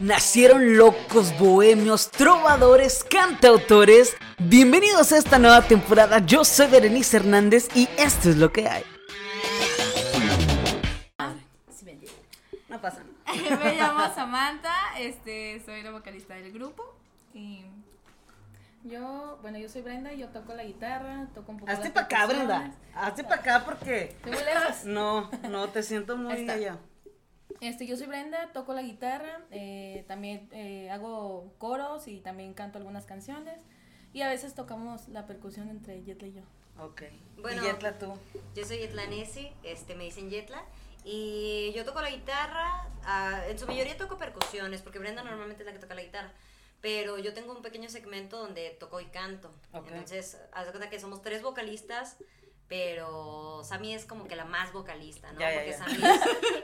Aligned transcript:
nacieron 0.00 0.76
locos, 0.76 1.36
bohemios, 1.38 2.10
trovadores, 2.10 3.04
cantautores. 3.04 4.16
Bienvenidos 4.38 5.12
a 5.12 5.18
esta 5.18 5.38
nueva 5.38 5.62
temporada. 5.62 6.18
Yo 6.20 6.44
soy 6.44 6.68
Berenice 6.68 7.16
Hernández 7.16 7.68
y 7.74 7.88
esto 7.96 8.30
es 8.30 8.36
lo 8.36 8.52
que 8.52 8.68
hay. 8.68 8.84
No 12.68 12.80
pasa 12.80 13.02
Me 13.64 13.74
llamo 13.76 14.14
Samantha, 14.14 14.74
este, 14.98 15.62
soy 15.64 15.82
la 15.82 15.90
vocalista 15.90 16.34
del 16.34 16.52
grupo 16.52 16.94
y 17.34 17.64
yo, 18.84 19.38
bueno, 19.42 19.58
yo 19.58 19.68
soy 19.68 19.82
Brenda 19.82 20.12
y 20.12 20.18
yo 20.18 20.28
toco 20.28 20.54
la 20.54 20.64
guitarra, 20.64 21.26
toco 21.34 21.52
un 21.52 21.58
poco 21.58 21.72
Hazte 21.72 21.90
para 21.90 22.06
acá, 22.06 22.26
Brenda. 22.26 22.70
Hazte 22.94 23.24
para 23.24 23.36
acá 23.36 23.64
porque. 23.64 24.16
Lejos. 24.24 24.84
No, 24.84 25.30
no, 25.50 25.68
te 25.68 25.82
siento 25.82 26.16
muy 26.16 26.48
allá. 26.48 26.78
Este, 27.60 27.86
yo 27.86 27.96
soy 27.96 28.06
Brenda, 28.06 28.52
toco 28.52 28.72
la 28.72 28.82
guitarra, 28.82 29.42
eh, 29.50 30.04
también 30.06 30.48
eh, 30.52 30.90
hago 30.90 31.52
coros 31.58 32.06
y 32.06 32.20
también 32.20 32.54
canto 32.54 32.78
algunas 32.78 33.04
canciones 33.04 33.60
y 34.12 34.22
a 34.22 34.28
veces 34.28 34.54
tocamos 34.54 35.08
la 35.08 35.26
percusión 35.26 35.68
entre 35.68 36.02
Yetla 36.02 36.28
y 36.28 36.32
yo. 36.34 36.42
Ok. 36.78 37.02
Bueno. 37.40 37.62
y 37.62 37.66
Yetla 37.66 37.98
tú. 37.98 38.14
Yo 38.54 38.64
soy 38.64 38.78
Yetla 38.78 39.06
Nesi, 39.06 39.50
este, 39.62 39.94
me 39.94 40.04
dicen 40.04 40.30
Yetla. 40.30 40.64
Y 41.04 41.72
yo 41.74 41.84
toco 41.84 42.02
la 42.02 42.10
guitarra, 42.10 42.86
ah, 43.04 43.42
en 43.48 43.58
su 43.58 43.66
mayoría 43.66 43.96
toco 43.96 44.18
percusiones, 44.18 44.82
porque 44.82 44.98
Brenda 44.98 45.22
normalmente 45.22 45.62
es 45.62 45.66
la 45.66 45.72
que 45.72 45.78
toca 45.78 45.94
la 45.94 46.02
guitarra. 46.02 46.32
Pero 46.80 47.18
yo 47.18 47.34
tengo 47.34 47.52
un 47.52 47.62
pequeño 47.62 47.88
segmento 47.88 48.38
donde 48.38 48.70
toco 48.70 49.00
y 49.00 49.06
canto. 49.06 49.50
Ok. 49.72 49.88
Entonces, 49.88 50.38
haz 50.52 50.66
de 50.66 50.72
cuenta 50.72 50.90
que 50.90 51.00
somos 51.00 51.22
tres 51.22 51.42
vocalistas, 51.42 52.18
pero 52.68 53.62
Sammy 53.64 53.94
es 53.94 54.04
como 54.04 54.26
que 54.28 54.36
la 54.36 54.44
más 54.44 54.72
vocalista, 54.72 55.32
¿no? 55.32 55.40
Ya, 55.40 55.50
ya, 55.50 55.56
porque 55.56 55.70
ya. 55.70 55.78
Sammy 55.78 56.02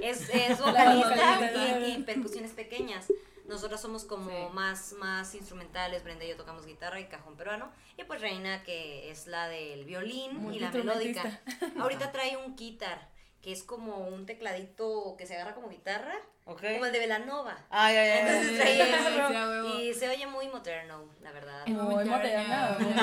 es, 0.01 0.21
es, 0.29 0.31
es 0.31 0.61
La 0.61 0.95
vocalista 0.95 1.79
y, 1.89 1.93
y 1.93 2.03
percusiones 2.03 2.53
pequeñas. 2.53 3.07
Nosotros 3.47 3.79
somos 3.81 4.05
como 4.05 4.31
Sí. 4.31 4.55
más, 4.55 4.93
más 4.95 5.35
instrumentales, 5.35 6.03
Brenda 6.03 6.25
y 6.25 6.29
yo 6.29 6.37
tocamos 6.37 6.65
guitarra 6.65 6.99
y 7.01 7.07
cajón 7.09 7.37
peruano. 7.37 7.71
Y 7.99 8.05
pues 8.05 8.21
Reina, 8.23 8.63
que 8.63 9.11
es 9.11 9.27
la 9.27 9.49
del 9.49 9.85
violín 9.85 10.53
y 10.53 10.61
la 10.61 10.71
melódica. 10.71 11.41
Ahorita 11.79 12.11
trae 12.11 12.37
un 12.39 12.57
guitar, 12.57 13.11
que 13.45 13.53
es 13.53 13.63
como 13.63 13.99
un 13.99 14.25
tecladito 14.25 15.17
que 15.19 15.27
se 15.27 15.35
agarra 15.35 15.55
como 15.55 15.69
guitarra, 15.69 16.15
Ok. 16.47 16.63
como 16.73 16.87
el 16.87 16.93
de 16.93 16.99
Velanova. 16.99 17.55
Ay, 17.69 17.95
ay, 17.95 18.09
ay. 18.09 18.19
Entonces 18.21 18.89
eso, 18.89 19.79
y 19.81 19.93
se 19.93 20.09
oye 20.09 20.27
muy 20.27 20.49
moderno, 20.49 21.05
la 21.21 21.31
verdad. 21.31 21.67
Muy 21.67 22.07
moderna, 22.07 22.75
muy 22.81 22.95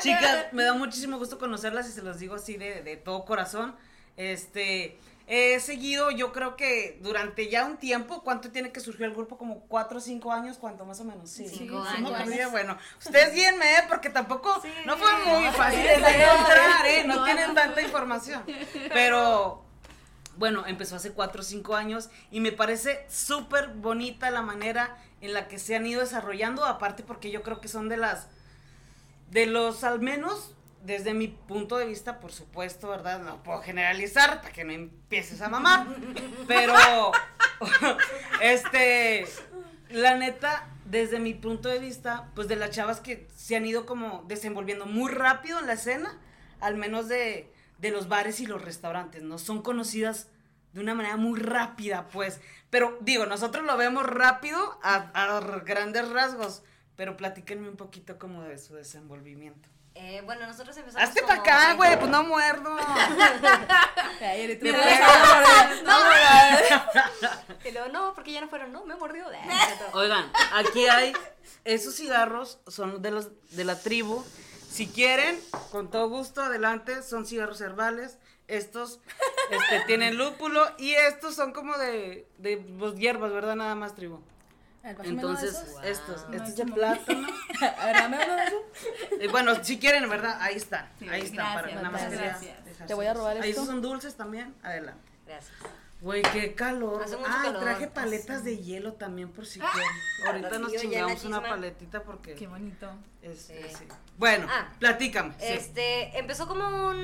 Chicas, 0.00 0.46
me 0.52 0.62
da 0.62 0.72
muchísimo 0.72 1.18
gusto 1.18 1.38
conocerlas 1.38 1.90
y 1.90 1.92
se 1.92 2.00
los 2.00 2.18
digo 2.18 2.36
así 2.36 2.56
de, 2.56 2.82
de 2.82 2.96
todo 2.96 3.26
corazón. 3.26 3.76
Este, 4.16 4.98
he 5.32 5.60
seguido, 5.60 6.10
yo 6.10 6.32
creo 6.32 6.56
que 6.56 6.98
durante 7.02 7.48
ya 7.48 7.64
un 7.64 7.76
tiempo, 7.76 8.24
¿cuánto 8.24 8.50
tiene 8.50 8.72
que 8.72 8.80
surgir 8.80 9.04
el 9.04 9.14
grupo? 9.14 9.38
Como 9.38 9.60
cuatro 9.60 9.98
o 9.98 10.00
cinco 10.00 10.32
años, 10.32 10.58
¿cuánto 10.58 10.84
más 10.84 10.98
o 11.00 11.04
menos? 11.04 11.30
Sí, 11.30 11.46
Cinco 11.48 11.84
Sí, 11.86 11.96
años. 11.98 12.26
no, 12.26 12.50
bueno, 12.50 12.76
ustedes 12.98 13.32
guíenme, 13.32 13.74
¿eh? 13.76 13.82
porque 13.88 14.10
tampoco, 14.10 14.60
Sí. 14.60 14.68
no 14.84 14.96
fue 14.96 15.08
muy 15.40 15.48
fácil 15.52 15.82
de 15.84 15.92
encontrar, 15.94 16.84
¿eh? 16.86 17.04
No 17.06 17.22
tienen 17.24 17.54
tanta 17.54 17.80
información. 17.80 18.42
Pero, 18.92 19.62
bueno, 20.36 20.66
empezó 20.66 20.96
hace 20.96 21.12
cuatro 21.12 21.42
o 21.42 21.44
cinco 21.44 21.76
años 21.76 22.10
y 22.32 22.40
me 22.40 22.50
parece 22.50 23.06
súper 23.08 23.68
bonita 23.68 24.32
la 24.32 24.42
manera 24.42 24.96
en 25.20 25.32
la 25.32 25.46
que 25.46 25.60
se 25.60 25.76
han 25.76 25.86
ido 25.86 26.00
desarrollando, 26.00 26.64
aparte 26.64 27.04
porque 27.04 27.30
yo 27.30 27.44
creo 27.44 27.60
que 27.60 27.68
son 27.68 27.88
de 27.88 27.98
las, 27.98 28.26
de 29.30 29.46
los 29.46 29.84
al 29.84 30.00
menos, 30.00 30.54
desde 30.82 31.14
mi 31.14 31.28
punto 31.28 31.76
de 31.76 31.86
vista, 31.86 32.20
por 32.20 32.32
supuesto, 32.32 32.88
¿verdad? 32.88 33.20
No 33.20 33.42
puedo 33.42 33.60
generalizar 33.60 34.40
para 34.40 34.52
que 34.52 34.64
no 34.64 34.72
empieces 34.72 35.40
a 35.42 35.48
mamar, 35.48 35.86
pero, 36.46 37.12
este, 38.42 39.26
la 39.90 40.16
neta, 40.16 40.68
desde 40.86 41.18
mi 41.18 41.34
punto 41.34 41.68
de 41.68 41.78
vista, 41.78 42.30
pues 42.34 42.48
de 42.48 42.56
las 42.56 42.70
chavas 42.70 43.00
que 43.00 43.28
se 43.34 43.56
han 43.56 43.66
ido 43.66 43.86
como 43.86 44.24
desenvolviendo 44.26 44.86
muy 44.86 45.10
rápido 45.10 45.58
en 45.58 45.66
la 45.66 45.74
escena, 45.74 46.18
al 46.60 46.76
menos 46.76 47.08
de, 47.08 47.52
de 47.78 47.90
los 47.90 48.08
bares 48.08 48.40
y 48.40 48.46
los 48.46 48.62
restaurantes, 48.62 49.22
¿no? 49.22 49.38
Son 49.38 49.62
conocidas 49.62 50.28
de 50.72 50.80
una 50.80 50.94
manera 50.94 51.16
muy 51.16 51.38
rápida, 51.38 52.08
pues. 52.08 52.40
Pero 52.70 52.96
digo, 53.00 53.26
nosotros 53.26 53.64
lo 53.64 53.76
vemos 53.76 54.06
rápido 54.06 54.78
a, 54.82 55.10
a 55.14 55.40
grandes 55.60 56.08
rasgos, 56.08 56.62
pero 56.96 57.16
platíquenme 57.16 57.68
un 57.68 57.76
poquito 57.76 58.18
como 58.18 58.42
de 58.42 58.58
su 58.58 58.74
desenvolvimiento. 58.74 59.68
Eh, 59.94 60.22
bueno, 60.24 60.46
nosotros 60.46 60.76
empezamos 60.76 61.08
Hazte 61.08 61.22
para 61.22 61.40
acá, 61.40 61.74
güey, 61.74 61.98
pues 61.98 62.10
no 62.10 62.22
muerdo. 62.22 62.76
Ay, 64.20 64.42
eres 64.42 64.58
tú. 64.58 64.66
Me 64.66 64.72
No, 64.72 64.78
pega. 64.78 65.82
no, 65.84 65.98
Y 67.68 67.72
luego, 67.72 67.88
no, 67.88 68.14
porque 68.14 68.32
ya 68.32 68.40
no 68.40 68.48
fueron, 68.48 68.72
no, 68.72 68.84
me 68.84 68.94
mordió. 68.94 69.26
Oigan, 69.92 70.30
aquí 70.54 70.86
hay 70.86 71.12
esos 71.64 71.94
cigarros 71.96 72.60
son 72.66 73.02
de 73.02 73.10
los 73.10 73.28
de 73.50 73.64
la 73.64 73.78
tribu. 73.78 74.24
Si 74.70 74.86
quieren, 74.86 75.38
con 75.72 75.90
todo 75.90 76.08
gusto, 76.08 76.42
adelante, 76.42 77.02
son 77.02 77.26
cigarros 77.26 77.60
herbales. 77.60 78.18
Estos 78.46 79.00
este, 79.50 79.80
tienen 79.86 80.16
lúpulo 80.16 80.66
y 80.78 80.92
estos 80.92 81.34
son 81.34 81.52
como 81.52 81.76
de, 81.78 82.26
de 82.38 82.56
pues, 82.56 82.94
hierbas, 82.96 83.32
¿verdad? 83.32 83.56
Nada 83.56 83.74
más 83.74 83.94
tribu. 83.94 84.20
Entonces, 84.82 85.62
estos, 85.84 86.28
No, 86.28 86.36
este 86.36 86.48
es 86.50 86.56
yo 86.56 86.64
de 86.64 86.70
no. 86.70 86.74
plátano. 86.76 87.28
Bueno, 89.30 89.62
si 89.62 89.78
quieren, 89.78 90.08
¿verdad? 90.08 90.38
Ahí 90.40 90.56
está. 90.56 90.88
Sí, 90.98 91.08
ahí 91.08 91.22
está. 91.22 91.54
para, 91.54 91.74
nada 91.74 91.90
más 91.90 92.10
gracias. 92.10 92.54
Te 92.86 92.94
voy 92.94 93.06
a 93.06 93.14
robar 93.14 93.36
Ahí 93.40 93.50
esto. 93.50 93.66
son 93.66 93.82
dulces 93.82 94.16
también. 94.16 94.54
Adelante. 94.62 95.00
Gracias. 95.26 95.52
Güey, 96.00 96.22
qué 96.32 96.54
calor. 96.54 97.02
Hace 97.02 97.18
mucho 97.18 97.28
Ah, 97.30 97.42
calor. 97.44 97.60
traje 97.62 97.86
paletas 97.88 98.42
de 98.42 98.56
hielo 98.56 98.94
también 98.94 99.30
por 99.30 99.44
si 99.44 99.60
quieren. 99.60 99.88
Ahorita 100.26 100.58
nos 100.58 100.72
chingamos 100.74 101.24
una 101.24 101.42
paletita 101.42 102.02
porque 102.02 102.34
Qué 102.34 102.46
bonito. 102.46 102.90
Sí. 103.22 103.36
sí. 103.68 103.84
Bueno, 104.16 104.46
Ah, 104.50 104.72
platícame. 104.78 105.34
sí. 105.38 105.44
Este, 105.46 106.18
empezó 106.18 106.48
como 106.48 106.88
un, 106.88 106.96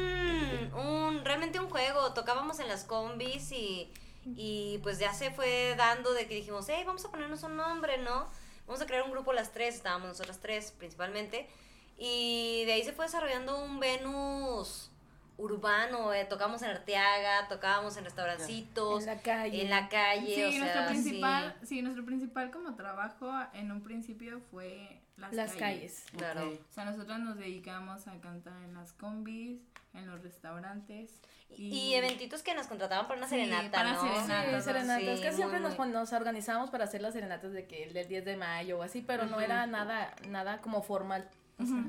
un, 0.75 1.25
realmente 1.27 1.61
un 1.61 1.69
juego, 1.69 2.15
tocábamos 2.15 2.59
en 2.59 2.69
las 2.69 2.85
combis 2.85 3.53
y, 3.53 3.93
y 4.35 4.79
pues 4.83 4.99
ya 4.99 5.13
se 5.13 5.31
fue 5.31 5.75
dando 5.77 6.13
de 6.15 6.27
que 6.27 6.35
dijimos, 6.35 6.67
hey, 6.69 6.83
vamos 6.87 7.05
a 7.05 7.11
ponernos 7.11 7.43
un 7.45 7.57
nombre, 7.57 7.99
¿no? 7.99 8.29
Vamos 8.67 8.81
a 8.83 8.87
crear 8.87 9.03
un 9.05 9.13
grupo 9.13 9.33
las 9.33 9.53
tres, 9.53 9.77
estábamos 9.77 10.09
nosotras 10.09 10.41
tres 10.41 10.73
principalmente, 10.73 11.49
y 11.97 12.65
de 12.67 12.73
ahí 12.73 12.83
se 12.83 12.93
fue 12.93 13.05
desarrollando 13.05 13.63
un 13.65 13.79
Venus 13.79 14.91
urbano, 15.39 16.15
eh, 16.15 16.25
tocamos 16.25 16.63
en 16.63 16.71
Arteaga, 16.71 17.47
tocábamos 17.49 17.97
en 17.97 18.05
restaurancitos, 18.05 19.01
En 19.03 19.07
la 19.07 19.21
calle. 19.23 19.63
en 19.63 19.71
la 19.71 19.89
calle, 19.89 20.35
Sí, 20.35 20.43
o 20.43 20.59
nuestro 20.59 20.81
sea, 20.81 20.89
principal, 20.89 21.57
sí. 21.63 21.83
nuestro 21.83 22.05
principal 22.07 22.51
como 22.51 22.75
trabajo 22.75 23.31
en 23.53 23.71
un 23.71 23.83
principio 23.83 24.41
fue 24.51 25.03
las, 25.17 25.33
Las 25.35 25.53
calles. 25.55 26.05
sí, 26.11 26.17
claro. 26.17 26.51
O 26.51 26.73
sea, 26.73 26.85
nosotros 26.87 27.19
nos 27.21 27.37
dedicamos 27.37 28.07
a 28.09 28.19
cantar 28.21 28.63
en 28.63 28.75
las 28.75 28.93
combis, 28.95 29.61
en 29.95 30.07
los 30.07 30.23
restaurantes. 30.23 31.21
Y, 31.49 31.69
y 31.69 31.95
eventitos 31.95 32.43
que 32.43 32.55
nos 32.55 32.67
contrataban 32.67 33.07
para 33.07 33.19
una 33.19 33.29
Sí, 33.29 33.37
serenata, 33.37 33.71
para 33.71 33.93
¿no? 33.93 34.01
serenata. 34.03 34.59
Sí, 34.59 34.65
serenatas. 34.65 35.17
Sí, 35.17 35.23
que 35.23 35.33
siempre 35.33 35.61
nos, 35.61 35.79
nos 35.79 36.13
organizamos 36.13 36.71
para 36.71 36.85
hacer 36.85 37.01
las 37.01 37.15
serenatas 37.15 37.53
de 37.53 37.67
que 37.67 37.85
el 37.85 37.93
del 37.95 38.09
10 38.09 38.25
de 38.25 38.37
mayo 38.37 38.79
o 38.79 38.83
así, 38.83 39.01
pero 39.01 39.25
no 39.27 39.41
era 39.41 39.67
nada, 39.67 40.15
nada 40.29 40.61
como 40.61 40.83
formal. 40.83 41.29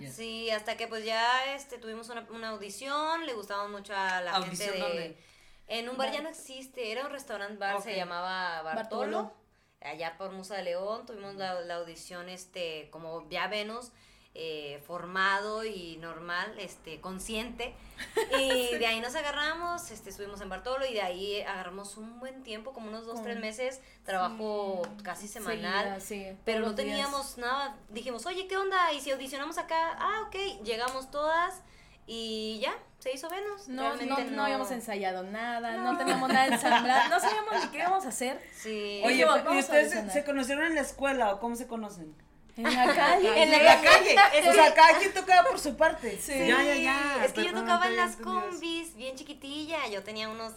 Sí, 0.10 0.50
hasta 0.52 0.78
que 0.78 0.88
pues 0.88 1.04
ya 1.04 1.54
este 1.54 1.78
tuvimos 1.78 2.08
una, 2.10 2.26
una 2.30 2.50
audición, 2.50 3.26
le 3.26 3.34
gustamos 3.34 3.70
mucho 3.70 3.94
a 3.94 4.22
la 4.22 4.32
¿Audición 4.32 4.70
gente 4.70 4.72
de... 4.72 4.80
dónde? 4.80 5.18
En 5.68 5.90
un 5.90 5.98
bar 5.98 6.14
ya 6.14 6.22
no 6.22 6.30
existe, 6.30 6.94
era 6.94 7.06
un 7.06 7.12
restaurant 7.12 7.60
bar, 7.60 7.82
se 7.82 7.94
llamaba 7.94 8.62
Bartolo. 8.62 9.24
Bartolo. 9.24 9.34
Allá 9.82 10.18
por 10.18 10.32
Musa 10.32 10.56
de 10.56 10.64
León 10.64 11.06
tuvimos 11.06 11.36
la, 11.36 11.60
la 11.62 11.76
audición, 11.76 12.30
este, 12.30 12.90
como 12.90 13.30
ya 13.30 13.48
Venus, 13.50 13.92
eh, 14.40 14.80
formado 14.86 15.66
y 15.66 15.98
normal, 15.98 16.54
este, 16.60 17.02
consciente. 17.02 17.74
Y 18.40 18.76
de 18.76 18.86
ahí 18.86 19.02
nos 19.02 19.16
agarramos, 19.16 19.90
este, 19.90 20.12
estuvimos 20.12 20.40
en 20.42 20.50
Bartolo 20.50 20.86
y 20.86 20.94
de 20.94 21.02
ahí 21.02 21.42
agarramos 21.42 21.98
un 21.98 22.20
buen 22.20 22.44
tiempo, 22.44 22.72
como 22.72 22.90
unos 22.90 23.08
dos, 23.08 23.24
tres 23.24 23.40
meses, 23.40 23.82
trabajo 24.06 24.84
casi 25.02 25.28
semanal. 25.28 26.00
seguida, 26.00 26.34
sí, 26.34 26.38
Pero 26.46 26.60
todos 26.60 26.78
no 26.78 26.84
días. 26.84 26.96
teníamos 26.98 27.38
nada. 27.40 27.78
Dijimos, 27.90 28.28
oye, 28.28 28.48
¿qué 28.48 28.58
onda? 28.58 28.94
Y 28.94 29.02
si 29.02 29.10
audicionamos 29.10 29.58
acá, 29.58 29.98
ah, 29.98 30.26
ok, 30.28 30.64
llegamos 30.64 31.10
todas 31.10 31.64
y 32.06 32.60
ya, 32.62 32.78
se 33.00 33.12
hizo 33.12 33.30
Venus. 33.30 33.68
No, 33.68 33.90
no, 33.90 33.96
Realmente 33.96 34.32
no 34.36 34.44
habíamos 34.44 34.70
ensayado 34.70 35.24
nada, 35.24 35.78
no, 35.78 35.98
teníamos 35.98 36.30
nada 36.30 36.46
ensamblado, 36.46 37.10
no 37.10 37.20
sabíamos 37.20 37.66
ni 37.66 37.72
qué 37.72 37.80
íbamos 37.80 38.06
a 38.06 38.10
hacer. 38.10 38.40
Sí. 38.56 39.02
Oye, 39.04 39.26
¿y 39.52 39.58
ustedes 39.58 40.14
se 40.14 40.24
conocieron 40.24 40.66
en 40.66 40.76
la 40.76 40.82
escuela 40.82 41.34
o 41.34 41.40
cómo 41.40 41.56
se 41.56 41.66
conocen? 41.66 42.27
En 42.58 42.64
la 42.64 42.96
calle. 42.96 43.44
En 43.44 43.52
la 43.52 43.58
En 43.58 43.64
la 43.66 43.82
calle. 43.82 44.16
o 44.50 44.54
sea, 44.54 44.74
cada 44.74 44.98
quien 45.00 45.14
tocaba 45.14 45.48
por 45.50 45.60
su 45.60 45.76
parte. 45.78 46.20
Sí. 46.20 46.34
Ya, 46.48 46.64
ya, 46.64 46.76
ya. 46.76 47.24
Es 47.26 47.34
que 47.34 47.46
yo 47.46 47.54
tocaba 47.54 47.88
en 47.88 47.96
las 47.96 48.16
combis, 48.18 48.96
bien 48.96 49.16
chiquitilla. 49.16 49.88
Yo 49.88 50.04
tenía 50.04 50.28
unos 50.30 50.54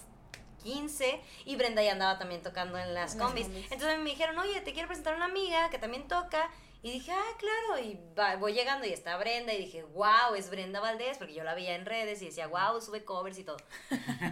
15 0.63 1.21
y 1.47 1.57
Brenda 1.57 1.83
ya 1.83 1.93
andaba 1.93 2.19
también 2.19 2.43
tocando 2.43 2.79
en 2.79 2.93
las 2.95 3.13
En 3.15 3.19
las 3.19 3.27
combis. 3.27 3.47
combis. 3.47 3.73
Entonces 3.73 3.99
me 3.99 4.11
dijeron, 4.11 4.39
oye, 4.39 4.61
te 4.61 4.73
quiero 4.73 4.89
presentar 4.89 5.15
a 5.15 5.17
una 5.17 5.27
amiga 5.27 5.71
que 5.71 5.79
también 5.79 6.07
toca 6.09 6.51
Y 6.83 6.93
dije, 6.93 7.13
ah, 7.13 7.37
claro, 7.39 7.79
y 7.83 8.01
va- 8.19 8.37
voy 8.37 8.55
llegando 8.55 8.87
y 8.87 8.93
está 8.93 9.17
Brenda 9.19 9.53
y 9.53 9.59
dije, 9.59 9.83
wow, 9.83 10.35
es 10.35 10.49
Brenda 10.49 10.81
Valdés, 10.81 11.19
porque 11.19 11.35
yo 11.35 11.45
la 11.45 11.55
veía 11.55 11.75
en 11.75 11.85
redes 11.85 12.23
y 12.23 12.27
decía, 12.27 12.47
wow, 12.47 12.81
sube 12.81 13.05
covers 13.05 13.39
y 13.39 13.45
todo. 13.45 13.59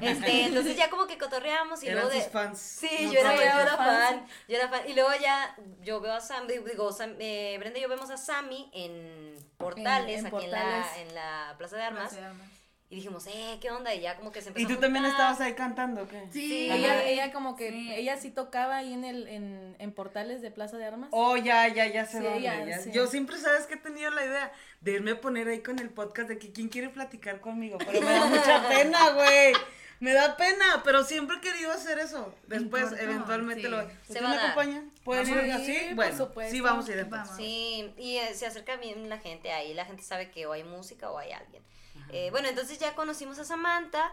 Este, 0.00 0.44
entonces 0.44 0.74
ya 0.76 0.88
como 0.88 1.06
que 1.06 1.18
cotorreamos 1.18 1.82
y 1.82 1.90
luego 1.90 2.08
de... 2.08 2.22
fans. 2.22 2.58
Sí, 2.58 2.88
No 3.02 3.12
yo 3.12 3.20
era, 3.20 3.34
yo 3.34 3.60
era 3.60 3.76
fan, 3.76 4.26
yo 4.48 4.56
era 4.56 4.68
fan. 4.68 4.88
Y 4.88 4.94
luego 4.94 5.10
ya 5.20 5.56
yo 5.82 6.00
veo 6.00 6.14
a 6.14 6.20
Sam, 6.22 6.46
digo, 6.46 6.90
Sam- 6.90 7.16
eh, 7.18 7.56
Brenda 7.58 7.78
y 7.78 7.82
yo 7.82 7.88
vemos 7.88 8.08
a 8.10 8.16
Sammy 8.16 8.70
en 8.72 9.36
Portales, 9.58 10.20
En- 10.20 10.26
en 10.26 10.34
aquí 10.34 10.44
En, 10.46 10.50
la, 10.50 11.00
en 11.00 11.14
la 11.14 11.54
Plaza 11.58 11.76
de 11.76 11.82
Armas. 11.82 12.08
Plaza 12.08 12.20
de 12.20 12.26
Armas. 12.28 12.48
Y 12.90 12.96
dijimos, 12.96 13.26
eh, 13.26 13.58
¿qué 13.61 13.70
onda? 13.70 13.94
Y 13.94 14.00
ya 14.00 14.17
como 14.17 14.32
que 14.32 14.40
se 14.40 14.46
¿Y 14.46 14.49
empezó 14.49 14.69
tú 14.69 14.75
a 14.75 14.81
también 14.81 15.05
estabas 15.05 15.38
ahí 15.43 15.52
cantando 15.52 16.05
o 16.05 16.08
qué? 16.08 16.26
Sí. 16.32 16.70
Ella, 16.70 17.05
ella 17.05 17.32
como 17.32 17.55
que, 17.55 17.70
Sí. 17.70 17.93
ella 17.94 18.17
sí 18.17 18.31
tocaba 18.31 18.79
ahí 18.79 18.94
en 18.94 19.05
el, 19.05 19.29
en, 19.29 19.76
en 19.79 19.93
portales 19.93 20.40
de 20.40 20.50
Plaza 20.50 20.79
de 20.79 20.87
Armas. 20.87 21.11
Oh, 21.12 21.37
ya, 21.37 21.69
ya, 21.69 21.87
ya 21.87 22.06
sé 22.06 22.19
Sí, 22.19 22.25
dónde, 22.25 22.40
ya, 22.40 22.64
ya. 22.64 22.79
sí. 22.79 22.90
Yo 22.93 23.06
siempre 23.06 23.37
sabes 23.37 23.67
que 23.67 23.75
he 23.75 23.79
tenido 23.79 24.11
la 24.11 24.25
idea 24.25 24.52
de 24.81 24.93
irme 24.93 25.11
a 25.11 25.20
poner 25.20 25.49
ahí 25.49 25.61
con 25.61 25.79
el 25.81 25.90
podcast 25.90 26.31
de 26.31 26.38
que 26.38 26.50
quién 26.50 26.69
quiere 26.69 26.88
platicar 26.88 27.40
conmigo, 27.43 27.76
pero 27.76 28.00
me 28.00 28.06
da 28.11 28.25
mucha 28.26 28.69
pena, 28.69 29.11
güey. 29.11 29.52
Me 30.00 30.12
da 30.12 30.36
pena, 30.36 30.82
pero 30.84 31.02
siempre 31.04 31.36
he 31.38 31.40
querido 31.40 31.72
hacer 31.72 31.98
eso. 31.98 32.32
Después, 32.46 32.84
importa, 32.84 33.02
eventualmente 33.02 33.62
sí. 33.62 33.68
lo 33.68 33.80
Se 33.80 33.86
¿Ustedes 33.86 34.22
va 34.24 34.28
me 34.28 34.34
a 34.34 34.38
dar. 34.38 34.50
acompañan? 34.50 34.90
¿Pueden 35.04 35.28
ir 35.28 35.52
así? 35.52 35.94
Bueno, 35.94 36.16
supuesto. 36.16 36.52
sí, 36.52 36.60
vamos 36.60 36.88
a 36.88 36.92
ir. 36.92 37.04
Vamos. 37.06 37.36
Sí, 37.36 37.92
y 37.98 38.16
eh, 38.18 38.34
se 38.34 38.46
acerca 38.46 38.76
bien 38.76 39.08
la 39.08 39.18
gente 39.18 39.50
ahí, 39.52 39.74
la 39.74 39.84
gente 39.84 40.02
sabe 40.04 40.30
que 40.30 40.46
o 40.46 40.52
hay 40.52 40.62
música 40.64 41.10
o 41.10 41.18
hay 41.18 41.32
alguien. 41.32 41.62
Eh, 42.10 42.30
bueno, 42.30 42.48
entonces 42.48 42.78
ya 42.78 42.94
conocimos 42.94 43.38
a 43.38 43.44
Samantha 43.44 44.12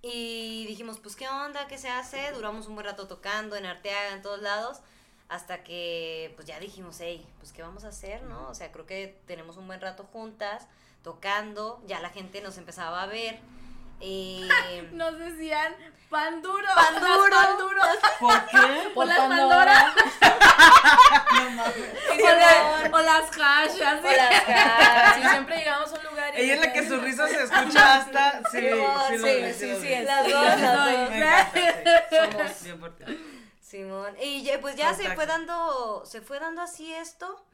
y 0.00 0.64
dijimos, 0.66 0.98
pues, 1.00 1.16
¿qué 1.16 1.28
onda? 1.28 1.66
¿Qué 1.66 1.76
se 1.76 1.88
hace? 1.90 2.30
Duramos 2.32 2.66
un 2.68 2.74
buen 2.74 2.86
rato 2.86 3.08
tocando 3.08 3.56
en 3.56 3.66
Arteaga, 3.66 4.12
en 4.14 4.22
todos 4.22 4.40
lados, 4.40 4.78
hasta 5.28 5.64
que, 5.64 6.32
pues, 6.36 6.46
ya 6.46 6.60
dijimos, 6.60 6.98
hey, 7.00 7.26
pues, 7.40 7.52
¿qué 7.52 7.62
vamos 7.62 7.84
a 7.84 7.88
hacer, 7.88 8.22
no? 8.22 8.48
O 8.48 8.54
sea, 8.54 8.70
creo 8.70 8.86
que 8.86 9.18
tenemos 9.26 9.56
un 9.56 9.66
buen 9.66 9.80
rato 9.80 10.04
juntas, 10.04 10.68
tocando, 11.02 11.82
ya 11.86 12.00
la 12.00 12.10
gente 12.10 12.40
nos 12.40 12.56
empezaba 12.58 13.02
a 13.02 13.06
ver. 13.06 13.40
Y... 14.00 14.48
Nos 14.92 15.18
decían 15.18 15.74
pan 16.10 16.40
duro. 16.42 16.66
Pan 16.74 16.94
las 16.94 17.02
duro. 17.02 17.30
pan 17.36 17.58
duros. 17.58 17.96
¿Por 18.20 18.46
qué? 18.46 18.92
O 18.94 19.04
las 19.04 19.18
Pandora. 19.18 19.92
Pandoras. 19.94 19.94
No 21.36 21.50
mames. 21.50 21.74
O, 22.22 22.28
la- 22.28 22.90
o 22.92 22.98
las 23.02 23.30
hashas. 23.30 24.00
¿sí? 24.00 24.06
Hola, 24.08 24.28
Oscar. 24.38 25.14
Sí, 25.14 25.28
siempre 25.28 25.56
llegamos 25.58 25.92
a 25.92 25.94
un 25.98 26.04
lugar 26.04 26.34
y... 26.38 26.40
Ella 26.42 26.54
es 26.54 26.60
la 26.60 26.72
que 26.72 26.88
su 26.88 26.96
risa 27.00 27.28
se 27.28 27.42
escucha 27.42 27.94
hasta. 27.96 28.40
Sí, 28.50 28.60
sí, 28.60 28.68
Sí, 29.10 29.18
lo 29.18 29.54
sí, 29.54 29.76
sí. 29.82 30.04
Las 30.04 30.24
dos, 30.28 30.60
las 30.60 31.52
dos. 31.52 32.52
Somos. 32.62 32.80
Por. 32.80 33.06
Simón. 33.60 34.16
Y 34.22 34.48
pues 34.62 34.76
ya 34.76 34.94
se 34.94 35.10
fue 35.14 35.26
dando, 35.26 36.02
se 36.06 36.20
fue 36.20 36.38
dando 36.38 36.62
así 36.62 36.92
esto. 36.94 37.44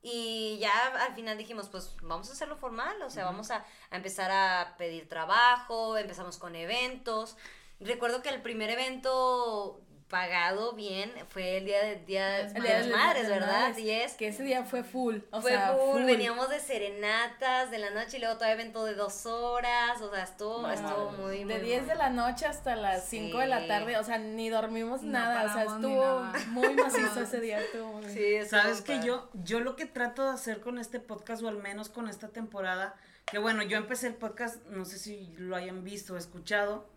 Y 0.00 0.58
ya 0.60 0.86
al 1.06 1.14
final 1.14 1.36
dijimos, 1.36 1.68
pues 1.68 1.96
vamos 2.02 2.28
a 2.30 2.32
hacerlo 2.32 2.56
formal, 2.56 3.02
o 3.02 3.10
sea, 3.10 3.24
vamos 3.24 3.50
a, 3.50 3.64
a 3.90 3.96
empezar 3.96 4.30
a 4.30 4.76
pedir 4.78 5.08
trabajo, 5.08 5.96
empezamos 5.96 6.38
con 6.38 6.54
eventos. 6.54 7.36
Recuerdo 7.80 8.22
que 8.22 8.28
el 8.28 8.42
primer 8.42 8.70
evento 8.70 9.80
pagado 10.08 10.72
bien 10.72 11.12
fue 11.28 11.58
el 11.58 11.66
día 11.66 11.82
de, 11.84 11.96
día 11.96 12.26
de 12.28 12.42
las 12.44 12.86
de 12.86 12.92
madres, 12.92 13.28
¿verdad? 13.28 13.76
Y 13.76 13.90
es 13.90 14.14
Que 14.14 14.28
ese 14.28 14.42
día 14.42 14.64
fue 14.64 14.82
full, 14.82 15.18
o 15.30 15.40
fue 15.40 15.50
sea, 15.50 15.74
full, 15.74 15.92
full. 15.98 16.04
veníamos 16.04 16.48
de 16.48 16.60
serenatas 16.60 17.70
de 17.70 17.78
la 17.78 17.90
noche 17.90 18.16
y 18.16 18.20
luego 18.20 18.36
todo 18.38 18.48
evento 18.48 18.84
de 18.84 18.94
dos 18.94 19.26
horas, 19.26 20.00
o 20.00 20.10
sea, 20.10 20.24
estuvo, 20.24 20.62
No, 20.62 20.72
estuvo 20.72 21.10
muy, 21.12 21.44
muy 21.44 21.54
De 21.54 21.60
10 21.60 21.88
de 21.88 21.94
la 21.94 22.10
noche 22.10 22.46
hasta 22.46 22.74
las 22.74 23.04
5 23.06 23.38
de 23.38 23.46
la 23.46 23.66
tarde, 23.66 23.98
o 23.98 24.04
sea, 24.04 24.18
ni 24.18 24.48
dormimos 24.48 25.02
No 25.02 25.12
nada, 25.12 25.44
o 25.44 25.52
sea, 25.52 25.64
estuvo 25.64 26.22
muy 26.48 26.74
macizo 26.82 27.20
ese 27.20 27.40
día, 27.40 27.60
estuvo 27.60 27.92
muy 27.92 28.08
Sí, 28.08 28.34
estuvo 28.34 28.60
Sabes 28.60 28.80
que 28.80 29.00
yo, 29.04 29.28
yo 29.34 29.60
lo 29.60 29.76
que 29.76 29.86
trato 29.86 30.24
de 30.24 30.30
hacer 30.30 30.60
con 30.60 30.78
este 30.78 31.00
podcast, 31.00 31.42
o 31.42 31.48
al 31.48 31.58
menos 31.58 31.90
con 31.90 32.08
esta 32.08 32.28
temporada, 32.28 32.94
que 33.26 33.38
bueno, 33.38 33.62
yo 33.62 33.76
empecé 33.76 34.06
el 34.06 34.14
podcast, 34.14 34.64
no 34.66 34.86
sé 34.86 34.98
si 34.98 35.34
lo 35.36 35.54
hayan 35.54 35.84
visto 35.84 36.14
o 36.14 36.16
escuchado, 36.16 36.88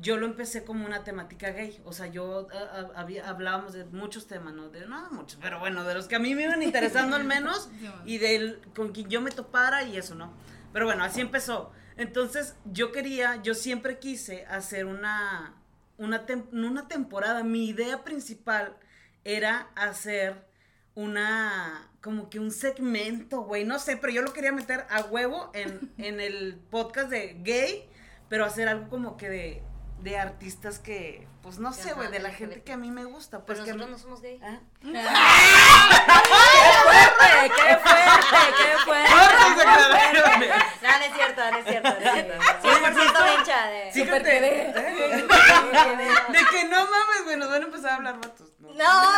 yo 0.00 0.16
lo 0.16 0.26
empecé 0.26 0.64
como 0.64 0.86
una 0.86 1.04
temática 1.04 1.50
gay, 1.50 1.80
o 1.84 1.92
sea, 1.92 2.06
yo 2.06 2.48
ah, 2.52 2.68
ah, 2.72 2.86
había, 2.96 3.28
hablábamos 3.28 3.72
de 3.72 3.84
muchos 3.86 4.26
temas, 4.26 4.54
no 4.54 4.68
de 4.68 4.86
no 4.86 5.10
muchos, 5.10 5.38
pero 5.42 5.58
bueno, 5.58 5.84
de 5.84 5.94
los 5.94 6.06
que 6.08 6.16
a 6.16 6.18
mí 6.18 6.34
me 6.34 6.42
iban 6.44 6.62
interesando 6.62 7.16
al 7.16 7.24
menos, 7.24 7.68
y 8.04 8.18
del 8.18 8.60
con 8.76 8.92
quien 8.92 9.08
yo 9.08 9.20
me 9.20 9.30
topara 9.30 9.82
y 9.84 9.96
eso, 9.96 10.14
¿no? 10.14 10.32
Pero 10.72 10.84
bueno, 10.86 11.02
así 11.04 11.20
empezó. 11.20 11.72
Entonces, 11.96 12.54
yo 12.64 12.92
quería, 12.92 13.42
yo 13.42 13.54
siempre 13.54 13.98
quise 13.98 14.46
hacer 14.46 14.84
una, 14.86 15.54
una, 15.96 16.26
tem- 16.26 16.46
una 16.52 16.86
temporada. 16.86 17.42
Mi 17.42 17.68
idea 17.68 18.04
principal 18.04 18.76
era 19.24 19.68
hacer 19.74 20.46
una, 20.94 21.90
como 22.00 22.28
que 22.30 22.38
un 22.38 22.50
segmento, 22.50 23.42
güey, 23.42 23.64
no 23.64 23.78
sé, 23.78 23.96
pero 23.96 24.12
yo 24.12 24.22
lo 24.22 24.32
quería 24.32 24.52
meter 24.52 24.84
a 24.90 25.02
huevo 25.02 25.50
en, 25.54 25.92
en 25.98 26.20
el 26.20 26.56
podcast 26.70 27.08
de 27.10 27.36
gay, 27.42 27.88
pero 28.28 28.44
hacer 28.44 28.68
algo 28.68 28.88
como 28.88 29.16
que 29.16 29.28
de, 29.28 29.62
de 30.02 30.18
artistas 30.18 30.78
que, 30.78 31.26
pues 31.42 31.58
no 31.58 31.72
sé, 31.72 31.92
güey, 31.94 32.08
de 32.08 32.18
la 32.20 32.30
gente 32.30 32.62
que 32.62 32.72
a 32.72 32.76
mí 32.76 32.90
me 32.90 33.04
gusta. 33.04 33.44
Pues 33.44 33.58
Pero 33.58 33.66
que 33.66 33.72
nosotros 33.78 33.98
no 33.98 34.02
somos 34.02 34.20
gay. 34.22 34.40
¿Ah? 34.42 34.58
fuerte! 36.84 37.52
¡Qué 37.56 37.76
fuerte! 37.76 38.54
¡Qué 38.56 38.78
fuerte! 38.84 39.10
¡Fuertes 39.10 39.56
declaraciones! 39.56 40.50
No, 40.82 40.88
no 40.98 41.04
es 41.04 41.12
cierto, 41.14 41.40
no 41.50 41.58
es 41.58 41.64
cierto, 41.66 41.90
no 41.90 41.96
es 41.96 42.12
cierto. 42.12 42.34
100% 42.62 43.38
hincha 43.38 43.66
de... 43.66 43.90
De 46.32 46.38
que 46.50 46.64
no 46.68 46.76
mames, 46.84 47.24
güey, 47.24 47.36
nos 47.36 47.48
van 47.50 47.62
a 47.62 47.66
empezar 47.66 47.90
a 47.90 47.94
hablar 47.96 48.14
vatos. 48.16 48.48
No. 48.60 48.68
No, 48.74 49.02
no, 49.02 49.10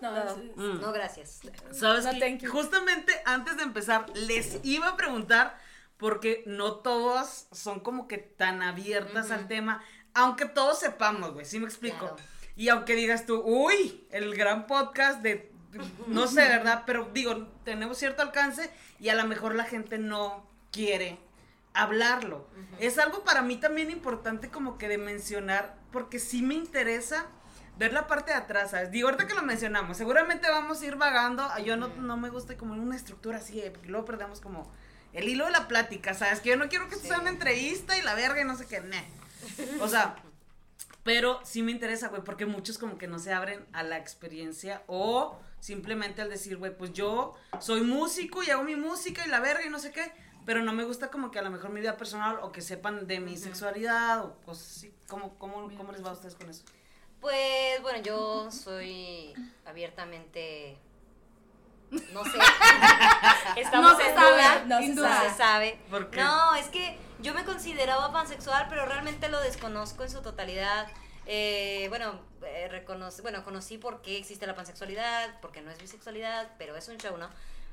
no, 0.00 0.02
No, 0.10 0.24
no. 0.24 0.34
sí. 0.34 0.52
No, 0.56 0.92
gracias. 0.92 1.40
¿Sabes 1.72 2.04
No, 2.04 2.10
qué? 2.12 2.20
thank 2.20 2.40
you. 2.40 2.50
Justamente 2.50 3.20
antes 3.24 3.56
de 3.56 3.62
empezar, 3.64 4.06
les 4.14 4.58
iba 4.64 4.88
a 4.88 4.96
preguntar, 4.96 5.58
porque 5.96 6.42
no 6.46 6.76
todas 6.76 7.48
son 7.52 7.80
como 7.80 8.08
que 8.08 8.18
tan 8.18 8.62
abiertas 8.62 9.30
al 9.30 9.48
tema, 9.48 9.82
aunque 10.14 10.46
todos 10.46 10.78
sepamos, 10.78 11.32
güey, 11.32 11.46
¿sí 11.46 11.58
me 11.58 11.66
explico? 11.66 11.98
Claro. 11.98 12.16
Y 12.56 12.68
aunque 12.70 12.94
digas 12.94 13.26
tú, 13.26 13.42
uy, 13.44 14.06
el 14.10 14.34
gran 14.34 14.66
podcast 14.66 15.22
de, 15.22 15.52
no 16.06 16.26
sé, 16.26 16.40
¿verdad? 16.48 16.84
Pero 16.86 17.10
digo, 17.12 17.48
tenemos 17.64 17.98
cierto 17.98 18.22
alcance 18.22 18.70
y 18.98 19.10
a 19.10 19.14
lo 19.14 19.26
mejor 19.26 19.54
la 19.54 19.64
gente 19.64 19.98
no 19.98 20.46
quiere 20.72 21.18
hablarlo. 21.74 22.46
Es 22.78 22.98
algo 22.98 23.24
para 23.24 23.42
mí 23.42 23.58
también 23.58 23.90
importante 23.90 24.48
como 24.48 24.78
que 24.78 24.88
de 24.88 24.98
mencionar, 24.98 25.76
porque 25.92 26.18
sí 26.18 26.42
me 26.42 26.54
interesa 26.54 27.26
ver 27.78 27.92
la 27.92 28.06
parte 28.06 28.30
de 28.30 28.38
atrás, 28.38 28.70
¿sabes? 28.70 28.90
Digo, 28.90 29.08
ahorita 29.08 29.26
que 29.26 29.34
lo 29.34 29.42
mencionamos, 29.42 29.98
seguramente 29.98 30.48
vamos 30.48 30.80
a 30.80 30.86
ir 30.86 30.96
vagando, 30.96 31.46
yo 31.62 31.76
no, 31.76 31.88
no 31.88 32.16
me 32.16 32.30
gusta 32.30 32.56
como 32.56 32.72
una 32.72 32.96
estructura 32.96 33.36
así, 33.36 33.60
eh, 33.60 33.70
porque 33.70 33.88
luego 33.88 34.06
perdemos 34.06 34.40
como 34.40 34.72
el 35.16 35.30
hilo 35.30 35.46
de 35.46 35.50
la 35.50 35.66
plática, 35.66 36.12
¿sabes? 36.12 36.40
Que 36.40 36.50
yo 36.50 36.56
no 36.56 36.68
quiero 36.68 36.88
que 36.88 36.94
esto 36.94 37.08
sea 37.08 37.20
una 37.20 37.30
entrevista 37.30 37.96
y 37.98 38.02
la 38.02 38.14
verga 38.14 38.42
y 38.42 38.44
no 38.44 38.56
sé 38.56 38.66
qué, 38.66 38.80
nah. 38.80 39.02
O 39.80 39.88
sea, 39.88 40.16
pero 41.02 41.40
sí 41.42 41.62
me 41.62 41.72
interesa, 41.72 42.08
güey, 42.08 42.22
porque 42.22 42.44
muchos 42.44 42.76
como 42.76 42.98
que 42.98 43.06
no 43.06 43.18
se 43.18 43.32
abren 43.32 43.66
a 43.72 43.82
la 43.82 43.96
experiencia 43.96 44.82
o 44.88 45.38
simplemente 45.58 46.20
al 46.20 46.28
decir, 46.28 46.58
güey, 46.58 46.76
pues 46.76 46.92
yo 46.92 47.34
soy 47.60 47.80
músico 47.80 48.42
y 48.42 48.50
hago 48.50 48.62
mi 48.62 48.76
música 48.76 49.24
y 49.24 49.30
la 49.30 49.40
verga 49.40 49.64
y 49.64 49.70
no 49.70 49.78
sé 49.78 49.90
qué, 49.90 50.12
pero 50.44 50.62
no 50.62 50.74
me 50.74 50.84
gusta 50.84 51.10
como 51.10 51.30
que 51.30 51.38
a 51.38 51.42
lo 51.42 51.50
mejor 51.50 51.70
mi 51.70 51.80
vida 51.80 51.96
personal 51.96 52.38
o 52.42 52.52
que 52.52 52.60
sepan 52.60 53.06
de 53.06 53.18
mi 53.18 53.38
sexualidad 53.38 54.22
o 54.22 54.36
cosas 54.44 54.76
así. 54.76 54.94
¿Cómo, 55.08 55.38
cómo, 55.38 55.74
cómo 55.76 55.92
les 55.92 56.04
va 56.04 56.10
a 56.10 56.12
ustedes 56.12 56.34
con 56.34 56.50
eso? 56.50 56.64
Pues 57.20 57.80
bueno, 57.80 58.02
yo 58.02 58.50
soy 58.52 59.32
abiertamente. 59.64 60.78
No 61.90 62.24
sé. 62.24 62.30
Estamos 63.56 63.92
No 63.92 63.98
se 63.98 64.08
en 64.10 64.14
sabe, 64.14 64.30
duda. 64.32 64.64
no 64.66 64.78
se 64.80 64.88
No 64.88 65.02
sabe. 65.02 65.30
se 65.30 65.36
sabe. 65.36 65.78
¿Por 65.90 66.10
qué? 66.10 66.20
No, 66.20 66.54
es 66.56 66.66
que 66.68 66.98
yo 67.20 67.32
me 67.34 67.44
consideraba 67.44 68.12
pansexual, 68.12 68.66
pero 68.68 68.86
realmente 68.86 69.28
lo 69.28 69.40
desconozco 69.40 70.02
en 70.02 70.10
su 70.10 70.22
totalidad. 70.22 70.88
Eh, 71.26 71.86
bueno, 71.88 72.20
eh, 72.44 72.68
reconoce, 72.70 73.22
bueno, 73.22 73.42
conocí 73.44 73.78
por 73.78 74.02
qué 74.02 74.16
existe 74.18 74.46
la 74.46 74.54
pansexualidad, 74.54 75.40
porque 75.40 75.60
no 75.60 75.70
es 75.70 75.78
bisexualidad, 75.78 76.48
pero 76.58 76.76
es 76.76 76.88
un 76.88 76.98
show, 76.98 77.16
¿no? 77.16 77.28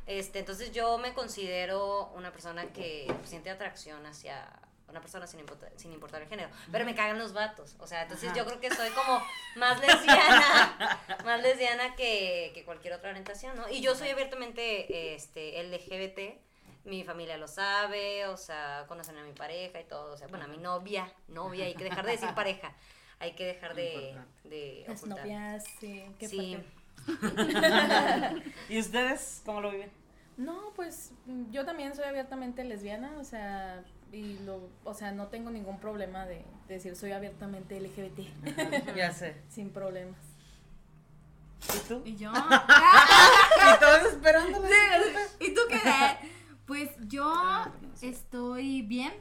Este, 0.05 0.39
entonces 0.39 0.71
yo 0.71 0.97
me 0.97 1.13
considero 1.13 2.07
una 2.15 2.31
persona 2.31 2.65
que 2.73 3.13
siente 3.23 3.49
atracción 3.49 4.05
hacia 4.05 4.45
una 4.93 5.01
persona 5.01 5.27
sin 5.27 5.39
importar, 5.39 5.71
sin 5.75 5.91
importar 5.91 6.21
el 6.21 6.27
género, 6.27 6.49
pero 6.71 6.85
me 6.85 6.95
cagan 6.95 7.17
los 7.19 7.33
vatos, 7.33 7.75
o 7.79 7.87
sea, 7.87 8.03
entonces 8.03 8.29
Ajá. 8.29 8.37
yo 8.37 8.45
creo 8.45 8.59
que 8.59 8.73
soy 8.73 8.89
como 8.91 9.21
más 9.57 9.79
lesbiana, 9.81 10.99
más 11.25 11.41
lesbiana 11.41 11.95
que, 11.95 12.51
que 12.53 12.63
cualquier 12.63 12.93
otra 12.93 13.09
orientación, 13.09 13.55
¿no? 13.57 13.67
Y 13.69 13.81
yo 13.81 13.95
soy 13.95 14.09
abiertamente 14.09 15.13
este, 15.15 15.61
LGBT, 15.63 16.39
mi 16.85 17.03
familia 17.03 17.37
lo 17.37 17.47
sabe, 17.47 18.27
o 18.27 18.37
sea, 18.37 18.85
conocen 18.87 19.17
a 19.17 19.23
mi 19.23 19.33
pareja 19.33 19.79
y 19.79 19.85
todo, 19.85 20.13
o 20.13 20.17
sea, 20.17 20.27
bueno, 20.27 20.45
a 20.45 20.47
mi 20.47 20.57
novia, 20.57 21.11
novia, 21.27 21.65
hay 21.65 21.75
que 21.75 21.83
dejar 21.83 22.05
de 22.05 22.11
decir 22.11 22.29
pareja, 22.35 22.73
hay 23.19 23.33
que 23.33 23.45
dejar 23.45 23.73
de, 23.73 24.15
de 24.43 24.85
Las 24.87 24.99
ocultar. 24.99 25.25
novias, 25.25 25.63
sí, 25.79 26.03
qué 26.19 26.27
Sí. 26.27 26.57
¿Y 28.69 28.79
ustedes 28.79 29.41
cómo 29.45 29.61
lo 29.61 29.71
viven? 29.71 29.91
No, 30.37 30.71
pues 30.75 31.11
yo 31.51 31.65
también 31.65 31.95
soy 31.95 32.05
abiertamente 32.05 32.63
lesbiana, 32.63 33.13
o 33.19 33.23
sea, 33.23 33.83
y 34.13 34.37
lo, 34.45 34.69
o 34.83 34.93
sea, 34.93 35.11
no 35.11 35.27
tengo 35.27 35.49
ningún 35.49 35.79
problema 35.79 36.25
de, 36.25 36.45
de 36.67 36.75
decir 36.75 36.95
soy 36.95 37.11
abiertamente 37.11 37.79
LGBT, 37.79 38.19
ya 38.95 39.11
sé. 39.11 39.35
sin 39.49 39.71
problemas. 39.71 40.19
¿Y 41.75 41.87
tú? 41.87 42.01
Y 42.05 42.15
yo. 42.15 42.31
Y 43.75 43.79
todos 43.79 44.03
esperando. 44.13 44.61
¿Y 45.39 45.53
tú 45.53 45.61
qué? 45.67 45.79
Pues 46.65 46.91
yo 47.07 47.33
estoy 48.01 48.83
bien. 48.83 49.13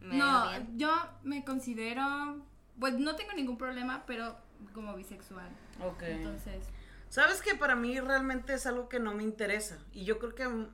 No, 0.00 0.46
yo 0.76 0.90
me 1.22 1.44
considero. 1.44 2.42
Pues 2.78 2.94
no 2.94 3.16
tengo 3.16 3.32
ningún 3.34 3.58
problema, 3.58 4.04
pero 4.06 4.36
como 4.72 4.94
bisexual. 4.94 5.48
Ok. 5.82 6.02
Entonces. 6.02 6.64
Sabes 7.08 7.42
que 7.42 7.54
para 7.54 7.76
mí 7.76 8.00
realmente 8.00 8.54
es 8.54 8.66
algo 8.66 8.88
que 8.88 8.98
no 8.98 9.14
me 9.14 9.22
interesa. 9.22 9.78
Y 9.92 10.04
yo 10.04 10.18
creo 10.18 10.34
que, 10.34 10.68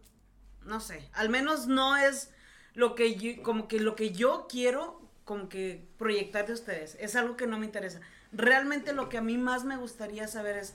no 0.62 0.80
sé, 0.80 1.08
al 1.12 1.28
menos 1.28 1.66
no 1.66 1.96
es 1.96 2.30
lo 2.80 2.94
que 2.94 3.14
yo, 3.14 3.42
como 3.42 3.68
que 3.68 3.78
lo 3.78 3.94
que 3.94 4.10
yo 4.10 4.46
quiero, 4.48 4.98
como 5.26 5.50
que 5.50 5.86
proyectar 5.98 6.46
de 6.46 6.54
ustedes. 6.54 6.96
Es 6.98 7.14
algo 7.14 7.36
que 7.36 7.46
no 7.46 7.58
me 7.58 7.66
interesa. 7.66 8.00
Realmente 8.32 8.94
lo 8.94 9.10
que 9.10 9.18
a 9.18 9.20
mí 9.20 9.36
más 9.36 9.64
me 9.64 9.76
gustaría 9.76 10.26
saber 10.28 10.56
es 10.56 10.74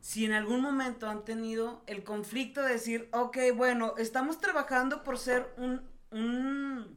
si 0.00 0.24
en 0.24 0.32
algún 0.32 0.60
momento 0.60 1.08
han 1.08 1.24
tenido 1.24 1.82
el 1.88 2.04
conflicto 2.04 2.62
de 2.62 2.74
decir, 2.74 3.08
ok, 3.12 3.38
bueno, 3.56 3.94
estamos 3.98 4.38
trabajando 4.38 5.02
por 5.02 5.18
ser 5.18 5.52
un, 5.56 5.82
un 6.12 6.94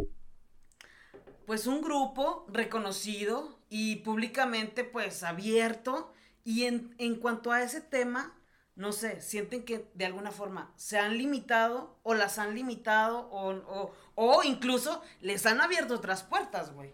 pues 1.48 1.66
un 1.66 1.82
grupo 1.82 2.46
reconocido 2.50 3.58
y 3.68 3.96
públicamente 3.98 4.84
pues 4.84 5.24
abierto 5.24 6.14
y 6.44 6.66
en, 6.66 6.94
en 7.00 7.16
cuanto 7.16 7.52
a 7.52 7.64
ese 7.64 7.82
tema, 7.82 8.39
no 8.80 8.94
sé, 8.94 9.20
sienten 9.20 9.66
que 9.66 9.90
de 9.94 10.06
alguna 10.06 10.32
forma 10.32 10.72
se 10.78 10.98
han 10.98 11.18
limitado 11.18 11.98
o 12.02 12.14
las 12.14 12.40
han 12.40 12.56
limitado 12.56 13.28
o, 13.30 13.50
o, 13.52 13.94
o 14.16 14.44
incluso 14.44 15.04
les 15.20 15.46
han 15.46 15.60
abierto 15.60 15.96
otras 15.96 16.24
puertas, 16.24 16.74
güey. 16.74 16.94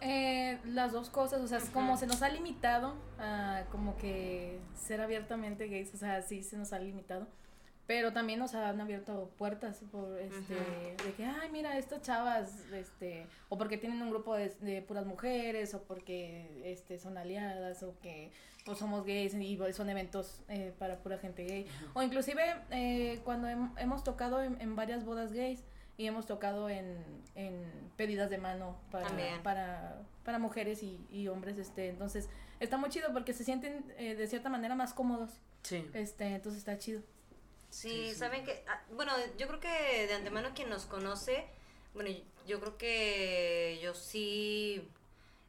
Eh, 0.00 0.58
las 0.64 0.90
dos 0.90 1.10
cosas, 1.10 1.40
o 1.40 1.46
sea, 1.46 1.58
es 1.58 1.70
como 1.70 1.96
se 1.96 2.08
nos 2.08 2.20
ha 2.22 2.28
limitado 2.30 2.96
a 3.20 3.62
como 3.70 3.96
que 3.96 4.58
ser 4.74 5.00
abiertamente 5.00 5.68
gays, 5.68 5.94
o 5.94 5.96
sea, 5.96 6.20
sí 6.20 6.42
se 6.42 6.56
nos 6.56 6.72
ha 6.72 6.80
limitado, 6.80 7.28
pero 7.86 8.12
también 8.12 8.38
nos 8.38 8.54
han 8.54 8.80
abierto 8.80 9.30
puertas 9.36 9.80
por 9.92 10.18
este, 10.18 10.54
de 11.04 11.12
que, 11.16 11.24
ay, 11.24 11.50
mira, 11.50 11.76
estas 11.76 12.00
chavas, 12.02 12.64
este, 12.72 13.26
o 13.48 13.58
porque 13.58 13.76
tienen 13.76 14.00
un 14.00 14.10
grupo 14.10 14.34
de, 14.34 14.48
de 14.60 14.80
puras 14.82 15.04
mujeres, 15.04 15.74
o 15.74 15.82
porque 15.82 16.62
este, 16.64 16.98
son 16.98 17.18
aliadas, 17.18 17.82
o 17.82 17.98
que 18.00 18.30
pues 18.64 18.78
somos 18.78 19.04
gays 19.04 19.34
y 19.34 19.58
son 19.74 19.90
eventos 19.90 20.40
eh, 20.48 20.72
para 20.78 20.98
pura 21.00 21.18
gente 21.18 21.44
gay, 21.44 21.66
o 21.92 22.02
inclusive 22.02 22.42
eh, 22.70 23.20
cuando 23.24 23.48
hem- 23.48 23.72
hemos 23.78 24.02
tocado 24.02 24.42
en, 24.42 24.58
en 24.60 24.74
varias 24.76 25.04
bodas 25.04 25.32
gays, 25.32 25.62
y 25.96 26.06
hemos 26.06 26.26
tocado 26.26 26.68
en, 26.70 26.96
en 27.36 27.62
pedidas 27.96 28.28
de 28.30 28.38
mano 28.38 28.76
para, 28.90 29.06
También. 29.06 29.42
para, 29.44 30.02
para 30.24 30.38
mujeres 30.40 30.82
y, 30.82 31.06
y 31.10 31.28
hombres, 31.28 31.56
este, 31.58 31.88
entonces 31.88 32.28
está 32.58 32.78
muy 32.78 32.88
chido 32.90 33.12
porque 33.12 33.32
se 33.34 33.44
sienten 33.44 33.84
eh, 33.98 34.14
de 34.16 34.26
cierta 34.26 34.48
manera 34.48 34.74
más 34.74 34.92
cómodos, 34.94 35.30
Sí. 35.62 35.86
este, 35.94 36.24
entonces 36.34 36.58
está 36.58 36.78
chido. 36.78 37.02
Sí, 37.74 38.14
saben 38.14 38.44
que, 38.44 38.64
ah, 38.68 38.82
bueno, 38.92 39.12
yo 39.38 39.46
creo 39.48 39.60
que 39.60 40.06
de 40.06 40.14
antemano 40.14 40.50
quien 40.54 40.70
nos 40.70 40.86
conoce, 40.86 41.46
bueno, 41.94 42.10
yo 42.46 42.60
creo 42.60 42.76
que 42.78 43.78
yo 43.82 43.94
sí, 43.94 44.88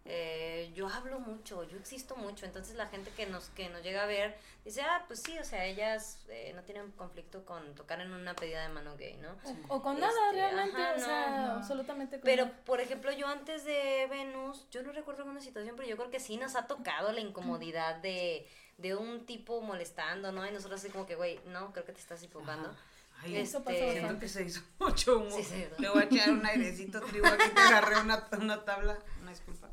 eh, 0.06 0.72
yo 0.76 0.88
hablo 0.88 1.20
mucho, 1.20 1.64
yo 1.64 1.78
existo 1.78 2.16
mucho, 2.16 2.46
entonces 2.46 2.76
la 2.76 2.88
gente 2.88 3.12
que 3.12 3.26
nos, 3.28 3.50
que 3.50 3.70
nos 3.70 3.82
llega 3.84 4.04
a 4.04 4.06
ver 4.08 4.38
dice, 4.64 4.82
ah, 4.82 5.04
pues 5.08 5.22
sí, 5.22 5.38
o 5.40 5.44
sea, 5.44 5.66
ellas 5.66 6.26
eh, 6.30 6.52
no 6.56 6.64
tienen 6.64 6.92
conflicto 6.94 7.46
con 7.46 7.76
tocar 7.76 8.02
en 8.02 8.12
una 8.12 8.36
pedida 8.36 8.62
de 8.64 8.70
mano 8.70 8.96
gay, 8.98 9.18
¿no? 9.18 9.38
O, 9.44 9.76
o 9.76 9.82
con 9.82 9.98
Este, 9.98 10.02
nada 10.02 10.32
realmente, 10.32 10.82
ajá, 10.82 10.96
o 10.96 11.00
sea, 11.00 11.30
no. 11.30 11.52
absolutamente 11.52 12.20
con 12.20 12.24
Pero, 12.24 12.46
nada. 12.46 12.58
por 12.66 12.82
ejemplo, 12.82 13.12
yo 13.12 13.28
antes 13.28 13.64
de 13.66 14.08
Venus, 14.10 14.68
yo 14.72 14.84
no 14.84 14.92
recuerdo 14.92 15.22
alguna 15.24 15.42
situación, 15.42 15.76
pero 15.76 15.88
yo 15.88 15.98
creo 15.98 16.10
que 16.12 16.20
sí 16.20 16.38
nos 16.38 16.56
ha 16.56 16.68
tocado 16.68 17.12
la 17.12 17.22
incomodidad 17.22 17.96
de, 17.98 18.48
de 18.78 18.96
un 18.96 19.26
tipo 19.26 19.62
molestando, 19.62 20.32
¿no? 20.32 20.46
Y 20.46 20.52
nosotros 20.52 20.80
así 20.82 20.90
como 20.90 21.06
que, 21.06 21.16
güey, 21.16 21.40
no, 21.48 21.72
creo 21.72 21.86
que 21.86 21.94
te 21.94 22.00
estás 22.02 22.22
equivocando. 22.24 22.76
Ay, 23.24 23.38
Eso 23.38 23.64
pasa 23.64 23.78
Este, 23.78 24.00
Siento 24.02 24.20
que 24.20 24.28
se 24.28 24.44
hizo 24.44 24.62
mucho 24.80 25.20
humo. 25.20 25.36
Sí, 25.36 25.44
sí. 25.44 25.66
Le 25.78 25.90
voy 25.90 26.02
a 26.04 26.06
echar 26.06 26.30
un 26.32 26.46
airecito 26.46 27.00
tribu 27.02 27.26
aquí 27.28 27.50
te 27.54 27.62
agarré 27.62 28.00
una, 28.02 28.28
una 28.40 28.66
tabla. 28.66 28.98
Una 29.22 29.32
disculpa. 29.32 29.70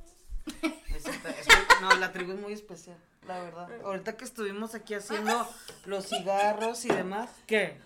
No, 1.81 1.93
la 1.97 2.13
tribu 2.13 2.33
es 2.33 2.39
muy 2.39 2.53
especial, 2.53 2.97
la 3.27 3.41
verdad. 3.43 3.69
Ahorita 3.85 4.17
que 4.17 4.25
estuvimos 4.25 4.75
aquí 4.75 4.95
haciendo 4.95 5.49
los 5.87 6.07
cigarros 6.09 6.85
y 6.85 6.89
demás, 6.89 7.31
¿qué? 7.47 7.81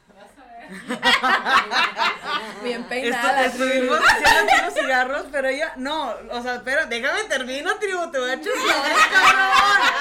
Bien 2.62 2.78
Esto- 2.80 2.88
peinada. 2.88 3.44
estuvimos 3.46 3.98
haciendo 4.00 4.52
aquí 4.52 4.64
los 4.64 4.74
cigarros, 4.74 5.26
pero 5.30 5.48
ella, 5.48 5.74
no, 5.76 6.14
o 6.30 6.42
sea, 6.42 6.56
espera, 6.56 6.86
déjame 6.86 7.24
termino, 7.24 7.78
tribu, 7.78 8.10
te 8.10 8.18
voy 8.18 8.30
a 8.30 8.34
echar 8.34 8.52
flores, 8.52 9.06
cabrón. 9.12 9.95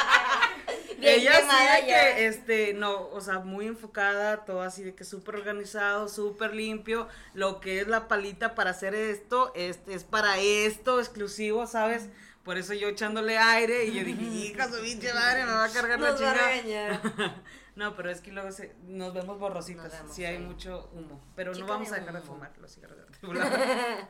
Bien 1.05 1.19
ella 1.21 1.31
sí 1.33 1.39
quemada 1.41 1.75
de 1.75 1.87
ya. 1.87 2.15
que, 2.15 2.27
este, 2.27 2.73
no, 2.73 3.07
o 3.09 3.21
sea, 3.21 3.39
muy 3.39 3.67
enfocada, 3.67 4.45
todo 4.45 4.61
así 4.61 4.83
de 4.83 4.95
que 4.95 5.03
súper 5.03 5.35
organizado, 5.35 6.07
súper 6.09 6.55
limpio, 6.55 7.07
lo 7.33 7.59
que 7.61 7.81
es 7.81 7.87
la 7.87 8.07
palita 8.07 8.55
para 8.55 8.71
hacer 8.71 8.95
esto, 8.95 9.51
este, 9.55 9.93
es 9.93 10.03
para 10.03 10.39
esto, 10.39 10.99
exclusivo, 10.99 11.67
¿sabes? 11.67 12.07
Por 12.43 12.57
eso 12.57 12.73
yo 12.73 12.87
echándole 12.89 13.37
aire 13.39 13.85
y 13.85 13.93
yo 13.93 14.03
dije, 14.03 14.23
hija, 14.51 14.67
su 14.71 14.81
pinche 14.81 15.13
madre, 15.13 15.45
me 15.45 15.51
va 15.51 15.65
a 15.65 15.69
cargar 15.71 15.99
la 15.99 16.11
Nos 16.11 16.21
va 16.21 16.31
a 16.31 16.33
chingada. 16.33 16.51
regañar. 16.51 17.43
No, 17.75 17.93
pero 17.97 18.09
es 18.09 18.21
que 18.21 18.31
luego 18.31 18.53
se- 18.53 18.73
nos 18.85 19.13
vemos 19.13 19.37
borrositas, 19.37 19.91
sí 20.09 20.23
hay 20.23 20.37
sí. 20.37 20.43
mucho 20.43 20.89
humo, 20.93 21.21
pero 21.35 21.51
Chica 21.53 21.65
no 21.65 21.73
vamos 21.73 21.89
de 21.89 21.97
a 21.97 21.99
dejar 21.99 22.15
de 22.15 22.21
fumar 22.21 22.53
los 22.61 22.73
cigarros 22.73 22.97
de. 22.99 23.05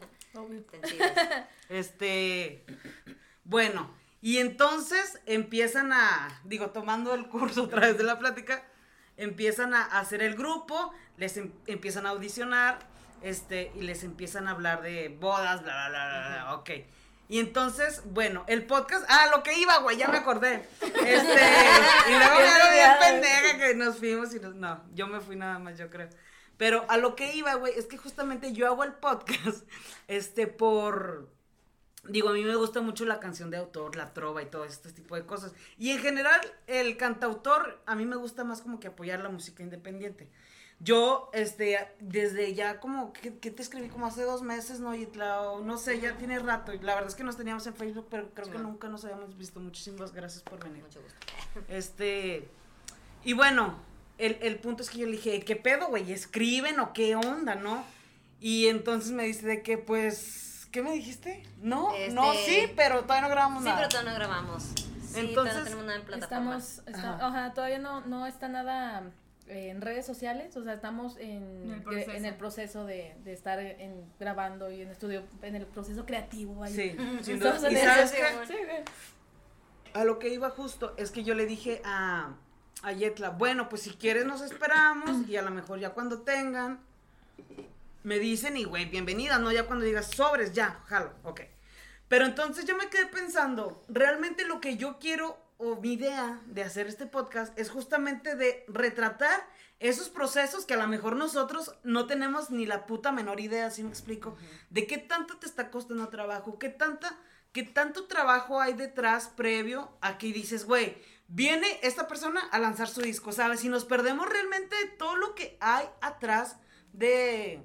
Este, 1.70 2.64
bueno, 3.44 3.90
y 4.26 4.40
entonces 4.40 5.20
empiezan 5.28 5.94
a, 5.94 6.42
digo, 6.46 6.72
tomando 6.72 7.14
el 7.14 7.28
curso 7.28 7.66
a 7.66 7.70
través 7.70 7.96
de 7.96 8.04
la 8.04 8.18
plática, 8.18 8.64
empiezan 9.18 9.76
a 9.76 9.84
hacer 10.00 10.24
el 10.24 10.34
grupo, 10.34 10.92
les 11.18 11.38
em- 11.38 11.54
empiezan 11.68 12.08
a 12.08 12.10
audicionar, 12.10 12.80
este, 13.22 13.72
y 13.76 13.82
les 13.82 14.04
empiezan 14.04 14.48
a 14.48 14.52
hablar 14.54 14.82
de 14.82 15.10
bodas, 15.10 15.62
bla, 15.62 15.90
bla, 15.90 15.90
bla, 15.90 16.08
bla, 16.08 16.28
bla, 16.30 16.56
ok. 16.56 16.70
Y 17.30 17.38
entonces, 17.38 18.02
bueno, 18.06 18.44
el 18.48 18.66
podcast, 18.66 19.06
ah, 19.10 19.28
lo 19.30 19.44
que 19.44 19.60
iba, 19.60 19.78
güey, 19.78 19.98
ya 19.98 20.08
me 20.08 20.18
acordé. 20.18 20.68
Este, 20.82 20.92
y 22.10 22.18
luego 22.18 22.36
me 22.40 22.72
bien 22.74 22.92
pendeja 23.00 23.58
que 23.60 23.76
nos 23.76 23.98
fuimos 23.98 24.34
y 24.34 24.40
nos, 24.40 24.56
no, 24.56 24.84
yo 24.96 25.06
me 25.06 25.20
fui 25.20 25.36
nada 25.36 25.60
más, 25.60 25.78
yo 25.78 25.92
creo. 25.92 26.10
Pero 26.58 26.84
a 26.90 26.98
lo 26.98 27.16
que 27.16 27.36
iba, 27.36 27.54
güey, 27.54 27.78
es 27.78 27.86
que 27.86 27.98
justamente 27.98 28.54
yo 28.54 28.66
hago 28.66 28.84
el 28.84 28.94
podcast, 28.94 29.70
este, 30.08 30.48
por, 30.48 31.30
Digo, 32.10 32.30
a 32.30 32.34
mí 32.34 32.44
me 32.44 32.56
gusta 32.56 32.82
mucho 32.82 33.06
la 33.06 33.20
canción 33.20 33.50
de 33.50 33.58
autor, 33.58 33.96
la 33.96 34.14
trova 34.14 34.42
y 34.42 34.46
todo 34.46 34.66
este 34.66 34.92
tipo 34.92 35.16
de 35.16 35.26
cosas. 35.26 35.54
Y 35.78 35.92
en 35.92 36.00
general, 36.00 36.40
el 36.68 36.98
cantautor, 36.98 37.82
a 37.86 37.96
mí 37.96 38.06
me 38.06 38.16
gusta 38.16 38.44
más 38.44 38.62
como 38.62 38.80
que 38.80 38.88
apoyar 38.88 39.20
la 39.22 39.30
música 39.30 39.64
independiente. 39.64 40.30
Yo, 40.82 41.30
este, 41.34 41.80
desde 42.02 42.54
ya 42.54 42.80
como, 42.82 43.14
¿qué, 43.14 43.38
qué 43.40 43.50
te 43.50 43.62
escribí? 43.62 43.88
Como 43.88 44.06
hace 44.08 44.24
dos 44.24 44.42
meses, 44.42 44.82
¿no? 44.82 44.94
Y 44.94 45.08
la- 45.16 45.54
no 45.64 45.78
sé, 45.78 46.00
ya 46.02 46.18
tiene 46.18 46.38
rato. 46.40 46.74
Y 46.74 46.80
la 46.80 46.94
verdad 46.96 47.10
es 47.10 47.16
que 47.16 47.24
nos 47.24 47.38
teníamos 47.38 47.66
en 47.66 47.76
Facebook, 47.76 48.08
pero 48.12 48.30
creo 48.34 48.52
que 48.52 48.58
nunca 48.60 48.90
nos 48.90 49.06
habíamos 49.06 49.38
visto. 49.38 49.60
Muchísimas 49.62 50.12
gracias 50.14 50.44
por 50.44 50.62
venir. 50.64 50.84
Mucho 50.84 51.02
gusto. 51.02 51.18
Este, 51.70 52.48
y 53.24 53.32
bueno, 53.34 53.80
el, 54.18 54.38
el 54.42 54.60
punto 54.60 54.84
es 54.84 54.90
que 54.90 54.98
yo 55.00 55.06
le 55.06 55.14
dije, 55.14 55.40
¿qué 55.40 55.56
pedo, 55.56 55.88
güey? 55.88 56.12
¿Escriben 56.12 56.80
o 56.82 56.92
qué 56.94 57.16
onda, 57.16 57.56
no? 57.56 57.84
Y 58.42 58.68
entonces 58.68 59.12
me 59.14 59.24
dice 59.24 59.48
de 59.48 59.64
que, 59.64 59.78
pues, 59.78 60.55
¿qué 60.72 60.82
me 60.82 60.92
dijiste? 60.94 61.44
No, 61.62 61.92
no, 62.12 62.34
Este- 62.34 62.46
sí, 62.68 62.74
pero 62.76 63.02
todavía 63.04 63.22
no 63.28 63.30
grabamos 63.30 63.64
Sí, 63.64 63.70
nada. 63.70 63.78
pero 63.78 63.90
todavía 63.90 64.12
no 64.12 64.18
grabamos. 64.18 64.64
Sí, 64.64 64.74
todavía 65.14 65.30
Entonces, 65.30 65.56
no 65.58 65.64
tenemos 65.64 65.86
nada 65.86 66.00
en 66.00 66.06
plataforma. 66.06 66.58
Estamos, 66.58 66.88
está- 66.88 67.16
Ajá. 67.16 67.28
ajá, 67.28 67.54
todavía 67.54 67.80
no, 67.80 68.02
no 68.02 68.26
está 68.28 68.48
nada 68.50 69.04
eh, 69.48 69.70
en 69.70 69.80
redes 69.82 70.06
sociales, 70.06 70.58
o 70.58 70.64
sea, 70.64 70.74
estamos 70.74 71.18
en, 71.18 71.44
En 71.44 71.72
el 71.72 71.80
de- 71.80 71.82
proceso. 71.84 72.12
en 72.12 72.26
el 72.26 72.36
proceso 72.36 72.86
de, 72.86 73.16
de 73.24 73.32
estar 73.34 73.60
en, 73.60 74.04
grabando 74.20 74.72
y 74.72 74.82
en 74.82 74.90
estudio, 74.90 75.22
en 75.44 75.56
el 75.56 75.66
proceso 75.68 76.06
creativo. 76.06 76.56
vaya. 76.56 76.76
Sí, 76.76 76.98
sin 77.22 77.40
duda. 77.40 77.56
¿Y 77.72 77.76
sabes 77.78 78.10
sí, 78.10 78.18
qué? 78.18 78.48
Sí. 78.48 78.56
A 79.94 80.04
lo 80.04 80.18
que 80.20 80.30
iba 80.30 80.50
justo 80.50 80.94
es 80.98 81.12
que 81.12 81.24
yo 81.24 81.36
le 81.36 81.46
dije 81.46 81.82
a, 81.86 82.34
a 82.84 82.92
Yetla, 82.92 83.30
bueno, 83.30 83.70
pues 83.70 83.84
si 83.84 83.92
quieres 83.92 84.26
nos 84.26 84.42
esperamos 84.42 85.28
y 85.30 85.38
a 85.38 85.42
lo 85.44 85.52
mejor 85.52 85.80
ya 85.80 85.92
cuando 85.92 86.24
tengan, 86.24 86.80
me 88.06 88.20
dicen 88.20 88.56
y 88.56 88.66
güey, 88.66 88.86
bienvenida, 88.86 89.40
¿no? 89.40 89.52
Ya 89.52 89.66
cuando 89.66 89.84
digas 89.84 90.12
sobres, 90.12 90.54
ya, 90.54 90.84
jalo, 90.86 91.12
ok. 91.24 91.42
Pero 92.08 92.26
entonces 92.26 92.66
yo 92.66 92.78
me 92.78 92.88
quedé 92.90 93.08
pensando, 93.08 93.84
realmente 93.90 94.46
lo 94.46 94.62
que 94.62 94.78
yo 94.78 95.00
quiero 95.00 95.44
o 95.58 95.78
mi 95.78 95.94
idea 95.94 96.40
de 96.46 96.62
hacer 96.62 96.86
este 96.86 97.08
podcast 97.08 97.58
es 97.58 97.72
justamente 97.72 98.36
de 98.36 98.64
retratar 98.68 99.50
esos 99.80 100.10
procesos 100.10 100.66
que 100.66 100.76
a 100.76 100.78
lo 100.78 100.88
mejor 100.88 101.16
nosotros 101.16 101.74
no 101.84 102.06
tenemos 102.06 102.52
ni 102.52 102.68
la 102.68 102.86
puta 102.86 103.12
menor 103.12 103.40
idea, 103.40 103.72
¿sí 103.72 103.82
me 103.82 103.90
explico? 103.90 104.38
De 104.70 104.86
qué 104.86 105.00
tanto 105.00 105.38
te 105.38 105.48
está 105.48 105.72
costando 105.72 106.08
trabajo, 106.10 106.60
qué 106.60 106.70
tanta, 106.70 107.18
qué 107.54 107.64
tanto 107.64 108.06
trabajo 108.06 108.62
hay 108.62 108.74
detrás 108.74 109.30
previo 109.30 109.98
a 110.02 110.20
que 110.20 110.28
dices, 110.28 110.66
güey, 110.66 110.96
viene 111.28 111.80
esta 111.82 112.08
persona 112.08 112.42
a 112.52 112.60
lanzar 112.60 112.88
su 112.88 113.02
disco, 113.02 113.32
¿sabes? 113.32 113.62
Si 113.62 113.70
nos 113.70 113.84
perdemos 113.84 114.30
realmente 114.30 114.76
de 114.76 114.92
todo 114.92 115.16
lo 115.16 115.34
que 115.34 115.58
hay 115.60 115.88
atrás 116.02 116.58
de, 116.94 117.64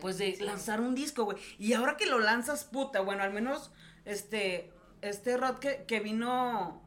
pues 0.00 0.18
de 0.18 0.36
lanzar 0.40 0.80
un 0.80 0.94
disco, 0.94 1.24
güey. 1.24 1.38
Y 1.58 1.72
ahora 1.72 1.96
que 1.96 2.06
lo 2.06 2.18
lanzas, 2.18 2.64
puta, 2.64 3.00
bueno, 3.00 3.22
al 3.22 3.32
menos 3.32 3.70
este, 4.04 4.72
este 5.02 5.36
Rod 5.36 5.58
que, 5.58 5.84
que 5.86 6.00
vino 6.00 6.82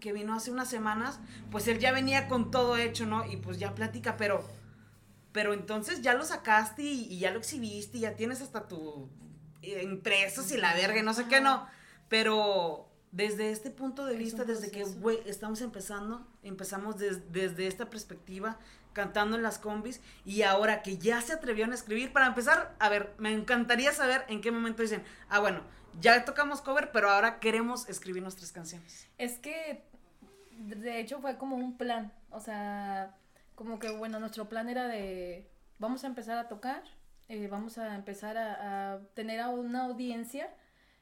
que 0.00 0.12
vino 0.12 0.32
hace 0.34 0.52
unas 0.52 0.70
semanas, 0.70 1.18
pues 1.50 1.66
él 1.66 1.80
ya 1.80 1.90
venía 1.90 2.28
con 2.28 2.52
todo 2.52 2.76
hecho, 2.76 3.04
¿no? 3.04 3.28
Y 3.28 3.36
pues 3.36 3.58
ya 3.58 3.74
platica, 3.74 4.16
pero, 4.16 4.44
pero 5.32 5.52
entonces 5.52 6.02
ya 6.02 6.14
lo 6.14 6.24
sacaste 6.24 6.82
y, 6.84 7.06
y 7.12 7.18
ya 7.18 7.32
lo 7.32 7.38
exhibiste 7.40 7.98
y 7.98 8.00
ya 8.02 8.14
tienes 8.14 8.40
hasta 8.40 8.68
tu 8.68 9.08
eh, 9.62 9.82
impresos 9.82 10.52
y 10.52 10.56
la 10.56 10.72
verga 10.74 11.00
y 11.00 11.02
no 11.02 11.14
sé 11.14 11.26
qué, 11.26 11.40
no. 11.40 11.66
Pero 12.08 12.88
desde 13.10 13.50
este 13.50 13.70
punto 13.70 14.04
de 14.06 14.16
vista, 14.16 14.44
desde 14.44 14.70
que 14.70 14.84
güey, 14.84 15.18
estamos 15.26 15.60
empezando, 15.62 16.24
empezamos 16.44 16.96
des- 16.98 17.32
desde 17.32 17.66
esta 17.66 17.90
perspectiva, 17.90 18.58
cantando 18.92 19.36
en 19.36 19.42
las 19.42 19.58
combis, 19.58 20.00
y 20.24 20.42
ahora 20.42 20.82
que 20.82 20.98
ya 20.98 21.20
se 21.20 21.32
atrevieron 21.32 21.72
a 21.72 21.74
escribir, 21.76 22.12
para 22.12 22.26
empezar, 22.26 22.74
a 22.78 22.88
ver, 22.88 23.14
me 23.18 23.32
encantaría 23.32 23.92
saber 23.92 24.24
en 24.28 24.40
qué 24.40 24.50
momento 24.50 24.82
dicen, 24.82 25.04
ah, 25.28 25.40
bueno, 25.40 25.62
ya 26.00 26.24
tocamos 26.24 26.60
cover, 26.60 26.90
pero 26.92 27.10
ahora 27.10 27.40
queremos 27.40 27.88
escribir 27.88 28.22
nuestras 28.22 28.52
canciones. 28.52 29.08
Es 29.18 29.38
que, 29.38 29.84
de 30.50 31.00
hecho, 31.00 31.20
fue 31.20 31.36
como 31.36 31.56
un 31.56 31.76
plan. 31.76 32.12
O 32.30 32.40
sea, 32.40 33.16
como 33.54 33.78
que, 33.78 33.90
bueno, 33.90 34.20
nuestro 34.20 34.48
plan 34.48 34.68
era 34.68 34.86
de, 34.86 35.50
vamos 35.78 36.04
a 36.04 36.06
empezar 36.06 36.38
a 36.38 36.48
tocar, 36.48 36.82
eh, 37.28 37.48
vamos 37.48 37.78
a 37.78 37.94
empezar 37.94 38.38
a, 38.38 39.00
tener 39.14 39.40
a 39.40 39.48
una 39.48 39.84
audiencia, 39.84 40.48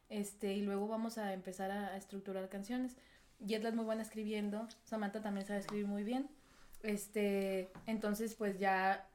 este, 0.09 0.55
y 0.55 0.63
luego 0.63 0.89
vamos 0.89 1.19
a 1.19 1.33
empezar 1.33 1.71
a, 1.71 1.89
a 1.89 1.97
estructurar 1.97 2.49
canciones. 2.49 2.97
Yetla 3.41 3.69
es 3.69 3.75
muy 3.75 3.85
buena 3.85 4.03
escribiendo, 4.03 4.67
Samantha 4.85 5.21
también 5.21 5.47
sabe 5.47 5.61
escribir 5.61 5.87
muy 5.87 6.05
bien. 6.05 6.31
Este, 6.83 7.71
entonces, 7.87 8.35
pues 8.35 8.59
ya 8.59 9.09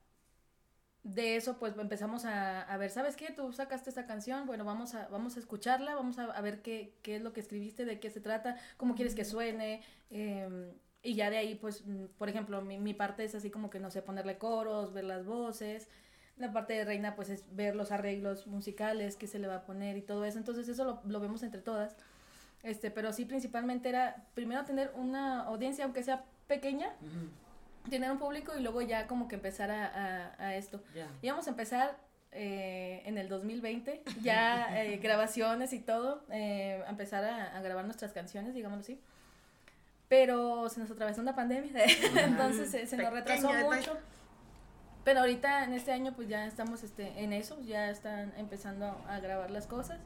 de 1.04 1.36
eso 1.36 1.58
pues 1.58 1.76
empezamos 1.78 2.26
a, 2.26 2.62
a 2.62 2.78
ver, 2.78 2.92
¿sabes 2.92 3.16
qué? 3.16 3.32
Tú 3.32 3.52
sacaste 3.54 3.90
esta 3.90 4.06
canción, 4.06 4.46
bueno, 4.46 4.66
vamos 4.66 4.94
a, 4.94 5.08
vamos 5.08 5.36
a 5.36 5.40
escucharla, 5.40 5.96
vamos 5.96 6.20
a, 6.20 6.26
a 6.26 6.42
ver 6.42 6.62
qué, 6.62 6.94
qué 7.02 7.16
es 7.16 7.22
lo 7.22 7.34
que 7.34 7.40
escribiste, 7.40 7.86
de 7.86 8.00
qué 8.00 8.12
se 8.12 8.22
trata, 8.22 8.58
cómo 8.78 8.96
quieres 8.96 9.16
que 9.16 9.26
suene, 9.26 9.82
eh, 10.12 10.74
y 11.02 11.16
ya 11.16 11.32
de 11.32 11.38
ahí 11.38 11.56
pues, 11.56 11.86
mm, 11.88 12.06
por 12.18 12.30
ejemplo, 12.30 12.62
mi, 12.62 12.78
mi 12.78 12.94
parte 12.94 13.24
es 13.24 13.34
así 13.34 13.50
como 13.50 13.70
que, 13.72 13.80
no 13.80 13.90
sé, 13.90 14.02
ponerle 14.04 14.38
coros, 14.38 14.94
ver 14.94 15.06
las 15.06 15.26
voces, 15.26 15.88
la 16.38 16.54
parte 16.54 16.74
de 16.74 16.86
Reina 16.86 17.16
pues 17.16 17.30
es 17.30 17.46
ver 17.56 17.76
los 17.76 17.92
arreglos 17.92 18.46
musicales, 18.46 19.16
qué 19.16 19.28
se 19.28 19.40
le 19.40 19.48
va 19.48 19.56
a 19.56 19.66
poner 19.66 19.98
y 19.98 20.02
todo 20.02 20.24
eso, 20.26 20.38
entonces 20.38 20.68
eso 20.68 20.84
lo, 20.86 21.02
lo 21.06 21.20
vemos 21.20 21.42
entre 21.42 21.62
todas, 21.62 21.98
este, 22.62 22.92
pero 22.92 23.12
sí 23.12 23.26
principalmente 23.26 23.90
era 23.90 24.28
primero 24.36 24.64
tener 24.66 24.92
una 24.96 25.42
audiencia, 25.46 25.86
aunque 25.86 26.04
sea 26.04 26.26
pequeña, 26.48 26.94
tener 27.90 28.12
un 28.12 28.20
público 28.20 28.54
y 28.58 28.62
luego 28.62 28.82
ya 28.82 29.08
como 29.08 29.28
que 29.28 29.36
empezar 29.36 29.72
a, 29.72 29.86
a, 29.86 30.46
a 30.48 30.56
esto. 30.56 30.82
Ya. 30.94 31.08
Íbamos 31.22 31.48
a 31.48 31.50
empezar 31.50 31.98
eh, 32.34 33.02
en 33.06 33.18
el 33.18 33.28
2020, 33.28 34.04
ya 34.22 34.84
eh, 34.84 34.98
grabaciones 34.98 35.74
y 35.74 35.80
todo, 35.80 36.24
eh, 36.32 36.82
a 36.88 36.90
empezar 36.90 37.26
a, 37.26 37.58
a 37.58 37.62
grabar 37.62 37.84
nuestras 37.86 38.14
canciones, 38.14 38.54
digámoslo 38.54 38.82
así. 38.82 39.02
Pero 40.08 40.70
se 40.70 40.80
nos 40.80 40.92
atravesó 40.92 41.22
una 41.22 41.36
pandemia, 41.36 41.72
entonces 42.24 42.72
se, 42.72 42.86
se 42.88 42.98
nos 42.98 43.12
retrasó 43.12 43.50
Pequeño 43.50 43.70
mucho. 43.70 43.98
Pero 45.04 45.22
ahorita 45.22 45.64
en 45.64 45.74
este 45.74 45.92
año 45.92 46.14
pues 46.14 46.28
ya 46.30 46.46
estamos 46.46 46.84
este, 46.84 47.24
en 47.24 47.34
eso, 47.34 47.60
ya 47.62 47.90
están 47.90 48.34
empezando 48.38 48.86
a 49.08 49.20
grabar 49.20 49.50
las 49.52 49.68
cosas 49.68 50.00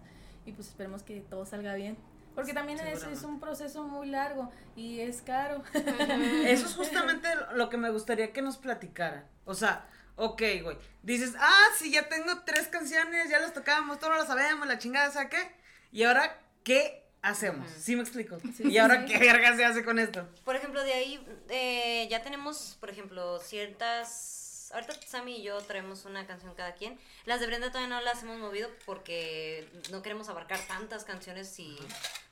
y 0.45 0.53
pues 0.53 0.69
esperemos 0.69 1.03
que 1.03 1.21
todo 1.21 1.45
salga 1.45 1.73
bien. 1.75 1.97
Porque 2.35 2.53
también 2.53 2.79
es, 2.79 3.23
un 3.23 3.39
proceso 3.39 3.83
muy 3.83 4.07
largo 4.07 4.51
y 4.75 4.99
es 4.99 5.21
caro. 5.21 5.63
Eso 5.73 6.65
es 6.67 6.75
justamente 6.75 7.29
lo 7.53 7.69
que 7.69 7.77
me 7.77 7.89
gustaría 7.89 8.33
que 8.33 8.41
nos 8.41 8.57
platicara. 8.57 9.25
O 9.45 9.55
sea, 9.55 9.87
ok, 10.17 10.41
güey. 10.61 10.77
Dices, 11.01 11.33
ah, 11.39 11.67
sí, 11.77 11.91
ya 11.91 12.09
tengo 12.09 12.41
tres 12.45 12.67
canciones, 12.67 13.29
ya 13.29 13.39
las 13.39 13.53
tocábamos, 13.53 13.99
todos 13.99 14.17
lo 14.17 14.25
sabemos, 14.25 14.67
la 14.67 14.77
chingada, 14.77 15.11
¿sabes 15.11 15.29
qué? 15.29 15.55
Y 15.91 16.03
ahora, 16.03 16.39
¿qué 16.63 17.05
hacemos? 17.21 17.69
¿Sí 17.71 17.95
me 17.95 18.01
explico? 18.01 18.37
Sí, 18.39 18.63
¿Y 18.65 18.71
sí, 18.71 18.77
ahora 18.77 19.01
sí. 19.01 19.13
qué 19.13 19.17
verga 19.19 19.55
se 19.55 19.65
hace 19.65 19.85
con 19.85 19.97
esto? 19.97 20.27
Por 20.43 20.55
ejemplo, 20.55 20.83
de 20.83 20.93
ahí 20.93 21.25
eh, 21.49 22.07
ya 22.09 22.21
tenemos, 22.21 22.77
por 22.79 22.89
ejemplo, 22.89 23.39
ciertas... 23.39 24.44
Ahorita 24.71 24.93
Sammy 25.05 25.37
y 25.37 25.43
yo 25.43 25.57
traemos 25.61 26.05
una 26.05 26.25
canción 26.25 26.53
cada 26.55 26.73
quien. 26.75 26.99
Las 27.25 27.39
de 27.39 27.47
Brenda 27.47 27.69
todavía 27.69 27.89
no 27.89 28.01
las 28.01 28.23
hemos 28.23 28.37
movido 28.39 28.69
porque 28.85 29.69
no 29.91 30.01
queremos 30.01 30.29
abarcar 30.29 30.59
tantas 30.67 31.03
canciones 31.03 31.57
y 31.59 31.77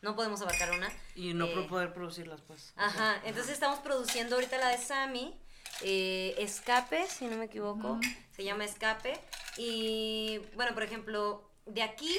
no 0.01 0.15
podemos 0.15 0.41
abarcar 0.41 0.71
una. 0.71 0.91
Y 1.15 1.33
no 1.33 1.45
Eh, 1.45 1.67
poder 1.69 1.93
producirlas, 1.93 2.41
pues. 2.41 2.73
Ajá, 2.75 3.21
entonces 3.25 3.53
estamos 3.53 3.79
produciendo 3.79 4.35
ahorita 4.35 4.57
la 4.57 4.69
de 4.69 4.77
Sammy, 4.77 5.39
eh, 5.81 6.35
Escape, 6.37 7.07
si 7.07 7.25
no 7.25 7.37
me 7.37 7.45
equivoco, 7.45 7.99
se 8.35 8.43
llama 8.43 8.65
Escape. 8.65 9.19
Y 9.57 10.39
bueno, 10.55 10.73
por 10.73 10.83
ejemplo, 10.83 11.49
de 11.65 11.83
aquí, 11.83 12.15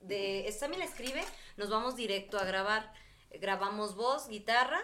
de 0.00 0.54
Sammy 0.58 0.76
la 0.76 0.84
escribe, 0.84 1.24
nos 1.56 1.68
vamos 1.68 1.96
directo 1.96 2.38
a 2.38 2.44
grabar. 2.44 2.92
Grabamos 3.32 3.94
voz, 3.94 4.28
guitarra, 4.28 4.80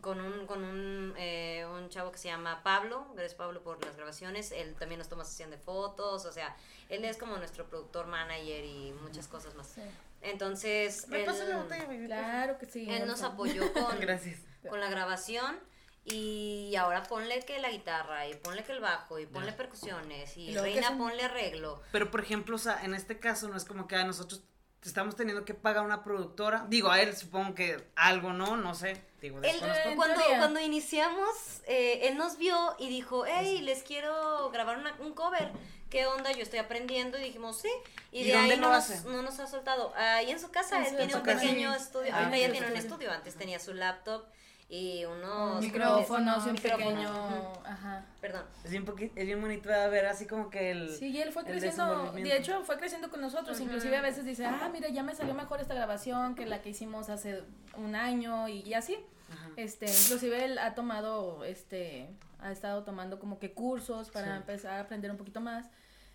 con 0.00 0.20
un, 0.20 0.46
con 0.46 0.64
un, 0.64 1.14
eh, 1.18 1.66
un 1.66 1.88
chavo 1.88 2.10
que 2.10 2.18
se 2.18 2.28
llama 2.28 2.62
Pablo, 2.62 3.06
gracias 3.14 3.34
Pablo 3.34 3.62
por 3.62 3.84
las 3.84 3.94
grabaciones, 3.96 4.50
él 4.52 4.74
también 4.78 4.98
nos 4.98 5.08
toma 5.08 5.24
sesión 5.24 5.50
de 5.50 5.58
fotos, 5.58 6.24
o 6.24 6.32
sea, 6.32 6.56
él 6.88 7.04
es 7.04 7.16
como 7.18 7.36
nuestro 7.36 7.66
productor, 7.68 8.06
manager 8.06 8.64
y 8.64 8.92
muchas 9.02 9.28
cosas 9.28 9.54
más. 9.54 9.68
Sí. 9.68 9.82
Entonces, 10.22 11.08
¿Me 11.08 11.24
él- 11.24 11.30
botella? 11.56 12.06
Claro 12.06 12.58
que 12.58 12.66
sí. 12.66 12.86
él 12.90 13.06
nos 13.06 13.22
apoyó 13.22 13.72
con, 13.72 14.00
Gracias. 14.00 14.40
con 14.68 14.80
la 14.80 14.88
grabación 14.88 15.58
y 16.04 16.74
ahora 16.76 17.04
ponle 17.04 17.40
que 17.40 17.60
la 17.60 17.70
guitarra 17.70 18.26
y 18.26 18.34
ponle 18.34 18.64
que 18.64 18.72
el 18.72 18.80
bajo 18.80 19.18
y 19.18 19.26
ponle 19.26 19.52
percusiones 19.52 20.36
y, 20.36 20.56
Reina 20.56 20.96
ponle 20.98 21.22
arreglo. 21.22 21.80
Pero, 21.92 22.10
por 22.10 22.20
ejemplo, 22.20 22.56
o 22.56 22.58
sea, 22.58 22.82
en 22.84 22.94
este 22.94 23.20
caso 23.20 23.48
no 23.48 23.56
es 23.56 23.64
como 23.64 23.86
que 23.86 23.96
a 23.96 24.04
nosotros 24.04 24.42
estamos 24.82 25.14
teniendo 25.14 25.44
que 25.44 25.54
pagar 25.54 25.84
una 25.84 26.02
productora. 26.02 26.66
Digo, 26.68 26.90
a 26.90 27.00
él 27.00 27.16
supongo 27.16 27.54
que 27.54 27.88
algo, 27.94 28.32
¿no? 28.32 28.56
No 28.56 28.74
sé. 28.74 29.00
Digo, 29.22 29.38
Él, 29.42 29.56
cuando, 29.96 30.20
cuando 30.38 30.60
iniciamos, 30.60 31.30
eh, 31.66 32.00
él 32.08 32.18
nos 32.18 32.36
vio 32.38 32.74
y 32.78 32.88
dijo, 32.88 33.24
hey, 33.24 33.60
les 33.62 33.82
quiero 33.84 34.50
grabar 34.50 34.76
una- 34.78 34.94
un 34.98 35.14
cover. 35.14 35.48
¿Qué 35.90 36.06
onda? 36.06 36.32
Yo 36.32 36.42
estoy 36.42 36.58
aprendiendo 36.58 37.18
y 37.18 37.22
dijimos, 37.22 37.60
sí. 37.60 37.70
Y, 38.10 38.22
¿Y 38.22 38.24
de 38.24 38.34
ahí 38.36 38.56
no, 38.58 38.70
nos, 38.70 39.04
no 39.04 39.22
nos 39.22 39.38
ha 39.40 39.46
soltado. 39.46 39.92
Ahí 39.94 40.30
en 40.30 40.40
su 40.40 40.50
casa, 40.50 40.76
En 40.78 40.82
él 40.84 40.90
su- 40.90 40.96
tiene 40.96 41.12
en 41.12 41.18
un 41.18 41.24
casa. 41.24 41.40
pequeño 41.40 41.74
estudio. 41.74 42.10
Ah, 42.12 42.18
Ahorita 42.24 42.36
ok, 42.36 42.40
ya 42.40 42.46
ok, 42.48 42.52
tiene 42.52 42.66
un 42.66 42.76
estudio. 42.76 43.12
Antes 43.12 43.36
tenía 43.36 43.58
su 43.60 43.74
laptop 43.74 44.24
y 44.74 45.04
unos... 45.04 45.60
micrófonos 45.60 46.46
y 46.46 46.48
un 46.48 46.54
micrófonos. 46.54 46.88
pequeño, 46.88 47.52
ajá. 47.66 48.06
Perdón. 48.22 48.44
Es 48.64 48.70
bien, 48.70 48.86
es 49.14 49.26
bien 49.26 49.38
bonito 49.40 49.68
de 49.68 49.88
ver 49.90 50.06
así 50.06 50.26
como 50.26 50.48
que 50.48 50.70
el... 50.70 50.88
Sí, 50.96 51.08
y 51.10 51.20
él 51.20 51.30
fue 51.30 51.44
creciendo, 51.44 52.10
de 52.12 52.36
hecho 52.38 52.64
fue 52.64 52.78
creciendo 52.78 53.10
con 53.10 53.20
nosotros, 53.20 53.60
inclusive 53.60 53.94
a 53.98 54.00
veces 54.00 54.24
dice, 54.24 54.46
ah, 54.46 54.70
mira, 54.72 54.88
ya 54.88 55.02
me 55.02 55.14
salió 55.14 55.34
mejor 55.34 55.60
esta 55.60 55.74
grabación 55.74 56.34
que 56.34 56.46
la 56.46 56.62
que 56.62 56.70
hicimos 56.70 57.10
hace 57.10 57.42
un 57.76 57.94
año 57.94 58.48
y, 58.48 58.60
y 58.62 58.72
así. 58.72 58.96
Ajá. 59.30 59.50
Este, 59.56 59.84
inclusive 59.86 60.42
él 60.44 60.58
ha 60.58 60.74
tomado, 60.74 61.44
este, 61.44 62.08
ha 62.38 62.50
estado 62.50 62.82
tomando 62.82 63.18
como 63.18 63.38
que 63.38 63.52
cursos 63.52 64.08
para 64.10 64.28
Sí. 64.28 64.36
empezar 64.38 64.72
a 64.74 64.80
aprender 64.80 65.10
un 65.10 65.18
poquito 65.18 65.42
más. 65.42 65.66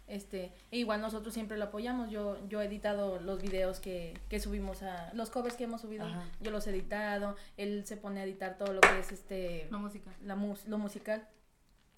Este, 0.07 0.53
e 0.71 0.77
igual 0.77 1.01
nosotros 1.01 1.33
siempre 1.33 1.57
lo 1.57 1.65
apoyamos. 1.65 2.09
Yo, 2.09 2.37
yo 2.47 2.61
he 2.61 2.65
editado 2.65 3.19
los 3.19 3.41
videos 3.41 3.79
que, 3.81 4.17
que 4.29 4.39
subimos 4.39 4.81
a, 4.83 5.11
los 5.13 5.29
covers 5.29 5.55
que 5.55 5.65
hemos 5.65 5.81
subido, 5.81 6.05
Ajá. 6.05 6.23
yo 6.39 6.49
los 6.51 6.65
he 6.65 6.69
editado, 6.69 7.35
él 7.57 7.85
se 7.85 7.97
pone 7.97 8.21
a 8.21 8.23
editar 8.23 8.57
todo 8.57 8.71
lo 8.73 8.79
que 8.81 8.99
es 8.99 9.11
este 9.11 9.67
La 9.69 9.77
música. 9.77 10.09
la 10.23 10.35
mus- 10.35 10.65
lo 10.65 10.77
musical. 10.77 11.27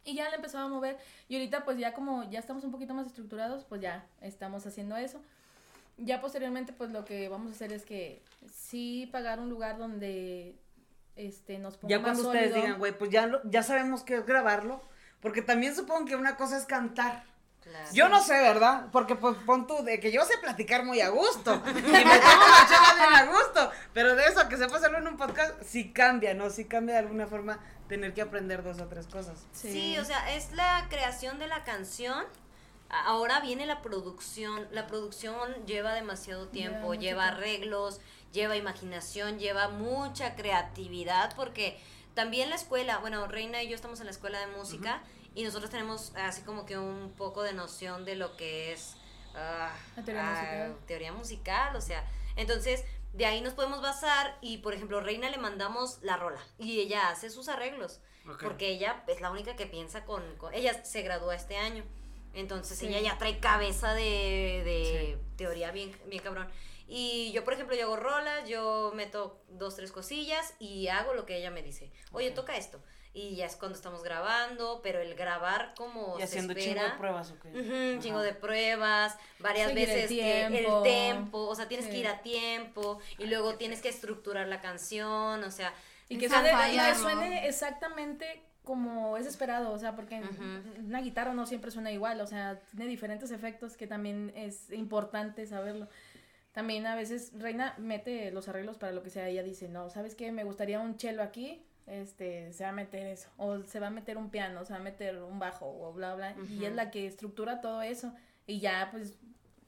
Y 0.05 0.15
ya 0.15 0.27
le 0.29 0.37
empezaba 0.37 0.65
a 0.65 0.67
mover. 0.69 0.97
Y 1.27 1.35
ahorita 1.35 1.65
pues 1.65 1.77
ya 1.77 1.93
como 1.93 2.27
ya 2.31 2.39
estamos 2.39 2.63
un 2.63 2.71
poquito 2.71 2.93
más 2.95 3.05
estructurados, 3.05 3.63
pues 3.65 3.79
ya 3.81 4.07
estamos 4.21 4.65
haciendo 4.65 4.97
eso. 4.97 5.21
Ya 5.97 6.19
posteriormente 6.21 6.73
pues 6.73 6.91
lo 6.91 7.05
que 7.05 7.29
vamos 7.29 7.51
a 7.51 7.55
hacer 7.55 7.73
es 7.73 7.85
que 7.85 8.23
sí 8.51 9.07
pagar 9.11 9.39
un 9.39 9.49
lugar 9.49 9.77
donde 9.77 10.55
este 11.15 11.59
nos 11.59 11.77
ponga 11.77 11.91
Ya 11.91 11.99
más 11.99 12.11
cuando 12.13 12.29
ustedes 12.29 12.49
sólido. 12.51 12.65
digan, 12.65 12.79
güey, 12.79 12.97
pues 12.97 13.11
ya, 13.11 13.27
lo- 13.27 13.41
ya 13.43 13.61
sabemos 13.61 14.01
que 14.03 14.15
es 14.15 14.25
grabarlo. 14.25 14.81
Porque 15.21 15.41
también 15.41 15.75
supongo 15.75 16.05
que 16.05 16.15
una 16.15 16.37
cosa 16.37 16.57
es 16.57 16.65
cantar. 16.65 17.23
Claro. 17.69 17.89
Yo 17.93 18.10
no 18.10 18.21
sé, 18.21 18.34
¿verdad? 18.34 18.88
Porque 18.91 19.15
pues 19.15 19.38
pon 19.45 19.67
tú, 19.67 19.84
de 19.84 19.99
que 19.99 20.12
yo 20.12 20.25
sé 20.25 20.38
platicar 20.39 20.84
muy 20.84 21.01
a 21.01 21.10
gusto. 21.10 21.62
Y 21.69 21.73
me 21.73 21.82
tomo 21.82 22.47
la 22.47 22.67
chela 22.67 22.95
bien 22.97 23.13
a 23.13 23.25
gusto. 23.25 23.71
Pero 23.93 24.15
de 24.15 24.25
eso, 24.25 24.47
que 24.49 24.58
sepa 24.58 24.77
hacerlo 24.77 24.97
en 24.97 25.08
un 25.08 25.17
podcast, 25.17 25.53
sí 25.63 25.91
cambia, 25.91 26.34
¿no? 26.34 26.49
Sí 26.49 26.65
cambia 26.65 26.95
de 26.95 27.01
alguna 27.01 27.27
forma 27.27 27.60
tener 27.88 28.13
que 28.13 28.21
aprender 28.21 28.63
dos 28.63 28.79
o 28.79 28.88
tres 28.88 29.08
cosas. 29.08 29.45
Sí. 29.51 29.97
o 29.97 30.05
sea, 30.05 30.34
es 30.36 30.51
la 30.53 30.88
creación 30.89 31.39
de 31.39 31.47
la 31.47 31.63
canción. 31.63 32.25
Ahora 32.89 33.39
viene 33.39 33.65
la 33.65 33.82
producción. 33.82 34.67
La 34.71 34.88
producción 34.88 35.53
lleva 35.65 35.93
demasiado 35.93 36.47
tiempo, 36.47 36.95
lleva 36.95 36.97
tiempo. 36.97 37.21
arreglos, 37.21 38.01
lleva 38.32 38.55
imaginación, 38.55 39.38
lleva 39.38 39.69
mucha 39.69 40.36
creatividad, 40.36 41.36
porque 41.36 41.79
también 42.13 42.49
la 42.49 42.55
escuela, 42.55 42.97
bueno, 42.97 43.27
Reina 43.27 43.62
y 43.63 43.69
yo 43.69 43.75
estamos 43.75 43.99
en 43.99 44.05
la 44.05 44.12
escuela 44.12 44.39
de 44.39 44.47
música 44.47 45.01
y 45.35 45.43
nosotros 45.43 45.69
tenemos 45.69 46.13
así 46.15 46.41
como 46.41 46.65
que 46.65 46.77
un 46.77 47.13
poco 47.17 47.43
de 47.43 47.53
noción 47.53 48.05
de 48.05 48.15
lo 48.15 48.35
que 48.37 48.71
es 48.73 48.95
La 49.33 49.71
teoría 50.03 50.23
ah, 50.27 50.31
musical. 50.33 50.77
teoría 50.87 51.11
musical, 51.13 51.75
o 51.75 51.81
sea, 51.81 52.05
entonces 52.35 52.83
de 53.13 53.25
ahí 53.25 53.41
nos 53.41 53.53
podemos 53.53 53.81
basar 53.81 54.37
y 54.41 54.57
por 54.59 54.73
ejemplo 54.73 55.01
Reina 55.01 55.29
le 55.29 55.37
mandamos 55.37 55.99
la 56.03 56.17
rola 56.17 56.41
y 56.57 56.79
ella 56.79 57.09
hace 57.09 57.29
sus 57.29 57.47
arreglos 57.49 57.99
porque 58.41 58.69
ella 58.69 59.03
es 59.07 59.21
la 59.21 59.31
única 59.31 59.55
que 59.55 59.65
piensa 59.65 60.05
con, 60.05 60.21
con- 60.37 60.53
ella 60.53 60.83
se 60.85 61.01
graduó 61.01 61.31
este 61.31 61.57
año 61.57 61.83
entonces 62.35 62.77
Sí. 62.77 62.85
ella 62.87 62.99
ya 62.99 63.17
trae 63.17 63.39
cabeza 63.39 63.95
de, 63.95 64.61
de 64.63 65.15
Sí. 65.17 65.35
teoría 65.37 65.71
bien 65.71 65.91
bien 66.05 66.21
cabrón 66.21 66.47
Y 66.91 67.31
yo, 67.33 67.43
por 67.43 67.53
ejemplo, 67.53 67.75
yo 67.75 67.83
hago 67.85 67.97
rolas, 67.97 68.47
yo 68.49 68.91
meto 68.95 69.39
dos, 69.47 69.75
tres 69.75 69.91
cosillas 69.91 70.55
y 70.59 70.87
hago 70.87 71.13
lo 71.13 71.23
que 71.27 71.37
ella 71.37 71.51
me 71.51 71.61
dice. 71.61 71.91
Oye, 72.11 72.31
toca 72.31 72.57
esto. 72.57 72.81
Y 73.11 73.35
ya 73.35 73.47
es 73.47 73.55
cuando 73.55 73.75
estamos 73.75 74.03
grabando, 74.03 74.81
pero 74.83 74.99
el 74.99 75.15
grabar 75.15 75.73
como 75.75 76.15
Y 76.15 76.19
se 76.19 76.23
haciendo 76.25 76.53
espera. 76.53 76.75
chingo 76.75 76.89
de 76.91 76.97
pruebas, 76.97 77.31
¿ok? 77.31 77.45
Ujú, 77.45 77.73
un 77.95 77.99
chingo 78.01 78.19
de 78.21 78.33
pruebas, 78.33 79.17
varias 79.39 79.69
Seguir 79.69 79.89
el 79.89 79.95
veces 79.95 80.09
que 80.11 80.41
el 80.45 80.49
tiempo. 80.53 80.81
tiempo, 80.83 81.47
o 81.47 81.55
sea, 81.55 81.67
tienes 81.67 81.87
que 81.87 81.93
Sí. 81.93 81.97
ir 81.99 82.07
a 82.07 82.21
tiempo 82.21 82.99
y 83.17 83.25
luego 83.25 83.55
tienes 83.55 83.81
que 83.81 83.89
estructurar 83.89 84.47
la 84.47 84.61
canción, 84.61 85.43
o 85.43 85.51
sea, 85.51 85.73
Y 86.07 86.17
que 86.17 86.29
suene, 86.29 86.51
y 86.73 86.77
que 86.77 86.95
suene 86.95 87.47
exactamente 87.47 88.43
como 88.63 89.17
es 89.17 89.25
esperado, 89.25 89.71
o 89.71 89.79
sea, 89.79 89.95
porque 89.95 90.19
Ujú. 90.19 90.85
una 90.85 91.01
guitarra 91.01 91.33
no 91.33 91.47
siempre 91.47 91.71
suena 91.71 91.91
igual, 91.91 92.21
o 92.21 92.27
sea, 92.27 92.59
tiene 92.69 92.85
diferentes 92.85 93.31
efectos 93.31 93.75
que 93.75 93.87
también 93.87 94.31
es 94.35 94.71
importante 94.71 95.47
saberlo. 95.47 95.89
También 96.51 96.85
a 96.85 96.95
veces 96.95 97.31
Reina 97.35 97.73
mete 97.77 98.31
los 98.31 98.47
arreglos 98.47 98.77
para 98.77 98.91
lo 98.91 99.01
que 99.01 99.09
sea, 99.09 99.27
ella 99.27 99.43
dice, 99.43 99.69
no, 99.69 99.89
¿sabes 99.89 100.13
qué? 100.15 100.31
Me 100.31 100.43
gustaría 100.43 100.79
un 100.79 100.99
cello 100.99 101.23
aquí, 101.23 101.63
este, 101.89 102.54
se 102.54 102.63
va 102.63 102.69
a 102.69 102.73
meter 102.73 103.08
eso, 103.08 103.30
o 103.38 103.62
se 103.63 103.80
va 103.80 103.88
a 103.88 103.91
meter 103.91 104.17
un 104.17 104.30
piano, 104.30 104.63
se 104.65 104.73
va 104.73 104.80
a 104.80 104.84
meter 104.84 105.21
un 105.21 105.39
bajo, 105.39 105.65
o 105.67 105.91
bla, 105.93 106.15
bla, 106.15 106.32
y 106.49 106.58
Ujú. 106.58 106.65
es 106.67 106.73
la 106.75 106.91
que 106.91 107.08
estructura 107.08 107.62
todo 107.62 107.82
eso, 107.82 108.13
y 108.47 108.60
ya, 108.60 108.89
pues, 108.91 109.13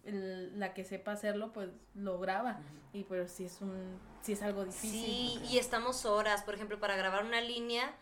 el- 0.04 0.60
la 0.60 0.74
que 0.74 0.84
sepa 0.84 1.12
hacerlo, 1.12 1.52
pues, 1.54 1.70
lo 1.94 2.20
graba, 2.20 2.60
y 2.94 3.04
pues, 3.04 3.32
si 3.32 3.46
es 3.46 3.62
un, 3.62 4.00
si 4.22 4.34
es 4.34 4.42
algo 4.42 4.66
difícil. 4.66 4.92
Sí, 5.02 5.40
y 5.50 5.58
estamos 5.58 6.06
horas, 6.06 6.44
por 6.44 6.54
ejemplo, 6.56 6.80
para 6.80 6.96
grabar 6.96 7.24
una 7.26 7.42
línea. 7.42 7.94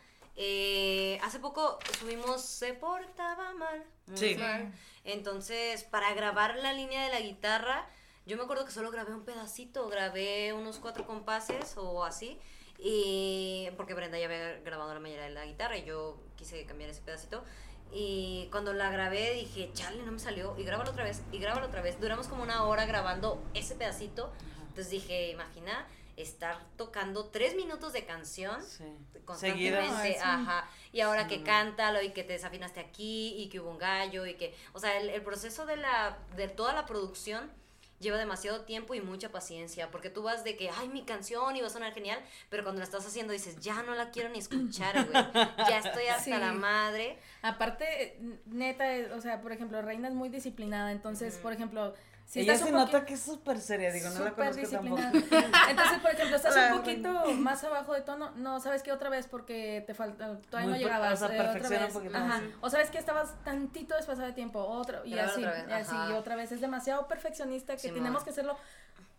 eh, 0.41 1.19
hace 1.21 1.37
poco 1.39 1.79
subimos 1.99 2.41
Se 2.45 2.73
portaba 2.73 3.53
mal. 3.55 3.83
Sí. 4.13 4.35
mal. 4.39 4.71
Entonces, 5.03 5.83
para 5.83 6.13
grabar 6.13 6.55
la 6.55 6.71
línea 6.71 7.03
de 7.03 7.09
la 7.09 7.19
guitarra, 7.19 7.85
yo 8.25 8.37
me 8.37 8.43
acuerdo 8.43 8.63
que 8.63 8.71
solo 8.71 8.89
grabé 8.89 9.13
un 9.13 9.25
pedacito, 9.25 9.89
grabé 9.89 10.53
unos 10.53 10.79
cuatro 10.79 11.05
compases 11.05 11.75
o 11.75 12.05
así. 12.05 12.39
Y 12.81 13.69
porque 13.77 13.93
Brenda 13.93 14.17
ya 14.17 14.25
había 14.25 14.59
grabado 14.61 14.93
la 14.93 14.99
mayoría 14.99 15.25
de 15.25 15.31
la 15.31 15.45
guitarra 15.45 15.77
y 15.77 15.83
yo 15.85 16.17
quise 16.37 16.65
cambiar 16.65 16.89
ese 16.89 17.01
pedacito. 17.01 17.43
Y 17.91 18.47
cuando 18.51 18.71
la 18.73 18.89
grabé 18.91 19.33
dije, 19.33 19.71
chale, 19.73 20.01
no 20.03 20.11
me 20.11 20.19
salió. 20.19 20.55
Y 20.57 20.63
grábalo 20.63 20.91
otra 20.91 21.03
vez, 21.03 21.21
y 21.31 21.39
grábalo 21.39 21.67
otra 21.67 21.81
vez. 21.81 21.99
Duramos 21.99 22.27
como 22.27 22.43
una 22.43 22.63
hora 22.65 22.85
grabando 22.85 23.43
ese 23.53 23.75
pedacito. 23.75 24.31
Entonces 24.69 24.89
dije, 24.91 25.31
imagina 25.31 25.87
estar 26.15 26.59
tocando 26.77 27.25
tres 27.27 27.55
minutos 27.55 27.93
de 27.93 28.05
canción 28.05 28.61
Sí. 28.63 28.83
constantemente. 29.25 29.77
Ay, 29.95 30.13
sí. 30.13 30.19
ajá, 30.21 30.69
y 30.91 30.99
ahora 31.01 31.23
Sí, 31.23 31.29
que 31.29 31.37
no. 31.39 31.45
cántalo 31.45 32.01
y 32.01 32.09
que 32.11 32.23
te 32.25 32.33
desafinaste 32.33 32.79
aquí 32.81 33.35
y 33.41 33.47
que 33.49 33.59
hubo 33.61 33.69
un 33.71 33.77
gallo 33.77 34.25
y 34.25 34.33
que, 34.35 34.53
o 34.73 34.79
sea, 34.79 34.97
el, 34.99 35.09
el 35.09 35.21
proceso 35.21 35.65
de 35.65 35.77
la, 35.77 36.17
de 36.35 36.49
toda 36.49 36.73
la 36.73 36.85
producción 36.85 37.49
lleva 37.99 38.17
demasiado 38.17 38.61
tiempo 38.61 38.93
y 38.93 39.01
mucha 39.01 39.29
paciencia, 39.29 39.91
porque 39.91 40.09
tú 40.09 40.23
vas 40.23 40.43
de 40.43 40.55
que, 40.55 40.69
ay, 40.69 40.87
mi 40.89 41.03
canción 41.03 41.55
iba 41.55 41.67
a 41.67 41.69
sonar 41.69 41.93
genial, 41.93 42.19
pero 42.49 42.63
cuando 42.63 42.79
la 42.79 42.85
estás 42.85 43.05
haciendo 43.05 43.33
dices, 43.33 43.59
ya 43.59 43.83
no 43.83 43.93
la 43.95 44.09
quiero 44.11 44.29
ni 44.29 44.39
escuchar, 44.39 45.05
güey, 45.09 45.23
ya 45.69 45.79
estoy 45.79 46.05
hasta 46.07 46.23
Sí. 46.23 46.31
la 46.31 46.53
madre, 46.53 47.17
Aparte, 47.41 48.17
neta, 48.45 48.93
es- 48.95 49.11
o 49.11 49.21
sea, 49.21 49.41
por 49.41 49.51
ejemplo, 49.51 49.81
Reina 49.81 50.07
es 50.09 50.13
muy 50.13 50.27
disciplinada, 50.29 50.91
entonces, 50.91 51.35
por 51.37 51.53
ejemplo, 51.53 51.93
si 52.29 52.41
Ella 52.41 52.55
se 52.55 52.71
nota 52.71 53.05
que 53.05 53.15
es 53.15 53.21
súper 53.21 53.59
seria, 53.59 53.91
digo, 53.91 54.07
no 54.11 54.19
la 54.23 54.29
súper 54.29 54.51
conozco 54.51 54.61
disciplinada. 54.61 55.11
tampoco. 55.11 55.35
Entonces, 55.67 55.99
por 55.99 56.11
ejemplo, 56.11 56.35
estás 56.35 56.55
un 56.71 56.77
poquito 56.77 57.31
más 57.33 57.63
abajo 57.63 57.93
de 57.95 58.01
tono, 58.01 58.29
no, 58.35 58.59
¿sabes 58.59 58.83
qué? 58.83 58.91
Otra 58.91 59.09
vez 59.09 59.25
porque 59.25 59.83
te 59.87 59.95
falta, 59.95 60.37
todavía 60.49 60.69
Muy 60.69 60.79
no 60.79 60.85
llegabas, 60.85 61.21
o 61.23 61.27
sea, 61.27 61.35
eh, 61.35 61.39
otra 61.39 61.53
un 61.53 61.69
vez, 61.69 61.93
poquito 61.93 62.15
ajá, 62.15 62.27
más. 62.27 62.43
o 62.61 62.69
sabes 62.69 62.91
que 62.91 62.99
estabas 62.99 63.33
tantito 63.43 63.95
desfasada 63.95 64.27
de 64.27 64.33
tiempo, 64.33 64.59
otra, 64.59 65.01
y 65.05 65.17
así, 65.17 65.43
otra 65.43 65.65
y 65.67 65.71
así, 65.73 65.95
y 65.95 66.11
otra 66.13 66.35
vez, 66.35 66.51
es 66.51 66.61
demasiado 66.61 67.07
perfeccionista 67.07 67.75
que 67.75 67.89
tenemos 67.91 68.23
que 68.23 68.29
hacerlo 68.29 68.55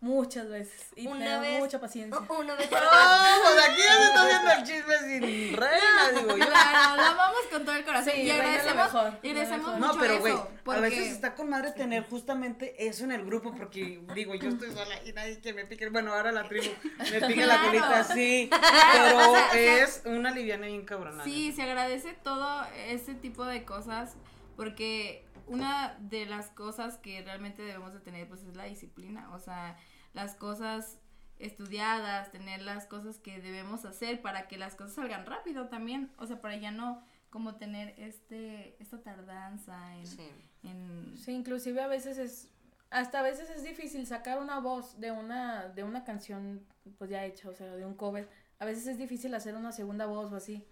muchas 0.01 0.49
veces, 0.49 0.81
y 0.95 1.05
Una 1.07 1.19
tener 1.19 1.39
vez- 1.41 1.59
mucha 1.59 1.79
paciencia. 1.79 2.19
una 2.29 2.55
vez... 2.55 2.69
No, 2.71 2.77
pues 2.79 3.65
aquí 3.69 3.81
ya 3.81 3.97
se 3.97 4.05
está 4.05 4.23
haciendo 4.23 4.51
el 4.51 4.63
chisme 4.63 4.97
sin 4.99 5.57
reina, 5.57 6.09
digo 6.19 6.37
yo. 6.37 6.45
Claro, 6.45 6.95
lo 6.97 7.03
amamos 7.03 7.39
con 7.51 7.65
todo 7.65 7.75
el 7.75 7.85
corazón. 7.85 8.13
Sí, 8.15 8.21
y 8.21 8.31
Reina 8.31 8.55
es 8.55 8.65
lo 8.65 8.71
agradecemos, 8.71 8.93
mejor, 8.93 9.19
y 9.21 9.27
lo 9.27 9.31
agradecemos 9.41 9.65
mejor. 9.67 9.79
No, 9.79 9.87
mucho 9.87 9.99
pero 9.99 10.19
güey, 10.19 10.33
a 10.77 10.79
veces 10.81 11.07
está 11.11 11.35
con 11.35 11.49
madre 11.49 11.71
tener 11.71 12.03
justamente 12.09 12.87
eso 12.87 13.03
en 13.03 13.11
el 13.11 13.23
grupo, 13.25 13.53
porque 13.55 14.01
digo, 14.15 14.33
yo 14.35 14.49
estoy 14.49 14.71
sola 14.71 14.95
y 15.05 15.13
nadie 15.13 15.39
que 15.39 15.53
me 15.53 15.65
pique, 15.65 15.87
bueno, 15.89 16.13
ahora 16.13 16.31
la 16.31 16.47
tribu 16.47 16.65
me 17.11 17.21
pica 17.27 17.45
la 17.45 17.61
colita, 17.61 18.03
sí, 18.03 18.49
pero 18.91 19.35
es 19.55 20.01
una 20.05 20.31
liviana 20.31 20.65
bien 20.67 20.83
cabrona. 20.85 21.23
Sí, 21.23 21.51
se 21.51 21.61
agradece 21.61 22.13
todo 22.23 22.65
ese 22.87 23.13
tipo 23.13 23.45
de 23.45 23.63
cosas 23.65 24.15
porque 24.57 25.23
una 25.51 25.97
de 25.99 26.25
las 26.25 26.49
cosas 26.49 26.97
que 26.97 27.21
realmente 27.21 27.61
debemos 27.61 27.93
de 27.93 27.99
tener 27.99 28.27
pues 28.27 28.43
es 28.43 28.55
la 28.55 28.65
disciplina, 28.65 29.33
o 29.33 29.39
sea, 29.39 29.77
las 30.13 30.35
cosas 30.35 30.99
estudiadas, 31.39 32.31
tener 32.31 32.61
las 32.61 32.85
cosas 32.85 33.17
que 33.17 33.41
debemos 33.41 33.83
hacer 33.85 34.21
para 34.21 34.47
que 34.47 34.57
las 34.57 34.75
cosas 34.75 34.93
salgan 34.95 35.25
rápido 35.25 35.67
también, 35.69 36.11
o 36.17 36.25
sea, 36.27 36.39
para 36.41 36.55
ya 36.57 36.71
no 36.71 37.03
como 37.29 37.55
tener 37.55 37.95
este 37.97 38.75
esta 38.81 39.01
tardanza 39.01 39.95
en, 39.97 40.05
Sí. 40.05 40.29
en- 40.63 41.17
Sí, 41.17 41.31
inclusive 41.31 41.81
a 41.81 41.87
veces 41.87 42.17
es, 42.17 42.49
hasta 42.89 43.19
a 43.19 43.23
veces 43.23 43.49
es 43.49 43.63
difícil 43.63 44.05
sacar 44.05 44.39
una 44.39 44.59
voz 44.59 44.99
de 44.99 45.11
una, 45.11 45.69
de 45.69 45.83
una 45.83 46.03
canción 46.03 46.65
pues 46.97 47.09
ya 47.09 47.25
hecha, 47.25 47.49
o 47.49 47.53
sea, 47.53 47.67
de 47.75 47.85
un 47.85 47.95
cover. 47.95 48.29
A 48.59 48.65
veces 48.65 48.85
es 48.87 48.97
difícil 48.97 49.33
hacer 49.33 49.55
una 49.55 49.71
segunda 49.71 50.05
voz 50.05 50.31
o 50.31 50.35
así. 50.35 50.67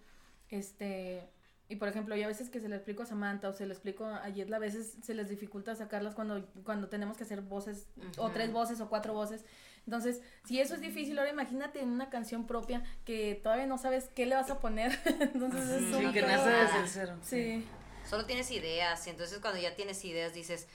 Este, 0.50 1.30
y 1.69 1.75
por 1.75 1.88
ejemplo, 1.88 2.15
yo 2.15 2.25
a 2.25 2.27
veces 2.27 2.49
que 2.49 2.60
se 2.60 2.67
le 2.67 2.75
explico 2.75 3.03
a 3.03 3.05
Samantha 3.05 3.47
o 3.47 3.53
se 3.53 3.65
le 3.67 3.73
explico 3.73 4.03
a 4.05 4.27
Yedla, 4.27 4.58
a 4.58 4.60
veces 4.60 4.97
se 5.03 5.13
les 5.13 5.29
dificulta 5.29 5.75
sacarlas 5.75 6.15
cuando, 6.15 6.45
cuando 6.65 6.89
tenemos 6.89 7.15
que 7.15 7.23
hacer 7.23 7.41
voces, 7.41 7.86
o 8.17 8.32
tres 8.32 8.51
voces 8.51 8.82
o 8.82 8.89
cuatro 8.89 9.13
voces. 9.13 9.45
Entonces, 9.86 10.21
si 10.45 10.60
eso 10.60 10.73
es 10.75 10.82
difícil, 10.82 11.17
ahora 11.19 11.32
imagínate 11.32 11.79
en 11.82 11.89
una 11.89 12.10
canción 12.10 12.47
propia 12.47 12.84
que 13.05 13.39
todavía 13.41 13.67
no 13.67 13.77
sabes 13.77 14.10
qué 14.15 14.25
le 14.25 14.36
vas 14.36 14.49
a 14.49 14.60
poner. 14.60 14.91
Entonces 15.34 15.69
es 15.69 15.95
Sí, 15.95 16.05
un 16.05 16.12
que 16.12 16.21
nace 16.23 16.49
desde 16.49 16.79
el 16.79 16.88
cero. 16.89 17.15
Sí. 17.21 17.65
Solo 18.10 18.25
tienes 18.25 18.49
ideas, 18.49 19.05
y 19.05 19.12
entonces 19.12 19.38
cuando 19.39 19.60
ya 19.62 19.75
tienes 19.75 20.03
ideas 20.03 20.34
dices, 20.34 20.67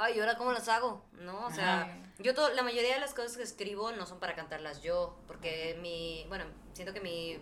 ay, 0.00 0.16
¿y 0.16 0.20
ahora 0.20 0.36
cómo 0.36 0.52
las 0.52 0.68
hago? 0.68 1.02
¿No? 1.20 1.46
O 1.46 1.50
sea, 1.50 1.82
Ajá. 1.82 1.96
yo 2.18 2.34
todo, 2.34 2.52
la 2.52 2.62
mayoría 2.62 2.92
de 2.94 3.00
las 3.00 3.14
cosas 3.14 3.38
que 3.38 3.42
escribo 3.42 3.90
no 3.92 4.04
son 4.04 4.20
para 4.20 4.34
cantarlas 4.34 4.82
yo, 4.82 5.16
porque 5.26 5.78
mi, 5.80 6.26
bueno, 6.28 6.44
siento 6.74 6.92
que 6.92 7.00
mi 7.00 7.38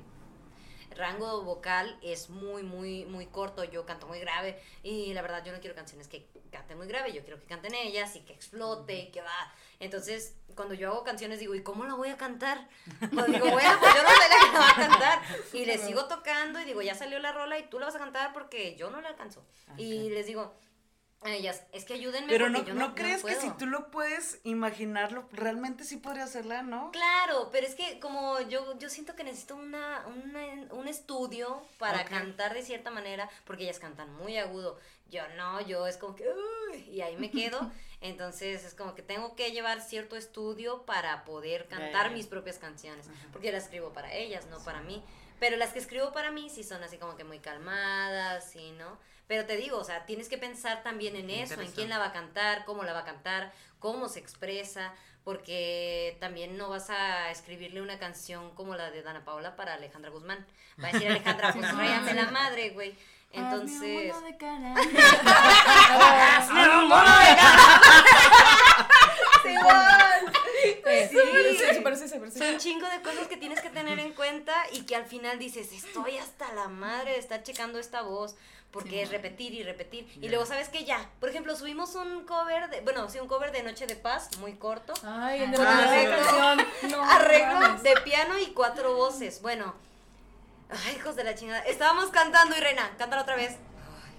rango 0.90 1.42
vocal 1.42 1.98
es 2.02 2.30
muy, 2.30 2.62
muy, 2.62 3.04
muy 3.06 3.26
corto, 3.26 3.64
yo 3.64 3.86
canto 3.86 4.06
muy 4.06 4.18
grave, 4.20 4.60
y 4.82 5.12
la 5.14 5.22
verdad 5.22 5.44
yo 5.44 5.52
no 5.52 5.60
quiero 5.60 5.74
canciones 5.74 6.08
que 6.08 6.28
canten 6.50 6.76
muy 6.76 6.86
grave, 6.86 7.12
yo 7.12 7.22
quiero 7.22 7.38
que 7.38 7.46
canten 7.46 7.74
ellas 7.74 8.16
y 8.16 8.20
que 8.20 8.32
explote 8.32 8.98
y 8.98 9.10
que 9.10 9.22
va. 9.22 9.52
Entonces, 9.78 10.36
cuando 10.54 10.74
yo 10.74 10.90
hago 10.90 11.04
canciones 11.04 11.40
digo, 11.40 11.54
¿y 11.54 11.62
cómo 11.62 11.84
la 11.84 11.94
voy 11.94 12.08
a 12.08 12.16
cantar? 12.16 12.68
Pues 13.12 13.26
digo, 13.26 13.50
bueno, 13.50 13.78
pues 13.80 13.94
yo 13.94 14.02
no 14.02 14.08
sé 14.08 14.28
la 14.28 14.40
que 14.40 14.52
la 14.52 14.58
va 14.58 14.70
a 14.70 14.88
cantar. 14.88 15.22
Y 15.52 15.64
les 15.64 15.80
sigo 15.80 16.06
tocando 16.06 16.60
y 16.60 16.64
digo, 16.64 16.82
ya 16.82 16.94
salió 16.94 17.18
la 17.18 17.32
rola 17.32 17.58
y 17.58 17.68
tú 17.68 17.78
la 17.78 17.86
vas 17.86 17.94
a 17.94 17.98
cantar 17.98 18.32
porque 18.32 18.76
yo 18.76 18.90
no 18.90 19.00
la 19.00 19.08
alcanzo. 19.08 19.44
Y 19.76 20.10
les 20.10 20.26
digo 20.26 20.54
ellas, 21.28 21.62
es 21.72 21.84
que 21.84 21.92
ayúdenme 21.94 22.28
Pero 22.28 22.48
no, 22.48 22.64
yo 22.64 22.72
no, 22.72 22.88
no, 22.88 22.94
crees 22.94 23.22
no 23.22 23.28
que 23.28 23.34
si 23.34 23.46
puedo". 23.46 23.56
tú 23.58 23.66
lo 23.66 23.90
puedes 23.90 24.40
imaginarlo, 24.44 25.28
realmente 25.32 25.84
sí 25.84 25.98
podría 25.98 26.24
hacerla, 26.24 26.62
¿no? 26.62 26.90
Claro, 26.92 27.50
pero 27.52 27.66
es 27.66 27.74
que 27.74 28.00
como 28.00 28.40
yo, 28.42 28.78
yo 28.78 28.88
siento 28.88 29.14
que 29.16 29.24
necesito 29.24 29.54
una, 29.56 30.06
una- 30.06 30.72
un 30.74 30.88
estudio 30.88 31.62
para 31.78 32.04
cantar 32.06 32.54
de 32.54 32.62
cierta 32.62 32.90
manera, 32.90 33.28
porque 33.44 33.64
ellas 33.64 33.78
cantan 33.78 34.14
muy 34.14 34.38
agudo. 34.38 34.78
Yo 35.10 35.22
no, 35.36 35.60
yo 35.60 35.86
es 35.86 35.96
como 35.96 36.14
que, 36.14 36.24
"Uy", 36.72 36.78
y 36.90 37.00
ahí 37.02 37.16
me 37.16 37.30
quedo. 37.30 37.58
Entonces 38.00 38.64
es 38.64 38.74
como 38.74 38.94
que 38.94 39.02
tengo 39.02 39.36
que 39.36 39.52
llevar 39.52 39.82
cierto 39.82 40.16
estudio 40.16 40.86
para 40.86 41.24
poder 41.24 41.66
cantar 41.68 42.12
mis 42.12 42.26
propias 42.28 42.58
canciones, 42.58 43.06
porque 43.32 43.52
las 43.52 43.64
escribo 43.64 43.92
para 43.92 44.14
ellas, 44.14 44.46
no 44.46 44.58
para 44.64 44.80
mí. 44.80 45.02
Pero 45.38 45.56
las 45.58 45.72
que 45.72 45.80
escribo 45.80 46.12
para 46.12 46.30
mí 46.30 46.48
sí 46.48 46.64
son 46.64 46.82
así 46.82 46.96
como 46.96 47.16
que 47.16 47.24
muy 47.24 47.40
calmadas, 47.40 48.50
¿sí, 48.50 48.72
no? 48.78 48.98
Pero 49.30 49.46
te 49.46 49.56
digo, 49.56 49.78
o 49.78 49.84
sea, 49.84 50.04
tienes 50.06 50.28
que 50.28 50.38
pensar 50.38 50.82
también 50.82 51.14
en 51.14 51.30
eso, 51.30 51.60
en 51.60 51.70
quién 51.70 51.88
la 51.88 51.98
va 51.98 52.06
a 52.06 52.12
cantar, 52.12 52.64
cómo 52.64 52.82
la 52.82 52.92
va 52.92 52.98
a 52.98 53.04
cantar, 53.04 53.52
cómo 53.78 54.08
se 54.08 54.18
expresa, 54.18 54.92
porque 55.22 56.16
también 56.18 56.58
no 56.58 56.68
vas 56.68 56.90
a 56.90 57.30
escribirle 57.30 57.80
una 57.80 58.00
canción 58.00 58.50
como 58.56 58.74
la 58.74 58.90
de 58.90 59.04
Dana 59.04 59.24
Paula 59.24 59.54
para 59.54 59.74
Alejandra 59.74 60.10
Guzmán. 60.10 60.44
Va 60.82 60.88
a 60.88 60.90
decir 60.90 61.08
Alejandra, 61.08 61.52
pues 61.52 61.72
ráyame 61.76 62.14
la 62.14 62.32
madre, 62.32 62.70
güey. 62.70 62.98
Hazme 63.32 63.40
un 63.40 63.52
Entonces... 63.52 64.24
de 64.24 64.36
cara. 64.36 64.74
Sí, 69.42 69.54
sí, 71.08 71.16
sí. 71.58 72.38
Son 72.38 72.48
un 72.54 72.58
chingo 72.58 72.86
de 72.88 73.00
cosas 73.02 73.26
que 73.28 73.36
tienes 73.36 73.60
que 73.60 73.70
tener 73.70 73.98
en 73.98 74.12
cuenta 74.12 74.54
y 74.72 74.82
que 74.82 74.96
al 74.96 75.04
final 75.06 75.38
dices, 75.38 75.72
estoy 75.72 76.18
hasta 76.18 76.52
la 76.54 76.68
madre 76.68 77.12
de 77.12 77.18
estar 77.18 77.42
checando 77.42 77.78
esta 77.78 78.02
voz, 78.02 78.36
porque 78.70 78.90
Sí, 78.90 79.00
es 79.00 79.10
repetir 79.10 79.52
y 79.54 79.62
repetir. 79.64 80.06
Y 80.20 80.28
luego, 80.28 80.46
¿sabes 80.46 80.68
qué? 80.68 80.84
Ya, 80.84 81.10
por 81.18 81.28
ejemplo, 81.28 81.56
subimos 81.56 81.94
un 81.96 82.24
cover, 82.24 82.68
de, 82.70 82.80
bueno, 82.82 83.08
sí, 83.10 83.18
un 83.18 83.26
cover 83.28 83.50
de 83.52 83.62
Noche 83.64 83.86
de 83.86 83.96
Paz, 83.96 84.36
muy 84.38 84.54
corto. 84.54 84.92
Ay, 85.04 85.40
de 85.40 85.56
Ah, 85.58 86.06
canción. 86.08 86.66
No, 86.90 87.02
Arreglo 87.04 87.78
de 87.82 87.94
piano 88.02 88.38
y 88.38 88.46
cuatro 88.52 88.94
voces. 88.94 89.42
Bueno, 89.42 89.74
ay, 90.70 90.94
hijos 90.96 91.16
de 91.16 91.24
la 91.24 91.34
chingada. 91.34 91.60
Estábamos 91.62 92.10
cantando 92.10 92.56
y 92.56 92.60
Reina, 92.60 92.94
cántala 92.96 93.22
otra 93.22 93.34
vez. 93.36 93.56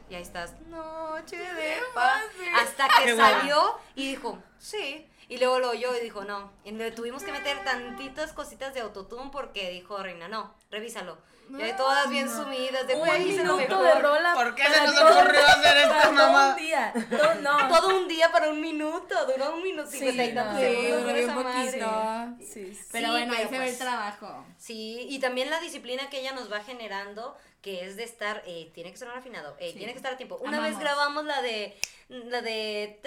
Y 0.09 0.15
ahí 0.15 0.21
estás. 0.23 0.59
Noche 0.67 1.37
de 1.37 1.77
paz. 1.93 2.21
Hasta 2.61 2.89
que 2.89 3.05
Qué 3.05 3.13
buena. 3.13 3.39
salió 3.39 3.77
y 3.95 4.09
dijo, 4.09 4.37
sí. 4.59 5.07
Y 5.31 5.37
luego 5.37 5.59
lo 5.59 5.69
oyó 5.69 5.95
y 5.95 6.03
dijo, 6.03 6.25
no. 6.25 6.51
Y 6.65 6.71
le 6.71 6.91
tuvimos 6.91 7.23
que 7.23 7.31
meter 7.31 7.63
tantitas 7.63 8.33
cositas 8.33 8.73
de 8.73 8.81
autotune 8.81 9.29
porque 9.31 9.69
dijo 9.69 9.97
Reina, 10.03 10.27
no, 10.27 10.53
revísalo. 10.69 11.17
Y 11.59 11.61
ahí 11.61 11.73
todas 11.75 12.09
bien 12.09 12.29
sumidas, 12.29 12.87
de 12.87 12.95
Un 12.95 13.07
minuto 13.19 13.57
mejor". 13.57 13.83
de 13.85 13.93
rola. 14.01 14.33
¿Por 14.33 14.55
qué 14.55 14.63
se 14.63 14.81
nos 14.81 14.97
ocurrió 14.97 15.45
hacer 15.47 15.77
esta 15.77 15.89
para 15.89 16.03
todo 16.03 16.13
mamá? 16.13 16.49
un 16.49 16.55
día. 16.57 16.93
Todo, 17.09 17.35
no. 17.35 17.67
Todo 17.67 17.97
un 17.97 18.07
día 18.07 18.31
para 18.31 18.49
un 18.49 18.61
minuto, 18.61 19.25
duró 19.25 19.55
un 19.55 19.63
minuto, 19.63 19.89
Sí, 19.89 19.97
cincuenta 19.99 20.23
y 20.25 20.33
tantos 20.33 20.53
no. 20.55 20.59
Sí, 20.59 20.65
segundos. 20.75 22.39
Sí, 22.39 22.73
sí. 22.73 22.79
Pero 22.91 23.05
Sí, 23.07 23.11
bueno, 23.11 23.33
ahí 23.33 23.43
se 23.45 23.49
ve 23.51 23.57
el 23.57 23.63
pues- 23.63 23.77
trabajo. 23.79 24.45
Sí, 24.57 25.05
y 25.09 25.19
también 25.19 25.49
la 25.49 25.59
disciplina 25.59 26.09
que 26.09 26.19
ella 26.19 26.31
nos 26.33 26.51
va 26.51 26.61
generando, 26.63 27.37
que 27.61 27.85
es 27.85 27.95
de 27.95 28.03
estar, 28.03 28.41
eh, 28.45 28.71
tiene 28.73 28.91
que 28.91 28.97
sonar 28.97 29.17
afinado, 29.17 29.55
eh, 29.59 29.71
Sí. 29.71 29.77
tiene 29.77 29.93
que 29.93 29.97
estar 29.97 30.13
a 30.13 30.17
tiempo. 30.17 30.37
Una 30.41 30.59
vez 30.59 30.77
grabamos 30.79 31.25
la 31.25 31.41
de, 31.41 31.77
la 32.09 32.41
de... 32.41 32.99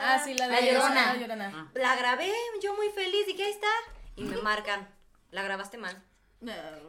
Ah, 0.00 0.20
sí, 0.24 0.34
la 0.34 0.48
de 0.48 0.52
La 0.52 0.60
Llorona. 0.60 1.14
La 1.14 1.20
Llorona. 1.20 1.70
La 1.74 1.96
grabé, 1.96 2.32
yo 2.62 2.74
muy 2.74 2.88
feliz, 2.90 3.26
y 3.28 3.34
que 3.36 3.44
ahí 3.44 3.50
está. 3.52 3.68
Y 4.16 4.24
me 4.24 4.36
marcan, 4.38 4.88
la 5.32 5.42
grabaste 5.42 5.78
mal. 5.78 6.00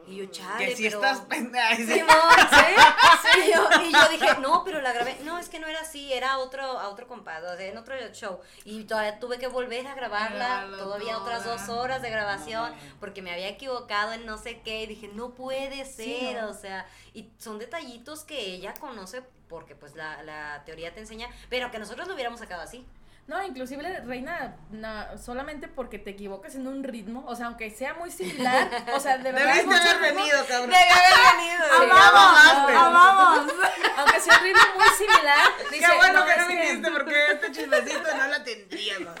Y 0.08 0.16
yo, 0.16 0.26
chale, 0.26 0.66
Que 0.66 0.76
si 0.76 0.84
pero... 0.84 0.96
estás 1.00 1.20
pendeja. 1.28 1.76
Simón, 1.76 2.08
¿sí? 2.50 3.38
Y 3.46 3.52
yo, 3.52 3.68
y 3.82 3.92
yo 3.92 4.08
dije, 4.10 4.40
no, 4.40 4.62
pero 4.64 4.80
la 4.80 4.92
grabé. 4.92 5.18
No, 5.24 5.38
es 5.38 5.48
que 5.48 5.58
no 5.58 5.66
era 5.66 5.80
así, 5.80 6.12
era 6.12 6.38
otro, 6.38 6.62
a 6.62 6.88
otro 6.88 7.06
compadre, 7.08 7.48
o 7.48 7.56
sea, 7.56 7.66
en 7.66 7.76
otro 7.76 7.94
show. 8.12 8.40
Y 8.64 8.84
todavía 8.84 9.18
tuve 9.18 9.38
que 9.38 9.48
volver 9.48 9.86
a 9.86 9.94
grabarla, 9.94 10.66
todavía 10.78 11.14
toda. 11.14 11.22
otras 11.22 11.44
dos 11.44 11.68
horas 11.68 12.02
de 12.02 12.10
grabación, 12.10 12.72
porque 13.00 13.22
me 13.22 13.32
había 13.32 13.48
equivocado 13.48 14.12
en 14.12 14.24
no 14.26 14.38
sé 14.38 14.60
qué. 14.60 14.82
Y 14.82 14.86
dije, 14.86 15.08
no 15.08 15.30
puede 15.34 15.84
ser, 15.84 16.42
¿no? 16.42 16.50
o 16.50 16.54
sea, 16.54 16.86
y 17.12 17.30
son 17.38 17.58
detallitos 17.58 18.24
que 18.24 18.38
ella 18.38 18.74
conoce 18.74 19.22
porque 19.48 19.74
pues 19.76 19.94
la, 19.94 20.22
la 20.22 20.62
teoría 20.64 20.92
te 20.94 21.00
enseña, 21.00 21.28
pero 21.48 21.70
que 21.70 21.78
nosotros 21.78 22.08
lo 22.08 22.14
hubiéramos 22.14 22.40
sacado 22.40 22.62
así. 22.62 22.84
No, 23.26 23.42
inclusive 23.42 24.00
Reina, 24.00 24.54
no, 24.70 25.16
solamente 25.16 25.66
porque 25.66 25.98
te 25.98 26.10
equivocas 26.10 26.56
en 26.56 26.66
un 26.66 26.84
ritmo, 26.84 27.24
o 27.26 27.34
sea, 27.34 27.46
aunque 27.46 27.70
sea 27.70 27.94
muy 27.94 28.10
similar, 28.10 28.68
o 28.92 29.00
sea, 29.00 29.16
de 29.16 29.32
verdad. 29.32 29.54
Debiste 29.54 29.74
haber 29.74 30.02
ritmo, 30.02 30.16
venido, 30.20 30.44
cabrón. 30.46 30.68
Debe 30.70 30.90
haber 30.90 31.36
venido. 31.38 31.64
Sí, 31.80 31.86
mamaste. 31.88 32.72
¡Amamos! 32.76 33.52
Aunque 33.96 34.20
sea 34.20 34.36
un 34.36 34.42
ritmo 34.44 34.62
muy 34.74 34.88
similar. 34.98 35.38
dice, 35.70 35.86
Qué 35.90 35.96
bueno 35.96 36.24
que 36.26 36.36
no 36.36 36.48
viniste 36.48 36.90
porque 36.90 37.14
este 37.32 37.52
chismecito 37.52 38.14
no 38.14 38.26
la 38.26 38.44
tendríamos. 38.44 39.14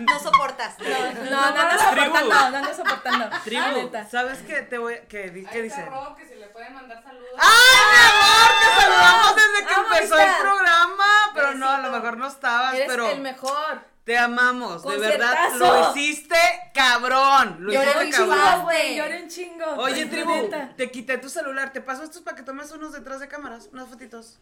No 0.00 0.18
soportas. 0.20 0.76
No, 0.78 1.30
no 1.30 1.40
ando 1.40 1.78
soportando, 1.78 2.50
no 2.50 2.56
ando 2.58 2.74
soportando. 2.74 3.28
La 3.30 3.40
Tribu. 3.40 3.90
¿sabes 4.10 4.40
qué? 4.40 4.60
Te 4.62 4.76
voy, 4.76 4.96
qué, 5.08 5.30
di- 5.30 5.46
qué 5.46 5.62
dice? 5.62 5.82
que 6.18 6.26
se 6.26 6.36
le 6.36 6.46
puede 6.48 6.68
mandar 6.70 7.02
saludos. 7.02 7.28
¡Ay, 7.38 7.86
mi 7.90 7.98
amor! 8.04 8.77
Saludamos 9.08 9.36
desde 9.36 9.66
que 9.66 9.74
empezó 9.80 10.18
el 10.18 10.32
programa. 10.40 11.04
Pero 11.34 11.54
no, 11.54 11.68
a 11.70 11.78
lo 11.80 11.90
mejor 11.90 12.16
no 12.16 12.26
estabas, 12.28 12.74
Eres 12.74 12.88
pero 12.88 13.10
el 13.10 13.20
mejor. 13.20 13.80
te 14.04 14.16
amamos. 14.18 14.82
De 14.84 14.96
verdad, 14.98 15.52
lo 15.56 15.90
hiciste 15.90 16.36
cabrón. 16.74 17.56
Lo 17.60 17.72
Lloré 17.72 17.90
hiciste 18.08 18.22
un 18.22 18.30
cabrón. 18.30 18.62
güey. 18.64 18.96
Lloré 18.96 19.22
un 19.22 19.28
chingo. 19.28 19.64
Oye, 19.76 20.06
tribu, 20.06 20.50
te 20.76 20.90
quité 20.90 21.18
tu 21.18 21.28
celular. 21.28 21.72
Te 21.72 21.80
paso 21.80 22.02
estos 22.04 22.22
para 22.22 22.36
que 22.36 22.42
tomes 22.42 22.70
unos 22.72 22.92
detrás 22.92 23.20
de 23.20 23.28
cámaras, 23.28 23.68
unas 23.72 23.88
fotitos. 23.88 24.38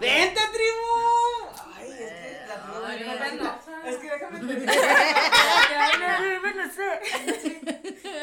¡Vente, 0.00 0.40
tribu! 0.52 0.92
Ay, 1.74 1.90
es 1.90 1.96
que 1.96 2.42
la 2.46 2.62
tribu 2.62 2.84
Ay, 2.84 2.98
viene 2.98 3.16
bueno. 3.16 3.36
penosa. 3.36 3.88
Es 3.88 3.96
que 3.96 4.10
déjame 4.10 4.38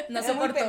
No 0.10 0.19
Es 0.19 0.25
muy 0.28 0.36
soporto. 0.36 0.60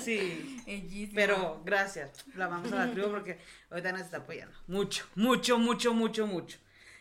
Sí. 0.00 0.62
Bellísimo. 0.66 1.12
Pero 1.14 1.62
gracias. 1.64 2.24
La 2.34 2.46
vamos 2.46 2.72
a 2.72 2.86
la 2.86 2.92
tribu 2.92 3.10
porque 3.10 3.38
ahorita 3.70 3.92
nos 3.92 4.02
está 4.02 4.18
apoyando. 4.18 4.56
Mucho, 4.66 5.06
mucho, 5.14 5.58
mucho, 5.58 5.92
mucho, 5.92 6.26
mucho. 6.26 6.58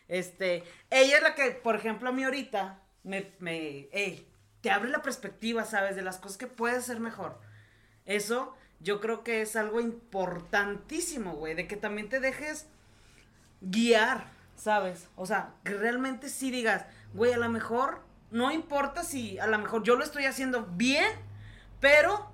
Este, 0.08 0.63
ella 0.89 1.17
es 1.17 1.24
la 1.24 1.36
que, 1.36 1.52
por 1.52 1.76
ejemplo, 1.76 2.10
a 2.10 2.12
mí 2.12 2.24
ahorita 2.24 2.82
me, 3.04 3.32
me, 3.39 3.89
ey, 3.91 4.28
te 4.62 4.72
abre 4.72 4.89
la 4.89 5.02
perspectiva, 5.02 5.65
¿sabes? 5.65 5.96
De 5.96 6.02
las 6.02 6.17
cosas 6.17 6.38
que 6.38 6.48
puedes 6.48 6.86
ser 6.86 7.00
mejor. 7.00 7.39
Eso 8.06 8.56
yo 8.80 9.00
creo 9.00 9.24
que 9.24 9.42
es 9.42 9.56
algo 9.56 9.80
importantísimo, 9.82 11.34
güey, 11.34 11.56
de 11.56 11.68
que 11.68 11.76
también 11.76 12.10
te 12.10 12.20
dejes 12.20 12.68
guiar, 13.62 14.30
¿sabes? 14.56 15.08
O 15.16 15.26
sea, 15.26 15.54
que 15.63 15.74
realmente 15.74 16.30
sí 16.30 16.52
digas, 16.52 16.86
güey, 17.13 17.34
a 17.34 17.38
lo 17.38 17.50
mejor 17.50 18.02
no 18.32 18.52
importa 18.52 19.04
si 19.04 19.40
a 19.40 19.48
lo 19.48 19.58
mejor 19.58 19.84
yo 19.84 19.96
lo 19.96 20.04
estoy 20.04 20.26
haciendo 20.26 20.66
bien, 20.66 21.10
pero 21.80 22.32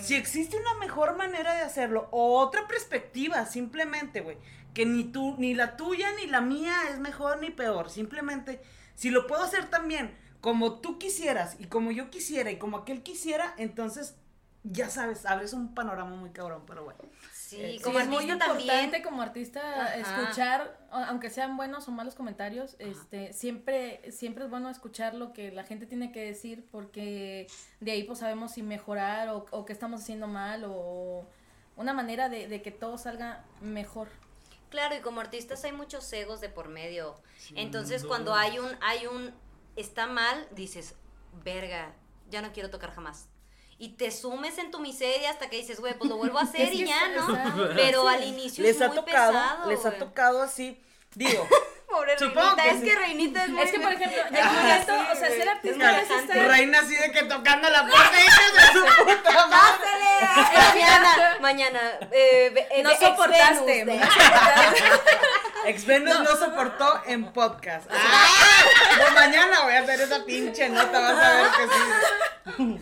si 0.00 0.16
existe 0.16 0.58
una 0.58 0.74
mejor 0.80 1.16
manera 1.16 1.54
de 1.54 1.62
hacerlo 1.62 2.08
o 2.10 2.38
otra 2.38 2.66
perspectiva, 2.66 3.46
simplemente, 3.46 4.20
güey, 4.20 4.36
que 4.74 4.84
ni 4.84 5.04
tú, 5.04 5.34
ni 5.38 5.54
la 5.54 5.76
tuya 5.76 6.08
ni 6.16 6.26
la 6.26 6.40
mía 6.40 6.74
es 6.90 6.98
mejor 6.98 7.40
ni 7.40 7.50
peor, 7.50 7.88
simplemente, 7.88 8.60
si 8.94 9.10
lo 9.10 9.26
puedo 9.26 9.42
hacer 9.42 9.70
también 9.70 10.14
como 10.40 10.80
tú 10.80 10.98
quisieras 10.98 11.56
y 11.58 11.66
como 11.66 11.90
yo 11.90 12.10
quisiera 12.10 12.50
y 12.50 12.58
como 12.58 12.78
aquel 12.78 13.02
quisiera, 13.02 13.54
entonces, 13.56 14.14
ya 14.64 14.90
sabes, 14.90 15.24
abres 15.26 15.52
un 15.52 15.74
panorama 15.74 16.14
muy 16.16 16.30
cabrón, 16.30 16.64
pero 16.66 16.84
bueno. 16.84 17.00
Sí, 17.32 17.78
Sí, 17.78 17.80
como 17.82 17.98
es 17.98 18.06
muy 18.08 18.24
importante 18.30 18.66
también. 18.66 19.02
como 19.02 19.22
artista 19.22 19.60
Ajá. 19.60 19.96
escuchar, 19.96 20.78
aunque 20.90 21.30
sean 21.30 21.56
buenos 21.56 21.88
o 21.88 21.92
malos 21.92 22.14
comentarios, 22.14 22.76
este, 22.78 23.32
siempre, 23.32 24.12
siempre 24.12 24.44
es 24.44 24.50
bueno 24.50 24.68
escuchar 24.68 25.14
lo 25.14 25.32
que 25.32 25.50
la 25.50 25.64
gente 25.64 25.86
tiene 25.86 26.12
que 26.12 26.22
decir 26.24 26.66
porque 26.70 27.46
de 27.80 27.92
ahí 27.92 28.02
pues 28.04 28.18
sabemos 28.18 28.52
si 28.52 28.62
mejorar 28.62 29.30
o, 29.30 29.46
o 29.50 29.64
qué 29.64 29.72
estamos 29.72 30.02
haciendo 30.02 30.26
mal 30.26 30.64
o 30.66 31.26
una 31.76 31.94
manera 31.94 32.28
de, 32.28 32.48
de 32.48 32.60
que 32.60 32.70
todo 32.70 32.98
salga 32.98 33.44
mejor. 33.62 34.08
Claro, 34.68 34.96
y 34.96 35.00
como 35.00 35.20
artistas 35.20 35.64
hay 35.64 35.72
muchos 35.72 36.12
egos 36.12 36.42
de 36.42 36.50
por 36.50 36.68
medio. 36.68 37.14
Entonces, 37.54 38.04
cuando 38.04 38.34
hay 38.34 38.58
un, 38.58 38.68
hay 38.82 39.06
un, 39.06 39.32
está 39.76 40.06
mal, 40.06 40.46
dices, 40.50 40.94
verga, 41.42 41.94
ya 42.28 42.42
no 42.42 42.52
quiero 42.52 42.68
tocar 42.68 42.92
jamás. 42.92 43.28
Y 43.78 43.90
te 43.90 44.10
sumes 44.10 44.58
en 44.58 44.72
tu 44.72 44.80
miseria 44.80 45.30
hasta 45.30 45.48
que 45.48 45.56
dices, 45.56 45.78
güey, 45.78 45.96
pues 45.96 46.10
lo 46.10 46.16
vuelvo 46.16 46.38
a 46.38 46.42
hacer 46.44 46.72
y 46.74 46.84
ya, 46.84 47.08
¿no? 47.08 47.26
Pero 47.76 48.02
sí. 48.02 48.08
al 48.14 48.24
inicio 48.24 48.64
Les 48.64 48.76
es 48.76 48.82
ha 48.82 48.88
muy 48.88 48.96
tocado, 48.96 49.32
pesado, 49.32 49.70
les 49.70 49.86
ha 49.86 49.92
tocado 49.92 50.42
así, 50.42 50.80
digo, 51.14 51.46
Pobre 51.88 52.18
Supongo 52.18 52.54
Reinita, 52.54 52.62
que 52.64 52.68
es 52.70 52.80
sí. 52.80 52.84
que 52.84 52.94
Reinita 52.96 53.44
es 53.44 53.48
muy... 53.48 53.62
Es 53.62 53.70
que, 53.70 53.80
por 53.80 53.92
ejemplo, 53.92 54.22
llega 54.30 54.50
un 54.50 54.56
momento, 54.56 54.92
o 54.92 55.16
sea, 55.16 55.28
ser 55.30 55.48
artista 55.48 56.00
es 56.02 56.10
estar... 56.10 56.48
Reina 56.48 56.80
así 56.80 56.94
de 56.94 57.10
que 57.12 57.22
tocando 57.22 57.70
la 57.70 57.86
puerta 57.86 58.20
hija 58.20 58.42
de 58.52 58.72
su 58.72 59.04
puta 59.04 59.46
madre. 59.46 59.88
mañana, 60.74 61.36
mañana, 61.40 61.80
eh, 62.12 62.68
eh, 62.72 62.82
No 62.82 62.90
ex 62.90 63.00
soportaste. 63.00 63.84
Venus, 63.84 64.06
no. 64.06 65.64
Ex 65.64 65.86
Venus 65.86 66.20
no. 66.20 66.36
soportó 66.36 67.02
en 67.06 67.32
podcast. 67.32 67.88
¡Ah! 67.90 68.64
Pues 68.98 69.12
mañana 69.14 69.62
voy 69.62 69.72
a 69.72 69.80
hacer 69.80 70.00
esa 70.02 70.24
pinche 70.26 70.68
nota, 70.68 71.00
vas 71.00 71.24
a 71.24 71.34
ver 71.36 71.46
que 71.52 72.54
sí. 72.54 72.80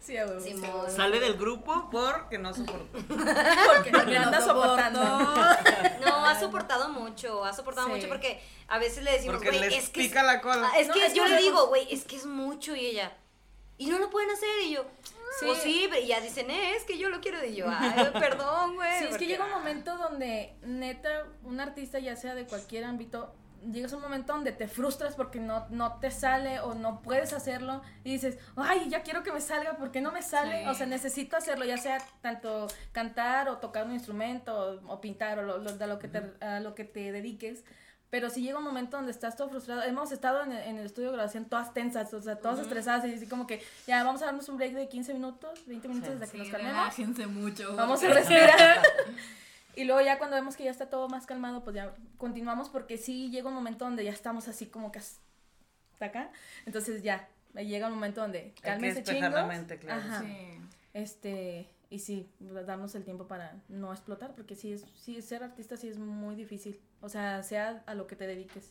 Sí, 0.00 0.16
a 0.16 0.26
huevo, 0.26 0.40
Simón. 0.40 0.90
Sale 0.90 1.18
del 1.20 1.34
grupo 1.34 1.88
porque 1.90 2.38
no 2.38 2.54
soportó. 2.54 2.98
Porque 3.08 3.90
no 3.90 3.98
anda 4.00 4.40
soportando. 4.40 5.00
No, 6.04 6.26
ha 6.26 6.38
soportado 6.38 6.88
mucho, 6.90 7.44
ha 7.44 7.52
soportado 7.52 7.86
Sí. 7.88 7.94
mucho 7.94 8.08
porque 8.08 8.40
a 8.68 8.78
veces 8.78 9.02
le 9.04 9.12
decimos, 9.12 9.42
güey, 9.42 9.74
es 9.74 9.88
que 9.88 10.02
pica 10.02 10.22
la 10.22 10.40
cola. 10.40 10.70
Ah, 10.72 10.78
Es 10.78 10.88
No, 10.88 10.94
que 10.94 11.06
es 11.06 11.14
yo 11.14 11.26
le 11.26 11.36
digo, 11.38 11.66
güey, 11.68 11.86
es 11.92 12.04
que 12.04 12.16
es 12.16 12.26
mucho 12.26 12.74
y 12.76 12.86
ella. 12.86 13.12
Y 13.78 13.86
no 13.86 13.98
lo 13.98 14.10
pueden 14.10 14.30
hacer 14.30 14.48
y 14.64 14.72
yo. 14.74 14.84
Sí. 15.40 15.46
Sí. 15.54 15.60
sí, 15.62 15.86
pero 15.90 16.06
ya 16.06 16.20
dicen, 16.20 16.50
eh, 16.50 16.76
es 16.76 16.84
que 16.84 16.96
yo 16.98 17.08
lo 17.08 17.20
quiero 17.20 17.44
y 17.44 17.54
yo, 17.56 17.66
ay, 17.68 18.10
perdón, 18.12 18.76
güey. 18.76 18.98
Sí, 19.00 19.06
es 19.10 19.16
que 19.18 19.26
llega 19.26 19.44
un 19.44 19.50
momento 19.50 19.96
donde 19.96 20.54
neta, 20.62 21.24
un 21.42 21.60
artista, 21.60 21.98
ya 21.98 22.14
sea 22.16 22.34
de 22.34 22.46
cualquier 22.46 22.84
ámbito, 22.84 23.34
llegas 23.72 23.92
a 23.92 23.96
un 23.96 24.02
momento 24.02 24.32
donde 24.32 24.52
te 24.52 24.68
frustras 24.68 25.14
porque 25.14 25.40
no, 25.40 25.66
no 25.70 25.94
te 26.00 26.10
sale 26.10 26.60
o 26.60 26.74
no 26.74 27.00
puedes 27.02 27.32
hacerlo 27.32 27.82
y 28.04 28.12
dices, 28.12 28.38
ay, 28.56 28.88
ya 28.88 29.02
quiero 29.02 29.22
que 29.22 29.32
me 29.32 29.40
salga 29.40 29.76
porque 29.76 30.00
no 30.00 30.12
me 30.12 30.22
sale. 30.22 30.62
Sí. 30.64 30.68
O 30.68 30.74
sea, 30.74 30.86
necesito 30.86 31.36
hacerlo, 31.36 31.64
ya 31.64 31.78
sea 31.78 31.98
tanto 32.20 32.66
cantar 32.92 33.48
o 33.48 33.58
tocar 33.58 33.86
un 33.86 33.92
instrumento 33.92 34.54
o, 34.84 34.92
o 34.92 35.00
pintar 35.00 35.38
o 35.38 35.42
lo, 35.42 35.58
lo- 35.58 35.76
de 35.76 35.86
lo 35.86 35.98
que 35.98 36.08
te, 36.08 36.22
a 36.44 36.60
lo 36.60 36.74
que 36.74 36.84
te 36.84 37.10
dediques. 37.12 37.64
Pero 38.10 38.30
si 38.30 38.42
llega 38.42 38.58
un 38.58 38.64
momento 38.64 38.96
donde 38.96 39.10
estás 39.10 39.36
todo 39.36 39.48
frustrado, 39.48 39.82
hemos 39.82 40.12
estado 40.12 40.44
en 40.44 40.52
el, 40.52 40.62
en 40.68 40.78
el 40.78 40.86
estudio 40.86 41.08
de 41.10 41.14
grabación 41.16 41.46
todas 41.46 41.74
tensas, 41.74 42.14
o 42.14 42.22
sea, 42.22 42.36
todas 42.36 42.60
estresadas 42.60 43.04
y 43.06 43.14
así 43.14 43.26
como 43.26 43.44
que 43.48 43.60
ya 43.88 44.04
vamos 44.04 44.22
a 44.22 44.26
darnos 44.26 44.48
un 44.48 44.56
break 44.56 44.72
de 44.74 44.88
15 44.88 45.14
minutos, 45.14 45.66
20 45.66 45.88
minutos 45.88 46.20
desde 46.20 46.26
que 46.26 46.30
Sí, 46.30 46.38
nos 46.38 46.48
calmemos. 46.50 47.32
mucho. 47.32 47.74
Vamos 47.74 48.02
a 48.04 48.08
respirar. 48.08 48.82
y 49.76 49.84
luego 49.84 50.00
ya 50.00 50.18
cuando 50.18 50.36
vemos 50.36 50.56
que 50.56 50.64
ya 50.64 50.70
está 50.70 50.88
todo 50.88 51.08
más 51.08 51.26
calmado, 51.26 51.64
pues 51.64 51.76
ya 51.76 51.94
continuamos 52.18 52.68
porque 52.68 52.98
sí 52.98 53.30
llega 53.30 53.48
un 53.48 53.54
momento 53.54 53.84
donde 53.84 54.04
ya 54.04 54.12
estamos 54.12 54.48
así 54.48 54.66
como 54.66 54.92
que 54.92 54.98
hasta 55.00 56.04
acá. 56.06 56.30
Entonces 56.66 57.02
ya, 57.02 57.28
llega 57.54 57.86
un 57.86 57.94
momento 57.94 58.20
donde 58.20 58.38
Hay 58.38 58.50
que 58.50 58.62
cálmense 58.62 59.00
despejar 59.00 59.30
chingos. 59.30 59.40
la 59.40 59.46
mente, 59.46 59.78
claro. 59.78 60.00
Ajá. 60.00 60.20
Sí. 60.22 60.60
Este, 60.92 61.68
y 61.90 61.98
sí, 61.98 62.28
darnos 62.40 62.94
el 62.94 63.04
tiempo 63.04 63.26
para 63.26 63.54
no 63.68 63.92
explotar, 63.92 64.34
porque 64.34 64.54
sí 64.54 64.72
es, 64.72 64.84
sí, 64.96 65.20
ser 65.22 65.42
artista 65.42 65.76
sí 65.76 65.88
es 65.88 65.98
muy 65.98 66.34
difícil. 66.34 66.80
O 67.00 67.08
sea, 67.08 67.42
sea 67.42 67.82
a 67.86 67.94
lo 67.94 68.06
que 68.06 68.16
te 68.16 68.26
dediques. 68.26 68.70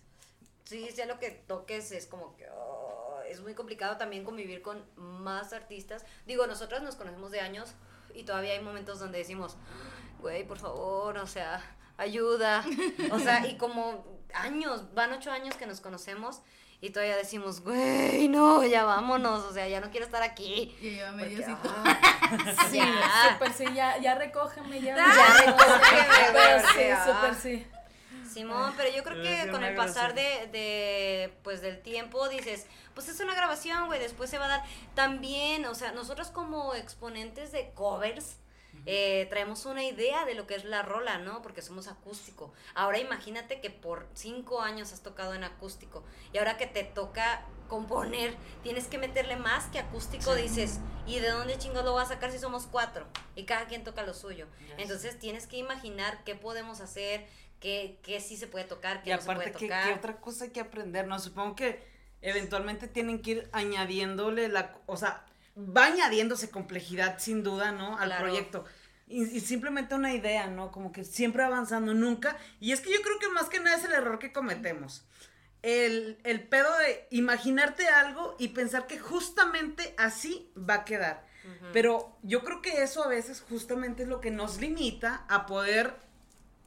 Sí, 0.66 0.90
sea 0.92 1.06
lo 1.06 1.20
que 1.20 1.32
toques, 1.32 1.92
es 1.92 2.06
como 2.08 2.36
que 2.36 2.48
oh, 2.50 3.22
es 3.28 3.42
muy 3.42 3.54
complicado 3.54 3.98
también 3.98 4.24
convivir 4.24 4.62
con 4.62 4.82
más 4.96 5.54
artistas. 5.54 6.06
Digo, 6.26 6.48
nosotras 6.48 6.82
nos 6.82 6.96
conocemos 6.96 7.32
de 7.32 7.42
años 7.42 7.74
y 8.16 8.24
todavía 8.24 8.54
hay 8.54 8.62
momentos 8.62 9.00
donde 9.00 9.18
decimos, 9.18 9.58
güey, 10.24 10.44
por 10.48 10.58
favor, 10.58 11.18
o 11.20 11.28
sea, 11.28 11.62
ayuda. 11.98 12.66
O 13.12 13.20
sea, 13.20 13.46
y 13.46 13.58
como 13.58 14.04
años, 14.34 14.94
van 14.96 15.14
ocho 15.14 15.32
años 15.32 15.56
que 15.56 15.68
nos 15.68 15.80
conocemos 15.82 16.42
y 16.82 16.90
todavía 16.90 17.16
decimos, 17.16 17.62
güey, 17.62 18.28
no, 18.28 18.64
ya 18.66 18.84
vámonos, 18.84 19.44
o 19.44 19.54
sea, 19.54 19.68
ya 19.68 19.80
no 19.80 19.92
quiero 19.92 20.06
estar 20.06 20.24
aquí. 20.24 20.76
Y 20.82 20.98
yo 20.98 21.12
medio 21.14 21.38
Porque, 21.38 21.56
cito. 21.56 21.76
ah, 21.78 22.66
Sí, 22.72 22.78
ya. 22.78 23.34
súper 23.34 23.54
sí, 23.54 23.66
ya, 23.74 23.98
ya 24.00 24.16
recógeme, 24.16 24.82
ya. 24.82 24.96
Ya 24.98 25.46
recógeme, 25.46 26.08
Pero 26.34 26.62
güey, 26.64 26.74
sí, 26.74 27.02
súper 27.06 27.36
sí. 27.36 27.68
Simón, 28.34 28.74
pero 28.76 28.90
yo 28.94 29.04
creo 29.04 29.22
que 29.22 29.52
con 29.52 29.64
el 29.64 29.76
pasar 29.76 30.16
de, 30.16 30.50
de, 30.52 31.32
pues, 31.44 31.62
del 31.62 31.80
tiempo 31.82 32.28
dices, 32.30 32.66
pues 32.96 33.08
es 33.08 33.20
una 33.20 33.36
grabación, 33.36 33.86
güey, 33.86 34.00
después 34.00 34.30
se 34.30 34.40
va 34.40 34.46
a 34.46 34.48
dar. 34.50 34.64
También, 34.96 35.66
o 35.66 35.76
sea, 35.76 35.92
nosotros 35.92 36.32
como 36.32 36.74
exponentes 36.74 37.52
de 37.52 37.70
covers, 37.76 38.38
eh, 38.86 39.28
traemos 39.30 39.66
una 39.66 39.84
idea 39.84 40.26
de 40.26 40.36
lo 40.36 40.46
que 40.46 40.56
es 40.56 40.66
la 40.66 40.82
rola, 40.82 41.18
¿no? 41.18 41.42
Porque 41.42 41.62
somos 41.62 41.88
acústico. 41.88 42.54
Ahora 42.76 43.00
imagínate 43.00 43.62
que 43.62 43.70
por 43.70 44.08
cinco 44.14 44.62
años 44.62 44.92
has 44.92 45.02
tocado 45.02 45.34
en 45.34 45.44
acústico 45.44 46.04
y 46.34 46.38
ahora 46.38 46.58
que 46.58 46.68
te 46.68 46.84
toca 46.84 47.46
componer, 47.68 48.36
tienes 48.62 48.86
que 48.88 48.98
meterle 48.98 49.36
más 49.36 49.66
que 49.68 49.80
acústico, 49.80 50.36
dices, 50.36 50.80
¿y 51.08 51.20
de 51.20 51.30
dónde 51.30 51.58
chingados 51.58 51.86
lo 51.86 51.94
vas 51.94 52.12
a 52.12 52.16
sacar 52.16 52.32
si 52.32 52.38
somos 52.38 52.68
cuatro? 52.68 53.08
Y 53.36 53.46
cada 53.46 53.66
quien 53.66 53.84
toca 53.84 54.04
lo 54.04 54.14
suyo. 54.14 54.48
Entonces 54.78 55.18
tienes 55.18 55.48
que 55.48 55.58
imaginar 55.58 56.24
qué 56.24 56.36
podemos 56.36 56.82
hacer, 56.82 57.26
qué, 57.60 57.98
qué 58.04 58.20
sí 58.20 58.38
se 58.38 58.48
puede 58.48 58.66
tocar, 58.66 59.02
qué 59.02 59.10
Y 59.10 59.14
no 59.14 59.22
se 59.22 59.34
puede 59.34 59.52
¿qué, 59.54 59.68
tocar. 59.68 59.88
qué 59.88 59.94
otra 59.94 60.18
cosa 60.18 60.44
hay 60.46 60.52
que 60.52 60.60
aprender? 60.60 61.08
No, 61.08 61.18
supongo 61.20 61.56
que 61.56 61.84
eventualmente 62.22 62.88
tienen 62.88 63.22
que 63.22 63.32
ir 63.32 63.50
añadiéndole 63.54 64.50
la, 64.50 64.78
o 64.86 64.96
sea, 64.98 65.26
va 65.58 65.86
añadiéndose 65.86 66.50
complejidad 66.50 67.20
sin 67.20 67.44
duda, 67.44 67.72
¿no? 67.72 67.98
Al 67.98 68.10
Claro. 68.10 68.26
proyecto. 68.26 68.66
Y, 69.08 69.24
y 69.24 69.40
simplemente 69.42 69.94
una 69.96 70.14
idea, 70.14 70.48
¿no? 70.48 70.72
Como 70.72 70.92
que 70.92 71.04
siempre 71.04 71.44
avanzando, 71.44 71.94
nunca. 71.94 72.38
Y 72.60 72.72
es 72.72 72.82
que 72.82 72.92
yo 72.92 73.02
creo 73.02 73.20
que 73.20 73.28
más 73.30 73.50
que 73.50 73.60
nada 73.60 73.78
es 73.78 73.84
el 73.84 73.92
error 73.92 74.18
que 74.20 74.32
cometemos. 74.32 75.06
El, 75.62 76.18
el 76.24 76.42
pedo 76.48 76.76
de 76.80 77.08
imaginarte 77.12 77.88
algo 77.88 78.36
y 78.40 78.50
pensar 78.50 78.88
que 78.88 79.00
justamente 79.00 79.94
así 79.98 80.52
va 80.58 80.76
a 80.76 80.86
quedar. 80.86 81.26
Pero 81.74 82.18
yo 82.24 82.44
creo 82.44 82.62
que 82.62 82.84
eso 82.84 83.04
a 83.04 83.08
veces 83.10 83.44
justamente 83.50 84.04
es 84.04 84.10
lo 84.10 84.22
que 84.22 84.32
nos 84.32 84.60
limita 84.62 85.26
a 85.28 85.46
poder 85.46 85.94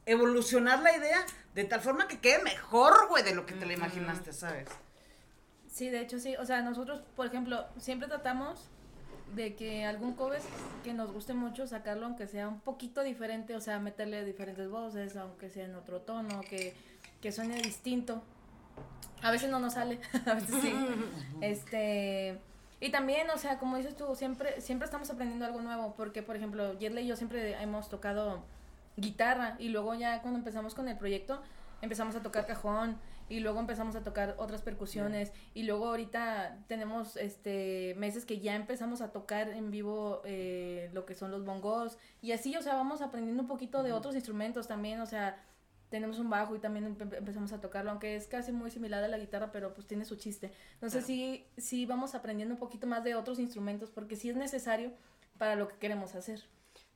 evolucionar 0.05 0.81
la 0.81 0.95
idea 0.95 1.25
de 1.55 1.63
tal 1.63 1.81
forma 1.81 2.07
que 2.07 2.19
quede 2.19 2.43
mejor, 2.43 3.07
güey, 3.09 3.23
de 3.23 3.33
lo 3.35 3.45
que 3.45 3.53
te 3.53 3.65
la 3.65 3.73
imaginaste, 3.73 4.33
¿sabes? 4.33 4.67
Sí, 5.71 5.89
de 5.89 6.01
hecho 6.01 6.19
sí. 6.19 6.35
O 6.37 6.45
sea, 6.45 6.61
nosotros, 6.61 7.01
por 7.15 7.25
ejemplo, 7.25 7.65
siempre 7.79 8.07
tratamos 8.07 8.69
de 9.35 9.55
que 9.55 9.85
algún 9.85 10.13
cover 10.13 10.41
que 10.83 10.93
nos 10.93 11.11
guste 11.11 11.33
mucho, 11.33 11.67
sacarlo 11.67 12.05
aunque 12.05 12.27
sea 12.27 12.47
un 12.47 12.59
poquito 12.59 13.03
diferente, 13.03 13.55
o 13.55 13.61
sea, 13.61 13.79
meterle 13.79 14.23
diferentes 14.25 14.69
voces, 14.69 15.15
aunque 15.17 15.49
sea 15.49 15.65
en 15.65 15.75
otro 15.75 16.01
tono, 16.01 16.41
que, 16.41 16.73
que 17.21 17.31
suene 17.31 17.61
distinto. 17.61 18.21
A 19.21 19.31
veces 19.31 19.49
no 19.49 19.59
nos 19.59 19.73
sale, 19.73 19.99
a 20.25 20.33
veces 20.33 20.55
sí. 20.61 20.73
Este, 21.41 22.39
y 22.79 22.89
también, 22.89 23.29
o 23.29 23.37
sea, 23.37 23.57
como 23.57 23.77
dices 23.77 23.95
tú, 23.95 24.15
siempre, 24.15 24.61
siempre 24.61 24.85
estamos 24.85 25.09
aprendiendo 25.09 25.45
algo 25.45 25.61
nuevo, 25.61 25.93
porque, 25.97 26.21
por 26.21 26.35
ejemplo, 26.35 26.77
Yerle 26.77 27.01
y 27.01 27.07
yo 27.07 27.15
siempre 27.15 27.61
hemos 27.61 27.89
tocado 27.89 28.43
guitarra, 28.95 29.55
y 29.59 29.69
luego 29.69 29.93
ya 29.95 30.21
cuando 30.21 30.39
empezamos 30.39 30.75
con 30.75 30.87
el 30.87 30.97
proyecto, 30.97 31.41
empezamos 31.81 32.15
a 32.15 32.21
tocar 32.21 32.45
cajón, 32.45 32.97
y 33.29 33.39
luego 33.39 33.59
empezamos 33.59 33.95
a 33.95 34.03
tocar 34.03 34.35
otras 34.37 34.61
percusiones, 34.61 35.31
y 35.53 35.63
luego 35.63 35.87
ahorita 35.87 36.63
tenemos, 36.67 37.17
este, 37.17 37.93
meses 37.97 38.25
que 38.25 38.39
ya 38.39 38.55
empezamos 38.55 39.01
a 39.01 39.11
tocar 39.11 39.49
en 39.49 39.71
vivo 39.71 40.21
eh, 40.25 40.89
lo 40.93 41.05
que 41.05 41.15
son 41.15 41.31
los 41.31 41.43
bongos, 41.43 41.97
y 42.21 42.31
así, 42.31 42.55
o 42.55 42.61
sea, 42.61 42.75
vamos 42.75 43.01
aprendiendo 43.01 43.41
un 43.41 43.47
poquito 43.47 43.83
de 43.83 43.91
otros 43.91 44.15
instrumentos 44.15 44.67
también, 44.67 45.01
o 45.01 45.05
sea, 45.05 45.43
tenemos 45.89 46.19
un 46.19 46.29
bajo 46.29 46.53
y 46.53 46.59
también 46.59 46.97
empe- 46.97 47.17
empezamos 47.17 47.53
a 47.53 47.61
tocarlo, 47.61 47.91
aunque 47.91 48.17
es 48.17 48.27
casi 48.27 48.51
muy 48.51 48.71
similar 48.71 49.03
a 49.03 49.07
la 49.07 49.17
guitarra, 49.17 49.51
pero 49.51 49.73
pues 49.73 49.87
tiene 49.87 50.03
su 50.03 50.17
chiste. 50.17 50.51
Entonces 50.73 51.05
sí, 51.05 51.45
sí 51.55 51.85
vamos 51.85 52.13
aprendiendo 52.13 52.55
un 52.55 52.59
poquito 52.59 52.87
más 52.87 53.05
de 53.05 53.15
otros 53.15 53.39
instrumentos, 53.39 53.89
porque 53.89 54.17
sí 54.17 54.29
es 54.29 54.35
necesario 54.35 54.91
para 55.37 55.55
lo 55.55 55.69
que 55.69 55.77
queremos 55.77 56.13
hacer. 56.15 56.43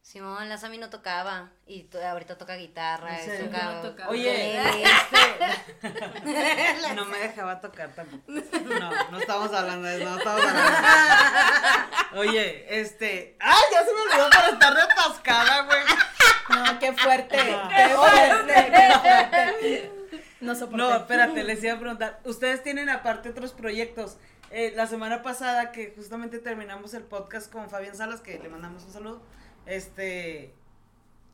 Simón, 0.02 0.50
la 0.50 0.58
Sami 0.58 0.78
no 0.80 0.90
tocaba 0.90 1.52
y 1.68 1.88
ahorita 1.96 2.38
toca 2.38 2.56
guitarra, 2.56 3.18
¿En 3.20 3.24
y 3.24 3.26
serio? 3.26 3.46
toca 3.46 3.64
No 3.74 3.82
tocaba. 3.82 4.10
Oye, 4.10 4.58
este, 4.84 5.20
no 6.96 7.06
me 7.06 7.20
dejaba 7.20 7.62
tocar 7.62 7.94
tampoco. 7.94 8.24
No, 8.28 9.12
no 9.12 9.20
estamos 9.20 9.54
hablando 9.54 9.88
de 9.88 10.02
eso, 10.02 10.10
no 10.10 10.18
estamos 10.18 10.42
hablando 10.44 10.72
de 10.72 10.78
eso. 10.78 12.20
Oye, 12.20 12.80
este, 12.82 13.38
ay, 13.40 13.62
ya 13.72 13.86
se 13.86 13.94
me 13.94 14.02
olvidó 14.02 14.30
para 14.32 14.50
estar 14.50 14.74
retascada, 14.74 15.62
güey. 15.64 15.80
No, 16.50 16.80
qué 16.80 16.94
fuerte, 16.94 17.40
Ajá. 17.40 17.70
qué 17.70 17.96
fuerte, 17.96 18.72
qué 18.72 18.94
fuerte. 19.00 19.92
No 20.42 20.56
soporté. 20.56 20.78
No, 20.78 20.96
espérate, 20.96 21.44
les 21.44 21.64
iba 21.64 21.74
a 21.76 21.80
preguntar. 21.80 22.20
Ustedes 22.26 22.64
tienen 22.64 22.90
aparte 22.90 23.30
otros 23.30 23.54
proyectos. 23.54 24.18
Eh, 24.50 24.74
la 24.76 24.88
semana 24.88 25.22
pasada 25.22 25.72
que 25.72 25.94
justamente 25.96 26.40
terminamos 26.40 26.94
el 26.96 27.04
podcast 27.04 27.50
con 27.50 27.70
Fabián 27.70 27.96
Salas, 27.96 28.20
que 28.20 28.38
le 28.40 28.50
mandamos 28.50 28.84
un 28.84 28.92
saludo, 28.92 29.22
este, 29.66 30.54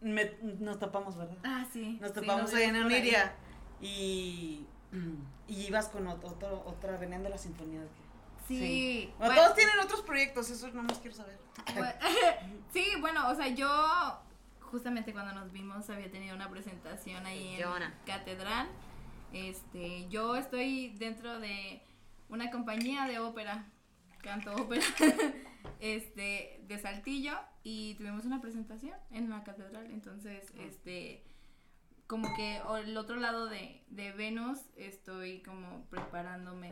me- 0.02 0.36
nos 0.60 0.80
tapamos, 0.80 1.18
¿verdad? 1.18 1.38
Ah, 1.44 1.66
sí. 1.72 1.98
Nos 2.02 2.12
sí, 2.12 2.16
tapamos 2.16 2.54
ahí 2.54 2.64
en. 2.64 2.76
Oniria 2.76 3.34
y, 3.82 4.66
y 5.48 5.62
ibas 5.68 5.88
con 5.90 6.08
otro, 6.08 6.30
otro- 6.30 6.64
otra, 6.66 6.98
venían 6.98 7.24
de 7.24 7.30
la 7.30 7.38
sinfonía. 7.38 7.82
¿de 7.82 7.88
qué? 7.88 8.08
Sí. 8.48 9.14
Bueno, 9.18 9.34
bueno, 9.34 9.42
todos 9.44 9.56
tienen 9.58 9.78
otros 9.80 10.02
proyectos, 10.02 10.50
eso 10.50 10.70
no 10.70 10.84
más 10.84 11.00
quiero 11.00 11.16
saber. 11.16 11.38
Bueno, 11.74 11.94
sí, 12.74 12.86
bueno, 13.02 13.30
o 13.30 13.36
sea, 13.36 13.48
yo 13.50 13.68
justamente 14.62 15.12
cuando 15.14 15.34
nos 15.34 15.52
vimos 15.52 15.90
había 15.90 16.10
tenido 16.12 16.36
una 16.36 16.50
presentación 16.50 17.26
ahí 17.26 17.56
en. 17.56 17.94
Catedral. 18.06 18.68
Este, 19.34 20.08
yo 20.08 20.38
estoy 20.38 20.90
dentro 20.98 21.40
de 21.42 21.82
una 22.30 22.50
compañía 22.50 23.06
de 23.08 23.20
ópera, 23.20 23.66
canto 24.22 24.56
ópera, 24.56 24.82
este, 25.82 26.62
de 26.68 26.80
Saltillo 26.80 27.38
y 27.70 27.96
tuvimos 27.96 28.24
una 28.24 28.40
presentación 28.40 28.98
en 29.12 29.30
la 29.30 29.44
catedral, 29.44 29.92
entonces, 29.92 30.54
este, 30.58 31.22
como 32.08 32.34
que 32.38 32.62
o 32.66 32.78
el 32.78 32.96
otro 32.96 33.18
lado 33.18 33.48
de, 33.48 33.84
de 33.90 34.14
Venus 34.14 34.60
estoy 34.78 35.42
como 35.42 35.84
preparándome 35.90 36.72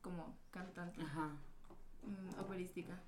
como 0.00 0.36
cantante 0.50 1.00
Ajá. 1.00 1.36
mm, 2.02 2.40
operística. 2.40 3.00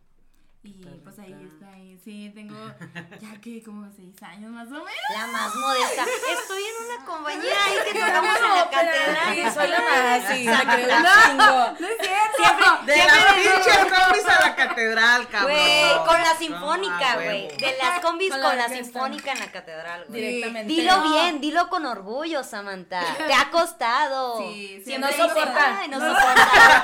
Y 0.62 0.72
pues 1.04 1.16
ahí 1.20 1.32
está, 1.32 1.72
ahí. 1.74 1.96
sí, 2.02 2.32
tengo 2.34 2.56
ya 3.20 3.40
que 3.40 3.62
como 3.62 3.88
seis 3.94 4.20
años 4.20 4.50
más 4.50 4.66
o 4.66 4.70
menos. 4.72 4.90
La 5.14 5.26
más 5.28 5.54
modesta. 5.54 6.04
Estoy 6.40 6.62
en 6.62 6.86
una 6.96 7.04
compañía 7.06 7.64
ahí 7.66 7.76
que 7.92 7.98
tocamos 8.00 8.36
en 8.36 8.48
la 8.48 8.64
Sí, 8.64 8.70
catedral. 8.72 9.54
soy 9.54 9.68
la 9.68 9.78
más, 9.78 10.22
sí, 10.28 10.48
un 10.48 10.56
chingo. 10.58 11.76
No 11.78 11.86
es 11.86 11.96
cierto. 12.00 12.84
De 12.84 12.96
las 12.96 13.34
pinches 13.34 13.78
combis 13.78 14.26
a 14.28 14.40
la 14.48 14.56
catedral, 14.56 15.28
cabrón. 15.28 15.52
Güey, 15.56 16.04
con 16.04 16.20
la 16.20 16.32
No, 16.32 16.38
sinfónica, 16.40 17.14
güey. 17.14 17.48
De 17.56 17.76
las 17.80 18.00
combis 18.00 18.30
Con 18.32 18.40
con, 18.42 18.56
la 18.56 18.68
la 18.68 18.74
sinfónica 18.74 19.32
en 19.32 19.38
la 19.38 19.52
catedral, 19.52 20.04
güey. 20.08 20.20
Directamente. 20.20 20.72
Dilo 20.72 20.96
No. 20.96 21.12
bien, 21.12 21.40
dilo 21.40 21.68
con 21.68 21.86
orgullo, 21.86 22.42
Samantha. 22.42 23.02
Te 23.24 23.32
ha 23.32 23.50
costado. 23.52 24.38
Sí, 24.40 24.78
sí, 24.78 24.84
Siempre 24.84 24.98
no 25.16 25.16
dice, 25.16 25.28
soporta. 25.28 25.78
"Ay, 25.80 25.88
no 25.88 25.98
No 26.00 26.08
soporta". 26.08 26.82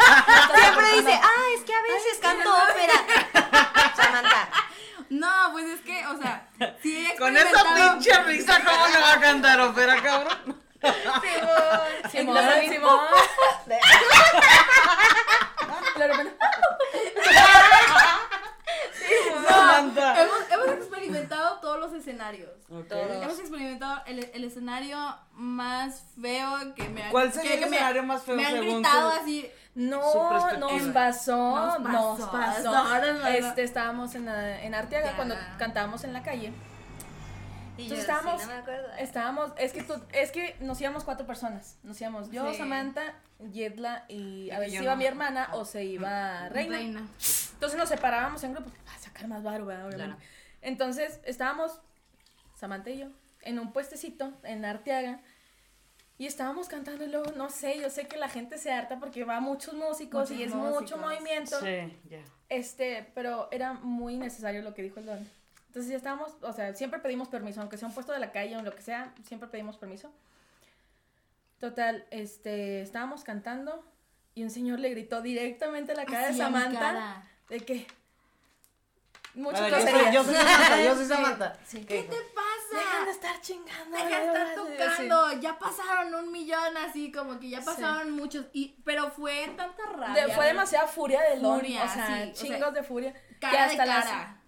Siempre 0.56 0.92
dice, 0.98 1.20
ah, 1.20 1.44
es 1.58 1.64
que 1.64 1.74
a 1.74 1.82
veces 1.82 2.18
canto 2.20 2.48
ópera. 2.54 3.70
Samantha. 3.96 4.48
No, 5.10 5.28
pues 5.52 5.66
es 5.66 5.80
que, 5.80 6.06
o 6.06 6.16
sea, 6.16 6.48
sí 6.82 7.06
he 7.06 7.16
Con 7.16 7.36
esa 7.36 7.74
pinche 7.74 8.22
risa, 8.24 8.60
¿cómo 8.64 8.86
le 8.86 8.98
va 8.98 9.12
a 9.12 9.20
cantar 9.20 9.60
ópera, 9.60 10.02
cabrón? 10.02 10.62
Simón, 12.10 12.38
Simón. 12.68 13.00
Claro, 15.94 16.14
bueno. 16.14 16.30
Hemos, 19.78 20.50
hemos 20.50 20.68
experimentado 20.76 21.60
todos 21.60 21.78
los 21.80 21.92
escenarios. 21.92 22.50
Todos. 22.88 23.22
Hemos 23.22 23.38
experimentado 23.38 24.02
el, 24.06 24.18
el 24.32 24.44
escenario 24.44 24.98
más 25.34 26.04
feo 26.20 26.74
que 26.74 26.88
me 26.88 27.02
han 27.04 27.10
¿Cuál 27.10 27.32
sería 27.32 27.50
que- 27.52 27.56
el 27.58 27.64
que 27.64 27.70
me- 27.70 27.76
escenario 27.76 28.02
más 28.04 28.22
feo 28.22 28.36
Me 28.36 28.46
han 28.46 28.52
según 28.52 28.82
gritado 28.82 29.10
su- 29.12 29.18
así. 29.20 29.50
No, 29.74 29.98
nos 30.58 30.82
pasó, 30.92 31.56
Nos 31.56 31.80
nos 31.80 32.18
pasó, 32.18 32.18
nos 32.18 32.28
pasó. 32.28 33.26
Este, 33.28 33.62
estábamos 33.62 34.14
en, 34.14 34.26
la- 34.26 34.62
en 34.62 34.74
Arteaga 34.74 35.10
Ya. 35.10 35.16
cuando 35.16 35.34
cantábamos 35.58 36.04
en 36.04 36.12
la 36.12 36.22
calle. 36.22 36.52
Y 37.78 37.84
Entonces 37.84 38.00
estábamos, 38.06 38.42
no 38.42 38.46
me 38.48 38.58
acuerdo. 38.58 38.88
estábamos, 38.98 39.52
es 39.56 39.72
que 39.72 39.82
tú, 39.82 39.94
es 40.12 40.30
que 40.30 40.56
nos 40.60 40.78
íbamos 40.82 41.04
cuatro 41.04 41.26
personas, 41.26 41.78
nos 41.82 41.98
íbamos 42.02 42.30
yo, 42.30 42.50
Sí. 42.52 42.58
Samantha, 42.58 43.14
Yedla 43.50 44.04
y 44.08 44.50
a 44.50 44.58
ver 44.58 44.68
si 44.70 44.76
iba 44.76 44.92
no. 44.92 44.96
mi 44.98 45.06
hermana 45.06 45.48
o 45.52 45.64
se 45.64 45.82
iba 45.84 46.48
Reina. 46.50 46.76
Reina. 46.76 47.00
Entonces 47.54 47.78
nos 47.78 47.88
separábamos 47.88 48.44
en 48.44 48.52
grupos 48.52 48.72
sacar 49.12 49.28
más 49.28 49.42
barba, 49.42 49.74
obviamente. 49.74 49.96
Claro. 49.96 50.16
Entonces 50.62 51.20
estábamos, 51.24 51.80
Samantha 52.54 52.90
y 52.90 52.98
yo, 52.98 53.08
en 53.42 53.58
un 53.58 53.72
puestecito 53.72 54.32
en 54.42 54.64
Arteaga. 54.64 55.20
Y 56.18 56.26
estábamos 56.26 56.68
cantando 56.68 57.04
y 57.04 57.08
luego, 57.08 57.32
no 57.32 57.50
sé, 57.50 57.80
yo 57.80 57.90
sé 57.90 58.06
que 58.06 58.16
la 58.16 58.28
gente 58.28 58.56
se 58.56 58.70
harta 58.70 59.00
porque 59.00 59.24
va 59.24 59.40
muchos 59.40 59.74
músicos 59.74 60.30
y 60.30 60.44
es 60.44 60.54
mucho 60.54 60.96
movimiento. 60.96 61.58
Sí, 61.58 61.98
ya. 62.08 62.22
Este, 62.48 63.10
pero 63.14 63.48
era 63.50 63.72
muy 63.72 64.16
necesario 64.18 64.62
lo 64.62 64.72
que 64.72 64.82
dijo 64.82 65.00
el 65.00 65.06
don. 65.06 65.28
Entonces 65.68 65.90
ya 65.90 65.96
estábamos, 65.96 66.36
o 66.42 66.52
sea, 66.52 66.74
siempre 66.74 67.00
pedimos 67.00 67.28
permiso, 67.28 67.60
aunque 67.60 67.78
sea 67.78 67.88
un 67.88 67.94
puesto 67.94 68.12
de 68.12 68.20
la 68.20 68.30
calle 68.30 68.56
o 68.56 68.62
lo 68.62 68.74
que 68.74 68.82
sea, 68.82 69.12
siempre 69.24 69.48
pedimos 69.48 69.78
permiso. 69.78 70.12
Total, 71.58 72.04
este, 72.10 72.82
estábamos 72.82 73.24
cantando 73.24 73.82
y 74.34 74.44
un 74.44 74.50
señor 74.50 74.78
le 74.78 74.90
gritó 74.90 75.22
directamente 75.22 75.92
a 75.92 75.94
la 75.94 76.04
cara 76.04 76.20
de 76.20 76.26
Así 76.26 76.38
Samantha 76.38 76.78
cara. 76.78 77.30
de 77.48 77.60
que 77.60 77.86
muchas 79.34 79.70
groserías. 79.70 80.12
yo 80.14 80.24
soy 80.24 80.34
Samantha, 80.34 80.82
yo 80.84 80.94
soy 80.96 81.04
Samantha. 81.06 81.56
Sí. 81.66 81.84
¿Qué 81.84 82.02
te 82.04 82.16
pasa? 82.34 82.78
Dejan 82.84 83.04
de 83.04 83.10
estar 83.10 83.40
chingando. 83.40 83.96
Deja 83.96 84.20
de 84.20 84.26
estar 84.26 84.54
tocando, 84.54 85.40
ya 85.40 85.58
pasaron 85.58 86.14
un 86.14 86.32
millón 86.32 86.76
así, 86.76 87.10
como 87.12 87.38
que 87.38 87.50
ya 87.50 87.60
Sí. 87.60 87.66
pasaron 87.66 88.10
muchos, 88.12 88.46
y, 88.52 88.76
pero 88.84 89.10
fue 89.10 89.52
tanta 89.56 89.82
De- 89.86 89.96
rabia. 89.96 90.28
fue 90.34 90.46
demasiada 90.46 90.86
furia 90.88 91.20
del 91.22 91.42
don, 91.42 91.58
Furia, 91.60 91.84
o 91.84 91.88
sea, 91.88 92.06
sí, 92.06 92.12
o 92.12 92.16
sea, 92.16 92.32
chingos 92.34 92.74
de 92.74 92.82
furia. 92.82 93.14
cara 93.40 93.52
que 93.52 93.56
de 93.58 93.64
hasta 93.64 93.86
la- 93.86 94.02
cara. 94.02 94.38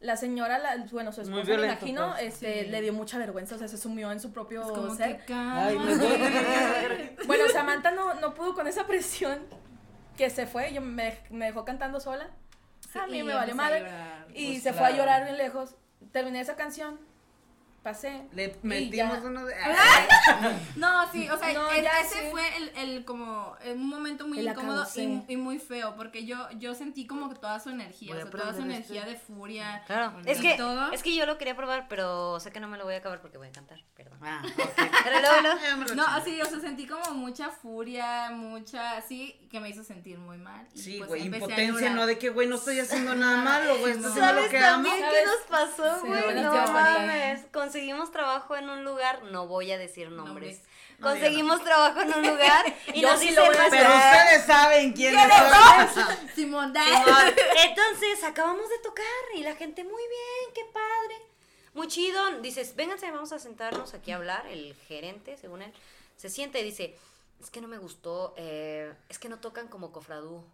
La, 0.00 0.16
señora, 0.16 0.58
la, 0.58 0.84
bueno, 0.90 1.12
su 1.12 1.20
esposa, 1.20 1.44
me 1.56 1.64
imagino, 1.64 2.10
pues. 2.14 2.34
este, 2.34 2.64
Sí. 2.64 2.70
le 2.70 2.80
dio 2.80 2.92
mucha 2.92 3.18
vergüenza, 3.18 3.54
o 3.54 3.58
sea, 3.58 3.68
se 3.68 3.78
sumió 3.78 4.10
en 4.10 4.18
su 4.18 4.32
propio 4.32 4.62
Es 4.62 4.68
como 4.72 4.92
ser. 4.96 5.24
que 5.24 5.32
Ay. 5.32 5.76
Bueno, 7.26 7.44
Samantha 7.52 7.92
no, 7.92 8.14
no 8.14 8.34
pudo 8.34 8.54
con 8.54 8.66
esa 8.66 8.84
presión 8.86 9.38
que 10.16 10.28
se 10.28 10.46
fue, 10.46 10.72
yo 10.72 10.80
me, 10.80 11.16
me 11.30 11.46
dejó 11.46 11.64
cantando 11.64 12.00
sola. 12.00 12.30
A 13.00 13.06
mí 13.06 13.22
me 13.22 13.34
valió 13.34 13.54
madre. 13.54 13.86
Y 14.34 14.52
Pues 14.52 14.62
se 14.62 14.72
fue 14.72 14.86
a 14.86 14.90
llorar 14.90 15.24
bien 15.24 15.36
lejos. 15.36 15.76
Terminé 16.10 16.40
esa 16.40 16.56
canción, 16.56 16.98
pasé. 17.82 18.22
Le 18.32 18.56
metimos 18.62 19.22
ya. 19.22 19.28
uno 19.28 19.44
de. 19.44 19.54
No, 20.76 21.10
sí, 21.12 21.28
o 21.28 21.38
sea, 21.38 21.52
No, 21.52 21.70
el- 21.70 21.82
ya 21.84 22.00
ese 22.00 22.20
sí. 22.22 22.26
fue 22.30 22.42
el, 22.56 22.72
el 22.76 23.04
como 23.04 23.56
un 23.66 23.88
momento 23.88 24.26
muy 24.26 24.38
El 24.38 24.48
incómodo 24.48 24.86
y, 24.96 25.22
y 25.28 25.36
muy 25.36 25.58
feo, 25.58 25.94
porque 25.96 26.24
yo, 26.24 26.48
yo 26.58 26.74
sentí 26.74 27.06
como 27.06 27.28
que 27.28 27.36
toda 27.36 27.60
su 27.60 27.70
energía, 27.70 28.14
o 28.14 28.16
sea, 28.16 28.30
toda 28.30 28.54
su 28.54 28.62
energía 28.62 29.04
de 29.04 29.16
furia. 29.16 29.82
Claro. 29.86 30.12
y 30.24 30.30
Es 30.30 30.40
que, 30.40 30.54
todo. 30.56 30.92
es 30.92 31.02
que 31.02 31.14
yo 31.14 31.26
lo 31.26 31.38
quería 31.38 31.56
probar, 31.56 31.86
pero 31.88 32.40
sé 32.40 32.50
que 32.52 32.60
no 32.60 32.68
me 32.68 32.78
lo 32.78 32.84
voy 32.84 32.94
a 32.94 32.98
acabar 32.98 33.20
porque 33.20 33.38
voy 33.38 33.48
a 33.48 33.52
cantar. 33.52 33.82
Perdón. 33.94 34.18
Ah, 34.22 34.42
Pero 35.04 35.20
luego, 35.20 35.84
lo 35.88 35.94
No, 35.96 36.06
así, 36.06 36.40
o 36.40 36.44
sea, 36.46 36.60
sentí 36.60 36.86
como 36.86 37.12
mucha 37.14 37.50
furia, 37.50 38.30
mucha, 38.30 39.00
sí, 39.02 39.46
que 39.50 39.60
me 39.60 39.68
hizo 39.68 39.82
sentir 39.84 40.18
muy 40.18 40.38
mal. 40.38 40.66
y, 40.74 40.78
Sí, 40.78 40.94
pues, 40.98 41.08
güey, 41.08 41.22
empecé 41.26 41.44
a 41.44 41.46
impotencia, 41.48 41.90
no 41.90 42.06
de 42.06 42.18
que, 42.18 42.28
güey, 42.30 42.46
no 42.48 42.56
estoy 42.56 42.78
haciendo 42.80 43.14
nada 43.14 43.36
malo, 43.44 43.78
güey, 43.78 43.92
estoy 43.92 44.10
haciendo 44.10 44.20
¿Sabes 44.28 44.44
lo 44.44 44.50
que 44.50 44.58
amo. 44.58 44.66
también 44.84 45.00
¿Sabes? 45.00 45.18
qué 45.20 45.26
nos 45.26 45.60
pasó, 45.60 46.00
Sí, 46.02 46.06
güey? 46.08 46.20
apenas 46.20 46.44
no 46.44 46.72
mames. 46.72 47.46
Conseguimos 47.72 48.10
trabajo 48.10 48.54
en 48.54 48.68
un 48.68 48.84
lugar, 48.84 49.22
no 49.22 49.46
voy 49.46 49.72
a 49.72 49.78
decir 49.78 50.10
nombres. 50.10 50.58
Nombres. 50.58 50.72
No, 50.98 51.08
Conseguimos 51.08 51.64
trabajo 51.64 52.02
en 52.02 52.12
un 52.12 52.26
lugar 52.26 52.66
y 52.94 53.00
Yo 53.00 53.08
nos 53.10 53.18
sí 53.18 53.28
dice 53.28 53.40
lo 53.40 53.46
voy 53.46 53.56
a 53.56 53.64
el 53.64 53.70
Pero 53.70 53.88
ustedes 53.94 54.44
saben 54.44 54.92
quién 54.92 55.18
es. 55.18 55.24
Simón, 56.34 56.74
Simón. 56.74 56.74
Entonces, 57.64 58.22
acabamos 58.24 58.68
de 58.68 58.78
tocar 58.80 59.06
y 59.34 59.40
la 59.42 59.56
gente, 59.56 59.84
muy 59.84 60.02
bien, 60.02 60.54
qué 60.54 60.66
padre. 60.70 61.22
Muy 61.72 61.88
chido. 61.88 62.40
Dices, 62.42 62.76
vénganse, 62.76 63.10
vamos 63.10 63.32
a 63.32 63.38
sentarnos 63.38 63.94
aquí 63.94 64.12
a 64.12 64.16
hablar. 64.16 64.46
El 64.48 64.74
gerente, 64.86 65.38
según 65.38 65.62
él, 65.62 65.72
se 66.18 66.28
sienta 66.28 66.58
y 66.58 66.64
dice, 66.64 66.98
es 67.40 67.48
que 67.48 67.62
no 67.62 67.68
me 67.68 67.78
gustó, 67.78 68.34
eh, 68.36 68.92
es 69.08 69.18
que 69.18 69.30
no 69.30 69.38
tocan 69.38 69.68
como 69.68 69.92
cofradú. 69.92 70.44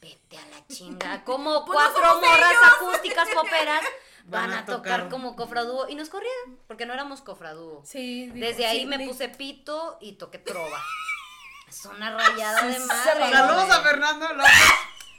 Vete 0.00 0.38
a 0.38 0.46
la 0.46 0.66
chinga. 0.74 1.22
Como 1.24 1.66
Pues 1.66 1.78
cuatro 1.78 2.18
morras 2.22 2.50
ellos. 2.50 2.74
acústicas 2.74 3.28
poperas 3.34 3.84
van, 4.30 4.52
a 4.52 4.58
a 4.60 4.64
tocar, 4.64 5.02
tocar. 5.02 5.08
como 5.08 5.36
cofradúo. 5.36 5.88
Y 5.88 5.94
nos 5.94 6.08
corrieron, 6.08 6.58
porque 6.66 6.86
no 6.86 6.92
éramos 6.92 7.20
cofradúo. 7.20 7.82
Sí, 7.84 8.30
Desde 8.30 8.66
ahí 8.66 8.80
sí, 8.80 8.86
me 8.86 8.98
puse 9.06 9.28
pito 9.28 9.98
y 10.00 10.12
toqué 10.12 10.38
trova. 10.38 10.82
Es 11.68 11.84
una 11.84 12.10
rayada 12.16 12.62
de 12.66 12.78
madre. 12.80 13.30
Saludos 13.32 13.70
a 13.70 13.82
Fernando 13.82 14.28
López. 14.32 14.52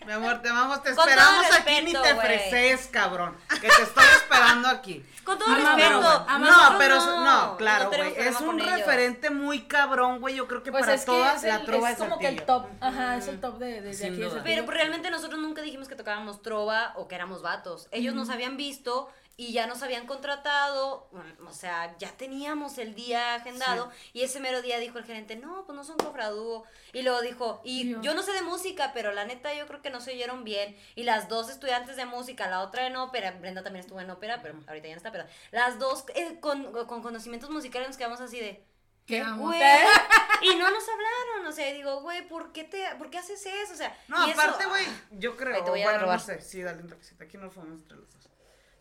Mi 0.05 0.13
amor, 0.13 0.41
te 0.41 0.49
amamos, 0.49 0.81
te 0.81 0.89
esperamos 0.89 1.45
aquí, 1.51 1.73
ni 1.83 1.93
respeto, 1.93 2.01
te 2.01 2.15
freses, 2.15 2.87
cabrón. 2.87 3.37
Que 3.49 3.67
te 3.69 3.81
estoy 3.83 4.03
esperando 4.15 4.67
aquí. 4.67 5.05
Con 5.23 5.37
todo 5.37 5.53
Amamos, 5.53 5.75
respeto. 5.75 6.25
a 6.27 6.39
No, 6.39 6.77
pero 6.79 6.95
no, 6.95 7.23
no, 7.51 7.57
claro, 7.57 7.83
no 7.85 7.89
güey. 7.97 8.13
es 8.17 8.41
un 8.41 8.59
ellos. 8.59 8.71
referente 8.77 9.29
muy 9.29 9.61
cabrón, 9.67 10.19
güey. 10.19 10.35
Yo 10.35 10.47
creo 10.47 10.63
que 10.63 10.71
Pues 10.71 10.81
para 10.83 10.95
es 10.95 11.05
que 11.05 11.35
es, 11.35 11.43
la 11.43 11.55
el- 11.57 11.65
trova 11.65 11.91
es 11.91 11.99
de 11.99 12.03
como 12.03 12.17
que 12.19 12.27
el 12.29 12.43
top. 12.43 12.65
Ajá, 12.81 13.17
es 13.17 13.27
el 13.27 13.39
top 13.39 13.59
de, 13.59 13.81
de, 13.81 13.89
aquí. 14.07 14.23
Pero 14.43 14.65
realmente 14.65 15.11
nosotros 15.11 15.39
nunca 15.39 15.61
dijimos 15.61 15.87
que 15.87 15.95
tocábamos 15.95 16.41
trova 16.41 16.93
o 16.95 17.07
que 17.07 17.13
éramos 17.15 17.43
vatos. 17.43 17.87
Ellos 17.91 18.15
nos 18.15 18.29
habían 18.31 18.57
visto 18.57 19.09
y 19.41 19.53
ya 19.53 19.65
nos 19.65 19.81
habían 19.81 20.05
contratado, 20.05 21.09
mm, 21.11 21.47
o 21.47 21.51
sea, 21.51 21.97
ya 21.97 22.11
teníamos 22.11 22.77
el 22.77 22.93
día 22.93 23.33
agendado 23.33 23.91
y 24.13 24.21
ese 24.21 24.39
mero 24.39 24.61
día 24.61 24.77
dijo 24.77 24.99
el 24.99 25.03
gerente, 25.03 25.35
no, 25.35 25.65
pues 25.65 25.75
no 25.75 25.83
son 25.83 25.97
cofradúo. 25.97 26.63
Y 26.93 27.01
luego 27.01 27.21
dijo, 27.21 27.59
y 27.63 27.85
Dios. 27.85 28.03
yo 28.03 28.13
no 28.13 28.21
sé 28.21 28.33
de 28.33 28.43
música, 28.43 28.91
pero 28.93 29.11
la 29.11 29.25
neta 29.25 29.51
yo 29.55 29.65
creo 29.65 29.81
que 29.81 29.89
no 29.89 29.99
se 29.99 30.11
oyeron 30.11 30.43
bien. 30.43 30.77
Y 30.93 31.05
las 31.05 31.27
dos 31.27 31.49
estudiantes 31.49 31.95
de 31.95 32.05
música, 32.05 32.51
la 32.51 32.61
otra 32.61 32.85
en 32.85 32.95
ópera, 32.97 33.31
Brenda 33.31 33.63
también 33.63 33.83
estuvo 33.83 33.99
en 33.99 34.11
ópera, 34.11 34.43
pero 34.43 34.59
ahorita 34.67 34.87
ya 34.87 34.93
no 34.93 34.97
está, 34.97 35.11
pero 35.11 35.25
las 35.49 35.79
dos 35.79 36.05
eh, 36.13 36.39
con, 36.39 36.71
con 36.85 37.01
conocimientos 37.01 37.49
musicales 37.49 37.87
nos 37.87 37.97
quedamos 37.97 38.21
así 38.21 38.39
de... 38.39 38.63
¿Qué? 39.07 39.23
Güey, 39.23 39.59
y 40.43 40.55
no 40.55 40.69
nos 40.69 40.83
hablaron, 40.87 41.47
o 41.47 41.51
sea, 41.51 41.67
y 41.67 41.73
digo, 41.73 42.01
güey, 42.01 42.27
¿por 42.27 42.51
qué 42.51 42.63
te, 42.63 42.85
por 42.99 43.09
qué 43.09 43.17
haces 43.17 43.43
eso? 43.43 43.73
O 43.73 43.75
sea, 43.75 43.97
No, 44.07 44.21
aparte, 44.21 44.67
güey, 44.67 44.85
yo 45.09 45.35
creo. 45.35 45.63
Te 45.63 45.71
voy 45.71 45.81
a 45.81 45.85
bueno, 45.85 46.01
robar. 46.01 46.19
no 46.19 46.23
sé, 46.23 46.39
sí, 46.41 46.61
dale 46.61 46.83
un. 46.83 46.95
Aquí 47.19 47.37
nos 47.37 47.51
fuimos 47.51 47.81
entre 47.81 47.97
los 47.97 48.07
dos. 48.11 48.30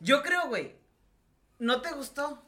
Yo 0.00 0.22
creo, 0.22 0.48
güey, 0.48 0.76
¿no 1.58 1.80
te 1.82 1.90
gustó? 1.92 2.42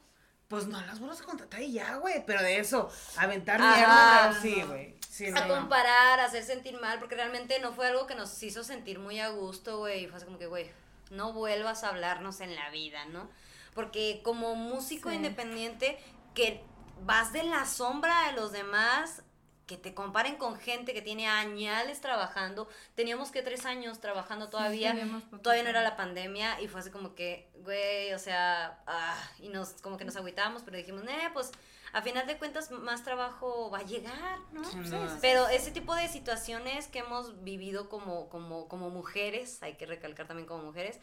Pues 0.47 0.67
no 0.67 0.79
las 0.81 0.99
vuelvas 0.99 1.21
a 1.21 1.25
contratar 1.25 1.61
y 1.61 1.71
ya, 1.71 1.95
güey. 1.95 2.23
Pero 2.25 2.41
de 2.41 2.59
eso, 2.59 2.91
aventar 3.17 3.59
mierda, 3.59 4.31
no. 4.31 4.41
sí, 4.41 4.61
güey. 4.63 4.95
Sí, 5.09 5.29
no, 5.31 5.39
a 5.41 5.45
no. 5.45 5.55
comparar, 5.55 6.19
a 6.19 6.25
hacer 6.25 6.43
sentir 6.43 6.79
mal, 6.79 6.99
porque 6.99 7.15
realmente 7.15 7.59
no 7.59 7.71
fue 7.73 7.87
algo 7.87 8.07
que 8.07 8.15
nos 8.15 8.41
hizo 8.43 8.63
sentir 8.63 8.99
muy 8.99 9.19
a 9.19 9.29
gusto, 9.29 9.77
güey. 9.77 10.07
Fue 10.07 10.17
así 10.17 10.25
como 10.25 10.39
que, 10.39 10.47
güey, 10.47 10.69
no 11.11 11.33
vuelvas 11.33 11.83
a 11.83 11.89
hablarnos 11.89 12.39
en 12.41 12.55
la 12.55 12.69
vida, 12.71 13.05
¿no? 13.05 13.29
Porque 13.73 14.21
como 14.23 14.55
músico 14.55 15.09
Sí. 15.09 15.15
independiente, 15.15 15.97
que 16.35 16.63
vas 17.01 17.31
de 17.33 17.43
la 17.43 17.65
sombra 17.65 18.27
de 18.27 18.33
los 18.33 18.51
demás, 18.51 19.21
que 19.65 19.77
te 19.77 19.93
comparen 19.93 20.35
con 20.35 20.57
gente 20.59 20.93
que 20.93 21.01
tiene 21.01 21.27
añales 21.27 22.01
trabajando. 22.01 22.67
Teníamos 22.95 23.31
que 23.31 23.41
tres 23.41 23.65
años 23.65 23.99
trabajando 24.01 24.49
todavía. 24.49 24.93
todavía 25.41 25.63
no 25.63 25.69
era 25.69 25.81
la 25.81 25.95
pandemia 25.95 26.59
y 26.61 26.67
fue 26.67 26.81
así 26.81 26.89
como 26.89 27.15
que, 27.15 27.47
güey, 27.63 28.13
o 28.13 28.19
sea, 28.19 28.81
ah, 28.87 29.15
y 29.39 29.49
nos, 29.49 29.69
como 29.81 29.97
que 29.97 30.05
nos 30.05 30.15
agüitamos, 30.17 30.63
pero 30.63 30.75
dijimos, 30.77 31.03
eh, 31.03 31.29
pues 31.33 31.51
a 31.93 32.01
final 32.01 32.25
de 32.27 32.37
cuentas 32.37 32.71
más 32.71 33.03
trabajo 33.03 33.69
va 33.69 33.77
a 33.79 33.83
llegar, 33.83 34.39
¿no? 34.51 34.63
Sin 34.65 34.83
duda. 34.83 35.17
Pero 35.21 35.47
ese 35.47 35.71
tipo 35.71 35.93
de 35.95 36.07
situaciones 36.09 36.87
que 36.87 36.99
hemos 36.99 37.43
vivido 37.43 37.87
como, 37.87 38.29
como, 38.29 38.67
como 38.67 38.89
mujeres, 38.89 39.61
hay 39.63 39.75
que 39.75 39.85
recalcar 39.85 40.27
también 40.27 40.47
como 40.47 40.63
mujeres, 40.63 40.99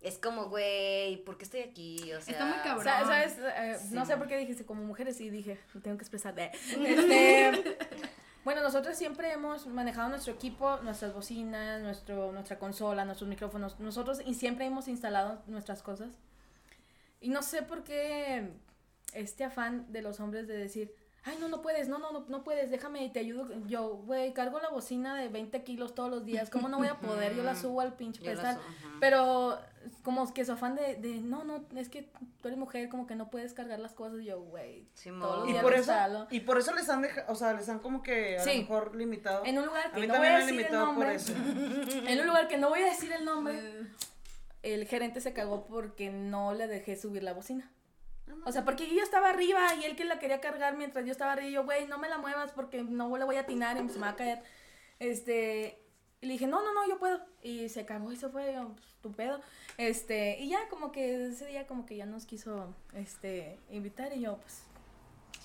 es 0.00 0.16
como, 0.16 0.46
güey, 0.46 1.18
¿por 1.24 1.36
qué 1.36 1.44
estoy 1.44 1.60
aquí? 1.60 2.10
O 2.14 2.22
sea, 2.22 2.32
Está 2.32 2.46
muy 2.46 2.56
cabrón. 2.64 2.88
Eh, 3.12 3.78
No 3.90 4.00
Sí. 4.06 4.06
sé 4.10 4.16
por 4.16 4.28
qué 4.28 4.38
dijiste 4.38 4.64
como 4.64 4.82
mujeres 4.82 5.20
y 5.20 5.28
dije, 5.28 5.60
tengo 5.82 5.98
que 5.98 6.04
expresar. 6.04 6.34
de- 6.34 6.50
Este, 6.86 7.76
bueno, 8.44 8.62
nosotros 8.62 8.96
siempre 8.96 9.32
hemos 9.32 9.66
manejado 9.66 10.08
nuestro 10.08 10.32
equipo, 10.32 10.78
nuestras 10.82 11.12
bocinas, 11.12 11.82
nuestro, 11.82 12.32
nuestra 12.32 12.58
consola, 12.58 13.04
nuestros 13.04 13.28
micrófonos. 13.28 13.78
Nosotros 13.80 14.20
y 14.24 14.34
siempre 14.34 14.64
hemos 14.64 14.88
instalado 14.88 15.42
nuestras 15.46 15.82
cosas. 15.82 16.18
Y 17.20 17.28
no 17.28 17.42
sé 17.42 17.62
por 17.62 17.84
qué 17.84 18.50
este 19.12 19.44
afán 19.44 19.92
de 19.92 20.02
los 20.02 20.20
hombres 20.20 20.48
de 20.48 20.56
decir, 20.56 20.94
ay, 21.24 21.36
no, 21.40 21.48
no 21.48 21.60
puedes, 21.62 21.88
no, 21.88 21.98
no, 21.98 22.12
no, 22.12 22.24
no 22.28 22.44
puedes, 22.44 22.70
déjame 22.70 23.04
y 23.04 23.10
te 23.10 23.20
ayudo. 23.20 23.48
Yo, 23.66 23.88
güey, 24.06 24.32
cargo 24.32 24.58
la 24.60 24.70
bocina 24.70 25.14
de 25.16 25.28
20 25.28 25.62
kilos 25.64 25.94
todos 25.94 26.10
los 26.10 26.24
días, 26.24 26.50
¿cómo 26.50 26.68
no 26.68 26.78
voy 26.78 26.88
a 26.88 26.98
poder? 26.98 27.34
Yo 27.34 27.42
la 27.42 27.54
subo 27.54 27.80
al 27.80 27.94
pinche 27.94 28.22
pedestal. 28.22 28.58
Pero 29.00 29.58
como 30.02 30.32
que 30.32 30.44
su 30.44 30.52
afán 30.52 30.74
de, 30.76 30.96
de, 30.96 31.20
no, 31.20 31.44
no, 31.44 31.64
es 31.76 31.88
que 31.88 32.10
tú 32.42 32.48
eres 32.48 32.58
mujer, 32.58 32.88
como 32.88 33.06
que 33.06 33.14
no 33.14 33.30
puedes 33.30 33.54
cargar 33.54 33.78
las 33.78 33.92
cosas. 33.92 34.20
Y 34.20 34.24
yo, 34.26 34.40
güey, 34.42 34.86
todos 35.04 35.38
los 35.40 35.48
Y 35.48 35.52
días 35.52 35.62
por 35.62 35.74
eso, 35.74 36.26
y 36.30 36.40
por 36.40 36.58
eso 36.58 36.74
les 36.74 36.88
han 36.88 37.02
dejado, 37.02 37.32
o 37.32 37.34
sea, 37.34 37.52
les 37.54 37.68
han 37.68 37.78
como 37.78 38.02
que 38.02 38.38
a 38.38 38.42
Sí. 38.44 38.54
lo 38.54 38.60
mejor 38.62 38.94
limitado. 38.96 39.42
En 39.46 39.58
un 39.58 39.66
lugar 39.66 39.92
que 39.92 40.06
no 40.06 40.16
voy 40.18 40.26
a 40.26 40.38
decir 40.38 40.60
el 40.60 40.72
nombre. 40.72 41.16
En 42.06 42.20
un 42.20 42.26
lugar 42.26 42.48
que 42.48 42.58
no 42.58 42.68
voy 42.68 42.80
a 42.80 42.84
decir 42.86 43.12
el 43.12 43.24
nombre, 43.24 43.60
el 44.62 44.86
gerente 44.86 45.20
se 45.20 45.32
cagó 45.32 45.66
porque 45.66 46.10
no 46.10 46.52
le 46.54 46.66
dejé 46.66 46.96
subir 46.96 47.22
la 47.22 47.32
bocina. 47.32 47.70
O 48.44 48.52
sea, 48.52 48.64
porque 48.64 48.92
yo 48.94 49.02
estaba 49.02 49.30
arriba 49.30 49.74
y 49.74 49.84
él 49.84 49.96
que 49.96 50.04
la 50.04 50.18
quería 50.18 50.40
cargar 50.40 50.76
mientras 50.76 51.04
yo 51.04 51.12
estaba 51.12 51.32
arriba, 51.32 51.48
y 51.48 51.52
yo, 51.52 51.64
güey, 51.64 51.86
no 51.86 51.98
me 51.98 52.08
la 52.08 52.18
muevas 52.18 52.52
porque 52.52 52.82
no 52.82 53.16
le 53.16 53.24
voy 53.24 53.36
a 53.36 53.40
atinar 53.40 53.76
y 53.76 53.88
se 53.88 53.94
me 53.94 54.06
va 54.06 54.10
a 54.10 54.16
caer. 54.16 54.42
Este, 54.98 55.78
y 56.20 56.26
le 56.26 56.32
dije, 56.34 56.46
no, 56.46 56.62
no, 56.62 56.74
no, 56.74 56.86
yo 56.88 56.98
puedo. 56.98 57.20
Y 57.42 57.68
se 57.68 57.86
cagó 57.86 58.12
y 58.12 58.16
se 58.16 58.28
fue, 58.28 58.52
yo, 58.52 58.72
pues, 58.74 58.86
tu 59.00 59.12
pedo. 59.12 59.40
Este, 59.78 60.38
y 60.38 60.50
ya 60.50 60.68
como 60.68 60.92
que 60.92 61.28
ese 61.28 61.46
día 61.46 61.66
como 61.66 61.86
que 61.86 61.96
ya 61.96 62.06
nos 62.06 62.26
quiso, 62.26 62.74
este, 62.94 63.58
invitar 63.70 64.12
y 64.14 64.20
yo, 64.20 64.36
pues, 64.38 64.62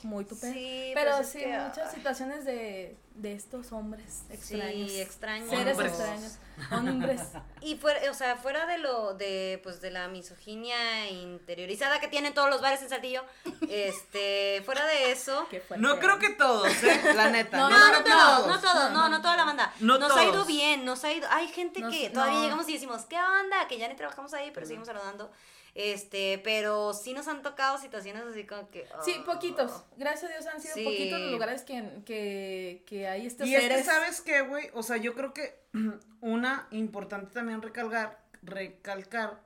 muy 0.05 0.23
tu 0.25 0.39
pedo. 0.39 0.53
Sí, 0.53 0.91
Pero 0.93 1.11
pues 1.17 1.27
es 1.27 1.33
sí, 1.33 1.39
que, 1.39 1.47
muchas 1.57 1.89
ay. 1.89 1.95
situaciones 1.95 2.45
de, 2.45 2.97
de 3.15 3.33
estos 3.33 3.71
hombres 3.71 4.21
extraños. 4.29 4.91
Sí, 4.91 5.01
extraños. 5.01 5.49
Seres 5.49 5.73
Hombres. 5.77 5.91
extraños. 5.91 6.37
Hombres. 6.71 7.21
Y 7.61 7.75
fuera, 7.75 7.99
o 8.09 8.13
sea, 8.13 8.37
fuera 8.37 8.65
de 8.65 8.77
lo, 8.77 9.13
de, 9.15 9.59
pues, 9.63 9.81
de 9.81 9.91
la 9.91 10.07
misoginia 10.07 11.09
interiorizada 11.09 11.99
que 11.99 12.07
tienen 12.07 12.33
todos 12.33 12.49
los 12.49 12.61
bares 12.61 12.81
en 12.81 12.89
Saltillo, 12.89 13.23
este, 13.69 14.61
fuera 14.65 14.85
de 14.85 15.11
eso. 15.11 15.47
No 15.77 15.99
creo 15.99 16.19
que 16.19 16.29
todos, 16.29 16.67
¿eh? 16.83 17.01
La 17.15 17.29
neta. 17.29 17.57
No, 17.65 17.69
No, 17.69 17.77
No, 17.77 17.91
no 17.99 18.03
que 18.03 18.11
todos, 18.11 18.47
no 18.47 18.59
todos, 18.61 18.91
no, 18.91 19.09
no 19.09 19.21
toda 19.21 19.35
la 19.37 19.45
banda. 19.45 19.73
No 19.79 19.97
nos 19.97 20.15
ha 20.15 20.23
ido 20.23 20.33
todos. 20.33 20.47
bien, 20.47 20.85
nos 20.85 21.03
ha 21.03 21.11
ido. 21.11 21.27
Hay 21.31 21.47
gente 21.47 21.81
Nos- 21.81 21.93
que 21.93 22.09
todavía 22.09 22.35
no. 22.37 22.43
llegamos 22.43 22.69
y 22.69 22.73
decimos, 22.73 23.03
¿qué 23.05 23.17
onda? 23.17 23.67
Que 23.67 23.77
ya 23.77 23.87
ni 23.87 23.95
trabajamos 23.95 24.33
ahí, 24.33 24.51
pero 24.53 24.65
seguimos 24.65 24.87
saludando. 24.87 25.31
Este, 25.75 26.39
pero 26.41 26.93
sí 26.93 27.13
nos 27.13 27.27
han 27.27 27.41
tocado 27.41 27.77
situaciones 27.77 28.23
así 28.23 28.45
como 28.45 28.69
que. 28.69 28.87
Sí, 29.03 29.17
oh. 29.19 29.25
poquitos. 29.25 29.83
Gracias 29.97 30.31
a 30.31 30.33
Dios 30.33 30.47
han 30.47 30.61
sido 30.61 30.73
Sí. 30.73 30.83
poquitos 30.85 31.19
los 31.19 31.31
lugares 31.33 31.63
que, 31.63 32.01
que, 32.05 32.83
que 32.87 33.09
hay 33.09 33.27
estos 33.27 33.45
Y 33.45 33.55
es 33.55 33.67
que. 33.67 33.83
¿sabes 33.83 34.21
qué, 34.21 34.41
güey? 34.41 34.69
O 34.73 34.83
sea, 34.83 34.95
yo 34.95 35.13
creo 35.13 35.33
que 35.33 35.59
una 36.21 36.69
importante 36.71 37.33
también 37.33 37.61
recalcar, 37.61 38.23
recalcar, 38.41 39.43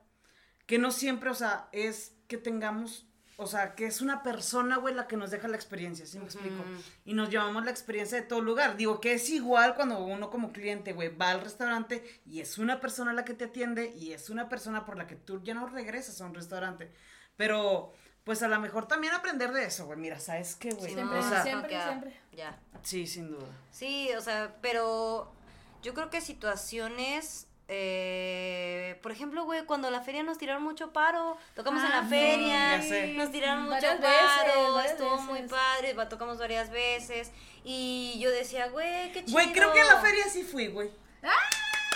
que 0.66 0.78
no 0.78 0.92
siempre, 0.92 1.30
o 1.30 1.34
sea, 1.34 1.68
es 1.72 2.14
que 2.28 2.38
tengamos, 2.38 3.08
o 3.40 3.46
sea, 3.46 3.74
que 3.74 3.86
es 3.86 4.02
una 4.02 4.22
persona, 4.22 4.76
güey, 4.76 4.94
la 4.94 5.08
que 5.08 5.16
nos 5.16 5.30
deja 5.30 5.48
la 5.48 5.56
experiencia, 5.56 6.04
¿sí 6.04 6.18
me 6.18 6.26
explico? 6.26 6.62
Y 7.06 7.14
nos 7.14 7.30
llevamos 7.30 7.64
la 7.64 7.70
experiencia 7.70 8.20
de 8.20 8.26
todo 8.26 8.42
lugar. 8.42 8.76
Digo, 8.76 9.00
que 9.00 9.14
es 9.14 9.30
igual 9.30 9.74
cuando 9.76 9.98
uno 9.98 10.28
como 10.28 10.52
cliente, 10.52 10.92
güey, 10.92 11.08
va 11.16 11.30
al 11.30 11.40
restaurante 11.40 12.04
y 12.26 12.40
es 12.40 12.58
una 12.58 12.80
persona 12.80 13.14
la 13.14 13.24
que 13.24 13.32
te 13.32 13.46
atiende 13.46 13.94
y 13.96 14.12
es 14.12 14.28
una 14.28 14.50
persona 14.50 14.84
por 14.84 14.98
la 14.98 15.06
que 15.06 15.16
tú 15.16 15.42
ya 15.42 15.54
no 15.54 15.66
regresas 15.66 16.20
a 16.20 16.26
un 16.26 16.34
restaurante. 16.34 16.92
Pero, 17.36 17.94
pues 18.24 18.42
a 18.42 18.48
lo 18.48 18.60
mejor 18.60 18.86
también 18.86 19.14
aprender 19.14 19.52
de 19.52 19.64
eso, 19.64 19.86
güey. 19.86 19.98
Mira, 19.98 20.20
¿sabes 20.20 20.54
qué, 20.54 20.72
güey? 20.72 20.92
Siempre, 20.92 21.18
o 21.18 21.22
sea, 21.26 21.42
siempre, 21.42 21.82
siempre. 21.82 22.20
Ya. 22.32 22.60
sí, 22.82 23.06
sin 23.06 23.30
duda. 23.30 23.48
Sí, 23.70 24.10
o 24.18 24.20
sea, 24.20 24.54
pero 24.60 25.32
yo 25.80 25.94
creo 25.94 26.10
que 26.10 26.20
situaciones, 26.20 27.46
eh, 27.72 28.98
por 29.02 29.12
ejemplo, 29.12 29.44
güey, 29.44 29.64
cuando 29.64 29.90
la 29.90 30.00
feria 30.00 30.22
nos 30.22 30.38
tiraron 30.38 30.62
mucho 30.62 30.92
paro, 30.92 31.36
tocamos 31.54 31.82
en 31.84 31.92
Ah, 31.92 31.96
la 31.96 32.02
sí, 32.02 32.08
feria, 32.08 32.76
ya 32.76 32.82
sé. 32.82 33.06
nos 33.14 33.30
tiraron 33.30 33.62
mucho 33.64 33.74
Varias 33.74 33.96
paro, 34.00 34.74
veces, 34.74 34.90
estuvo 34.92 35.16
muy 35.22 35.42
padre, 35.42 35.94
tocamos 36.08 36.38
varias 36.38 36.70
veces 36.70 37.30
y 37.64 38.18
yo 38.20 38.30
decía, 38.30 38.68
güey, 38.68 39.12
qué 39.12 39.20
chido. 39.24 39.32
Güey, 39.32 39.52
creo 39.52 39.72
que 39.72 39.80
a 39.80 39.84
la 39.84 40.00
feria 40.00 40.24
sí 40.28 40.42
fui, 40.42 40.66
güey. 40.68 40.90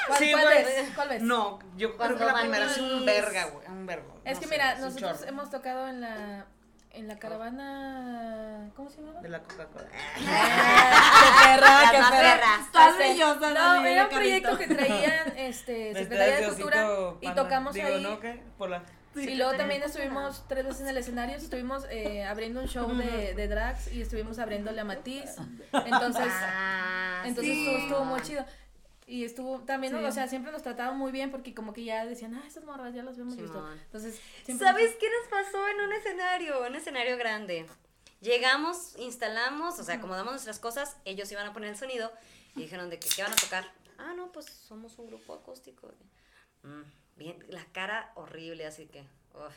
¿Cuál, 0.06 0.18
Sí, 0.18 0.30
cuál 0.32 0.44
güey. 0.44 0.64
ves? 0.64 0.88
¿Cuál 0.94 1.08
ves? 1.08 1.22
No, 1.22 1.58
yo 1.76 1.96
creo 1.96 2.16
que 2.18 2.24
la 2.24 2.34
primera 2.34 2.66
es 2.66 2.78
un 2.78 3.04
verga, 3.06 3.46
güey. 3.46 3.66
Un 3.68 3.86
vergo. 3.86 4.20
Es 4.24 4.34
no 4.34 4.40
que 4.40 4.46
sé, 4.46 4.52
mira, 4.52 4.74
nosotros 4.76 5.22
hemos 5.26 5.50
tocado 5.50 5.88
en 5.88 6.00
la 6.02 6.46
en 6.94 7.08
la 7.08 7.18
caravana 7.18 8.70
¿cómo 8.76 8.88
se 8.88 9.02
llama? 9.02 9.20
De 9.20 9.28
la 9.28 9.40
Coca-Cola. 9.42 9.86
qué 10.16 11.44
perra, 11.44 11.90
qué 11.90 11.98
perra. 12.10 12.58
No, 13.54 13.84
era 13.84 14.04
un 14.04 14.10
proyecto 14.10 14.58
que 14.58 14.66
traían 14.68 15.32
este 15.36 15.92
Secretaría 15.94 16.36
de 16.40 16.46
Cultura 16.48 16.88
y 17.20 17.30
tocamos 17.34 17.74
Digo, 17.74 17.86
ahí. 17.88 18.02
¿no? 18.02 18.20
¿Qué? 18.20 18.42
Por 18.58 18.70
la... 18.70 18.82
y 19.16 19.34
luego 19.34 19.54
también 19.54 19.82
estuvimos 19.82 20.44
tres 20.48 20.64
veces 20.64 20.82
en 20.82 20.88
el 20.88 20.96
escenario, 20.98 21.36
estuvimos 21.36 21.84
eh, 21.90 22.24
abriendo 22.24 22.60
un 22.60 22.68
show 22.68 22.88
de, 22.94 23.34
de 23.36 23.48
drags 23.48 23.92
y 23.92 24.02
estuvimos 24.02 24.38
abriéndole 24.38 24.80
a 24.80 24.84
Matiz. 24.84 25.30
Entonces, 25.72 26.32
Ah, 26.32 27.22
entonces 27.24 27.54
sí. 27.54 27.66
estuvo, 27.66 27.78
estuvo 27.82 28.04
muy 28.04 28.20
chido. 28.22 28.44
Y 29.06 29.24
estuvo 29.24 29.60
también, 29.60 29.92
Sí. 29.98 30.02
o 30.04 30.12
sea, 30.12 30.28
siempre 30.28 30.50
nos 30.50 30.62
trataban 30.62 30.96
muy 30.96 31.12
bien 31.12 31.30
porque 31.30 31.54
como 31.54 31.72
que 31.74 31.84
ya 31.84 32.06
decían, 32.06 32.34
ah, 32.34 32.44
estas 32.46 32.64
morras 32.64 32.94
ya 32.94 33.02
las 33.02 33.18
vemos 33.18 33.36
visto. 33.36 33.52
Simón. 33.52 33.78
Entonces, 33.84 34.18
siempre 34.44 34.66
¿Sabes 34.66 34.94
qué 34.98 35.06
nos 35.10 35.28
pasó 35.28 35.68
en 35.68 35.80
un 35.80 35.92
escenario? 35.92 36.66
Un 36.66 36.74
escenario 36.74 37.16
grande. 37.18 37.66
Llegamos, 38.20 38.94
instalamos, 38.98 39.78
o 39.78 39.84
sea, 39.84 39.96
acomodamos 39.96 40.32
nuestras 40.32 40.58
cosas, 40.58 40.96
ellos 41.04 41.30
iban 41.30 41.46
a 41.46 41.52
poner 41.52 41.70
el 41.70 41.76
sonido 41.76 42.10
y 42.56 42.60
dijeron 42.62 42.88
de 42.88 42.98
que 42.98 43.08
qué 43.14 43.22
van 43.22 43.32
a 43.32 43.36
tocar. 43.36 43.70
Ah, 43.98 44.14
no, 44.16 44.32
pues 44.32 44.46
somos 44.46 44.98
un 44.98 45.06
grupo 45.08 45.34
acústico. 45.34 45.92
Mm, 46.62 46.82
bien, 47.16 47.44
la 47.48 47.64
cara 47.72 48.10
horrible, 48.14 48.64
así 48.66 48.86
que. 48.86 49.00
uf. 49.34 49.52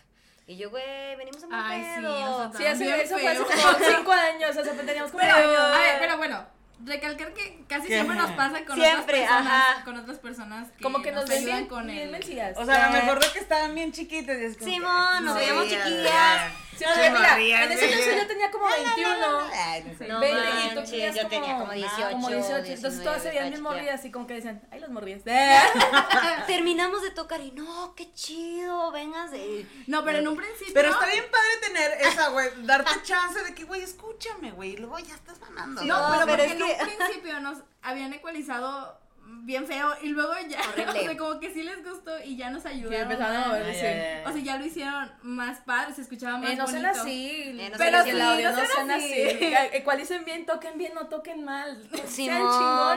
Y 0.47 0.55
yo, 0.57 0.69
güey, 0.69 1.15
venimos 1.17 1.43
a 1.43 1.47
un 1.47 1.53
Ay, 1.53 1.81
sí, 1.83 2.01
pedo. 2.01 2.53
Sí, 2.53 2.65
hace- 2.65 2.83
Bien 2.85 2.99
eso 3.01 3.17
fue 3.17 3.27
hace 3.27 3.43
como 3.43 3.85
cinco 3.97 4.11
años, 4.11 4.49
o 4.57 4.63
sea, 4.63 4.73
pues 4.73 4.85
teníamos 4.85 5.11
como 5.11 5.21
Pero, 5.23 5.35
años. 5.35 5.57
a 5.59 5.77
ver, 5.77 5.99
pero 5.99 6.17
bueno, 6.17 6.45
recalcar 6.86 7.34
que 7.34 7.63
casi 7.67 7.88
¿Qué? 7.88 7.95
siempre 7.95 8.15
nos 8.15 8.32
pasa 8.32 8.63
con 8.65 8.75
Siempre, 8.78 9.23
otras 9.23 9.30
personas, 9.32 9.53
ajá. 9.53 9.84
con 9.84 9.97
otras 9.97 10.19
personas 10.19 10.67
que 10.71 10.84
como 10.84 11.01
que 11.01 11.11
nos 11.11 11.28
ven 11.28 11.38
ayudan 11.39 11.55
bien, 11.57 11.67
con 11.67 11.88
bien 11.88 12.15
el. 12.15 12.53
O 12.57 12.65
sea, 12.65 12.86
a 12.86 12.88
lo 12.91 12.93
mejor 13.01 13.19
de 13.19 13.32
que 13.32 13.39
estaban 13.39 13.73
bien 13.75 13.91
chiquitas. 13.91 14.38
y 14.39 14.43
es 14.45 14.57
como 14.57 14.65
que- 14.65 14.71
Simón, 14.73 15.25
nos 15.25 15.34
Sí, 15.34 15.39
veíamos 15.39 15.69
ya, 15.69 15.84
chiquillas. 15.84 16.51
Ya. 16.80 16.93
Sí, 16.93 16.99
o 16.99 17.01
sea, 17.03 17.09
mira, 17.11 17.30
María, 17.32 17.63
en 17.65 17.71
ese 17.71 17.86
entonces 17.86 18.15
yo 18.21 18.28
tenía 18.28 18.51
como 18.51 18.67
21. 18.67 19.49
Ay, 19.53 19.84
no 19.84 19.97
sé. 19.97 20.07
No 20.07 20.19
20, 20.19 20.39
y 20.39 20.69
tú 20.69 20.75
manches, 20.75 20.89
tenías 20.91 21.15
yo 21.15 21.28
tenía 21.28 21.57
como 21.57 21.71
18, 21.73 22.11
Como 22.11 22.30
18. 22.30 22.55
Entonces 22.55 22.82
19, 22.82 23.03
todas 23.03 23.21
se 23.21 23.30
veían 23.30 23.45
estaba 23.45 23.49
bien 23.49 23.51
chiquilla. 23.53 23.61
morridas 23.69 24.05
y 24.05 24.11
como 24.11 24.28
que 24.28 24.34
decían, 24.36 24.67
ay, 24.71 24.80
las 24.80 24.89
morridas. 24.89 25.21
Terminamos 26.47 27.01
de 27.01 27.11
tocar 27.11 27.41
y 27.41 27.51
no, 27.51 27.93
qué 27.95 28.11
chido, 28.13 28.91
vengas 28.91 29.32
de. 29.32 29.65
No, 29.88 30.03
pero 30.03 30.19
en 30.19 30.28
un 30.28 30.38
principio. 30.38 30.73
Pero 30.73 30.89
está 30.89 31.05
bien 31.07 31.25
padre 31.32 31.67
tener 31.73 31.91
esa, 32.01 32.30
güey, 32.30 32.49
darte 32.63 32.91
chance 33.03 33.43
de 33.43 33.53
que, 33.53 33.63
güey, 33.63 33.82
escúchame, 33.82 34.51
güey, 34.51 34.71
y 34.73 34.78
luego 34.78 34.99
ya 34.99 35.15
estás 35.15 35.39
mamando. 35.39 35.84
No, 35.84 36.09
No, 36.09 36.13
pero, 36.13 36.25
pero 36.25 36.38
porque 36.38 36.45
es 36.45 36.51
en 36.51 36.57
que- 36.57 36.84
un 36.93 36.97
principio 37.07 37.39
nos 37.39 37.57
habían 37.82 38.13
ecualizado 38.13 38.99
bien 39.43 39.65
feo 39.65 39.89
y 40.01 40.07
luego 40.09 40.34
ya, 40.47 40.59
Horrible. 40.69 40.99
o 40.99 41.03
sea, 41.03 41.17
como 41.17 41.39
que 41.39 41.53
sí 41.53 41.63
les 41.63 41.84
gustó 41.84 42.11
y 42.23 42.36
ya 42.38 42.49
nos 42.49 42.65
ayudaron. 42.65 43.01
empezaron 43.11 43.36
a 43.36 43.47
mover, 43.47 43.73
sí. 43.73 44.30
O 44.30 44.34
sea, 44.34 44.41
ya 44.43 44.57
lo 44.57 44.65
hicieron 44.65 45.11
más 45.21 45.59
padre, 45.61 45.93
se 45.93 46.01
escuchaba 46.01 46.38
más 46.38 46.49
Eh, 46.51 46.55
no 46.55 46.65
bonito. 46.65 46.82
sean 46.82 46.86
así. 46.95 47.32
Eh, 47.59 47.69
no 47.71 47.78
pero 47.78 47.97
así, 47.97 48.09
el 48.09 48.21
audio 48.21 48.51
no 48.51 48.57
no 48.57 48.65
sean 48.65 48.91
así. 48.91 49.13
así. 49.23 49.53
Ecualicen 49.73 50.25
bien, 50.25 50.45
toquen 50.45 50.78
bien, 50.78 50.93
no 50.93 51.07
toquen 51.07 51.43
mal. 51.43 51.82
sean 51.91 52.07
Simón, 52.07 52.51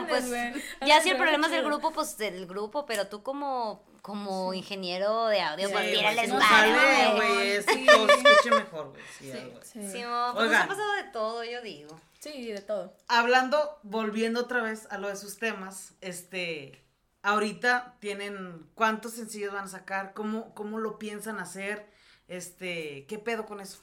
chingones, 0.07 0.25
pues 0.29 0.63
ya 0.87 1.01
si 1.01 1.09
el 1.09 1.17
problema 1.17 1.47
es 1.47 1.51
del 1.53 1.63
grupo, 1.65 1.91
pues 1.91 2.17
del 2.17 2.45
grupo, 2.47 2.85
pero 2.85 3.07
tú 3.07 3.23
como, 3.23 3.83
como 4.01 4.53
ingeniero 4.53 5.27
de 5.27 5.41
audio, 5.41 5.67
Sí, 5.67 5.73
pues 5.73 5.91
tírales 5.93 6.29
no 6.29 6.39
paro, 6.39 6.73
sale, 6.73 7.15
güey. 7.15 7.65
que 7.65 7.85
todo 7.85 8.07
se 8.07 8.13
escuche 8.15 8.49
mejor, 8.55 8.89
güey. 8.89 9.03
Sí. 9.19 9.31
Sí. 9.63 9.91
Simón, 9.91 10.33
pues 10.35 10.49
nos 10.51 10.59
ha 10.59 10.67
pasado 10.67 10.93
de 10.93 11.03
todo, 11.11 11.43
yo 11.43 11.61
digo. 11.61 11.99
Sí, 12.19 12.51
de 12.51 12.61
todo. 12.61 12.93
Hablando, 13.07 13.79
volviendo 13.83 14.41
otra 14.41 14.61
vez 14.61 14.87
a 14.91 14.97
lo 14.97 15.07
de 15.07 15.15
sus 15.15 15.37
temas, 15.39 15.93
este, 16.01 16.83
ahorita 17.23 17.95
tienen, 17.99 18.67
¿cuántos 18.75 19.13
sencillos 19.13 19.53
van 19.53 19.65
a 19.65 19.69
sacar? 19.69 20.13
¿Cómo, 20.13 20.53
cómo 20.53 20.77
lo 20.79 20.97
piensan 20.99 21.39
hacer? 21.39 21.89
Este, 22.27 23.05
¿qué 23.07 23.19
pedo 23.19 23.45
con 23.45 23.59
eso? 23.61 23.79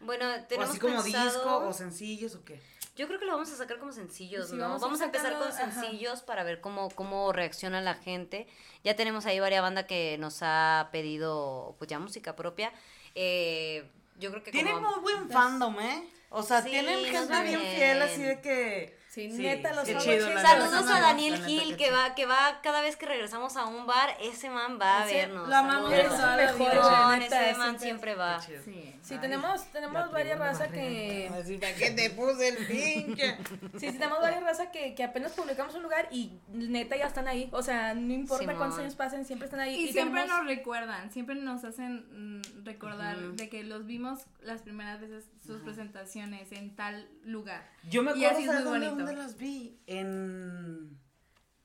Bueno, 0.00 0.26
¿O 0.32 0.44
tenemos 0.46 0.70
así 0.70 0.78
como 0.80 1.02
pensado- 1.02 1.24
disco 1.26 1.56
o 1.68 1.72
sencillos 1.72 2.34
o 2.34 2.44
qué? 2.44 2.60
Yo 2.94 3.06
creo 3.06 3.18
que 3.18 3.24
lo 3.24 3.32
vamos 3.32 3.50
a 3.50 3.56
sacar 3.56 3.78
como 3.78 3.90
sencillos, 3.92 4.50
Sí, 4.50 4.56
¿no? 4.56 4.64
vamos 4.64 4.82
Vamos, 4.82 5.00
a 5.00 5.04
a 5.04 5.06
empezar 5.06 5.38
con 5.38 5.48
ajá. 5.48 5.52
sencillos 5.72 6.20
para 6.22 6.44
ver 6.44 6.60
cómo, 6.60 6.90
cómo 6.90 7.32
reacciona 7.32 7.80
la 7.80 7.94
gente. 7.94 8.46
Ya 8.84 8.96
tenemos 8.96 9.24
ahí 9.24 9.40
varias 9.40 9.62
bandas 9.62 9.84
que 9.86 10.18
nos 10.18 10.40
ha 10.42 10.90
pedido, 10.92 11.74
pues 11.78 11.88
ya 11.88 11.98
música 11.98 12.36
propia. 12.36 12.70
Eh, 13.14 13.88
yo 14.18 14.30
creo 14.30 14.42
que 14.42 14.50
Tienen 14.50 14.74
como... 14.74 14.90
muy 14.90 15.00
buen 15.00 15.30
fandom, 15.30 15.80
¿eh? 15.80 16.06
O 16.28 16.42
sea, 16.42 16.60
Sí, 16.62 16.70
tienen 16.70 17.04
gente 17.04 17.42
bien. 17.42 17.60
fiel, 17.60 18.02
así 18.02 18.22
de 18.22 18.40
que... 18.40 19.01
Sí, 19.12 19.28
neta, 19.28 19.74
los 19.74 19.84
qué 19.84 19.92
amo, 19.92 20.00
chido, 20.00 20.26
sí. 20.26 20.32
la 20.34 20.40
Saludos 20.42 20.90
a 20.90 21.00
Daniel 21.00 21.44
Gil, 21.44 21.76
que 21.76 21.90
va, 21.90 22.14
que 22.14 22.24
va 22.24 22.60
cada 22.62 22.80
vez 22.80 22.96
que 22.96 23.04
regresamos 23.04 23.58
a 23.58 23.66
un 23.66 23.86
bar, 23.86 24.16
ese 24.22 24.48
man 24.48 24.78
va 24.80 25.02
a 25.02 25.04
vernos. 25.04 25.46
lo 25.50 25.54
amamos 25.54 25.90
la 25.90 26.36
Mejor, 26.36 27.18
neta, 27.18 27.50
ese 27.50 27.58
man 27.58 27.78
siempre. 27.78 27.78
siempre 27.78 28.14
va. 28.14 28.40
Sí. 28.40 28.94
Sí, 29.02 29.18
tenemos, 29.18 29.64
tenemos 29.66 30.10
varias 30.12 30.38
razas 30.38 30.68
que... 30.68 31.28
¿para 31.60 31.74
qué 31.74 31.90
te 31.90 32.08
puse 32.10 32.48
el 32.48 32.66
pinche? 32.66 33.36
Sí, 33.78 33.90
sí, 33.90 33.92
tenemos 33.98 34.20
varias 34.20 34.42
razas 34.42 34.68
que, 34.68 34.94
que 34.94 35.04
apenas 35.04 35.32
publicamos 35.32 35.74
un 35.74 35.82
lugar 35.82 36.08
y 36.10 36.38
neta 36.48 36.96
ya 36.96 37.06
están 37.06 37.28
ahí. 37.28 37.48
O 37.52 37.62
sea, 37.62 37.94
no 37.94 38.12
importa 38.14 38.42
Simón. 38.44 38.56
cuántos 38.56 38.78
años 38.78 38.94
pasen, 38.94 39.24
siempre 39.26 39.46
están 39.46 39.60
ahí. 39.60 39.74
Y, 39.74 39.92
siempre 39.92 40.22
tenemos- 40.22 40.38
nos 40.38 40.46
recuerdan, 40.46 41.10
siempre 41.10 41.34
nos 41.34 41.64
hacen 41.64 42.38
mm, 42.38 42.64
recordar 42.64 43.18
de 43.18 43.48
que 43.48 43.62
los 43.64 43.84
vimos 43.86 44.20
las 44.40 44.62
primeras 44.62 45.00
veces 45.00 45.24
sus 45.44 45.60
presentaciones 45.62 46.50
en 46.52 46.74
tal 46.76 47.08
lugar. 47.24 47.68
Yo 47.90 48.02
me 48.02 48.12
Y 48.16 48.24
acuerdo, 48.24 48.36
así 48.36 48.42
es 48.44 48.46
¿sabes 48.50 48.64
muy 48.64 48.78
bonito. 48.78 49.01
Dónde 49.04 49.20
las 49.22 49.36
vi? 49.36 49.80
En, 49.86 50.98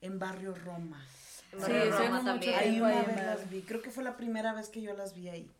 en 0.02 0.20
Barrio 0.20 0.54
Roma. 0.56 1.06
En 1.52 1.60
Sí, 1.62 1.72
Barrio 1.72 1.98
Roma 1.98 2.24
también. 2.24 2.56
Ahí 2.56 2.82
una 2.82 3.02
vez 3.04 3.16
las 3.26 3.50
vi, 3.50 3.62
creo 3.62 3.82
que 3.82 3.92
fue 3.92 4.04
la 4.04 4.18
primera 4.18 4.54
vez 4.54 4.70
que 4.70 4.82
yo 4.82 4.94
las 4.96 5.14
vi 5.16 5.30
ahí. 5.30 5.52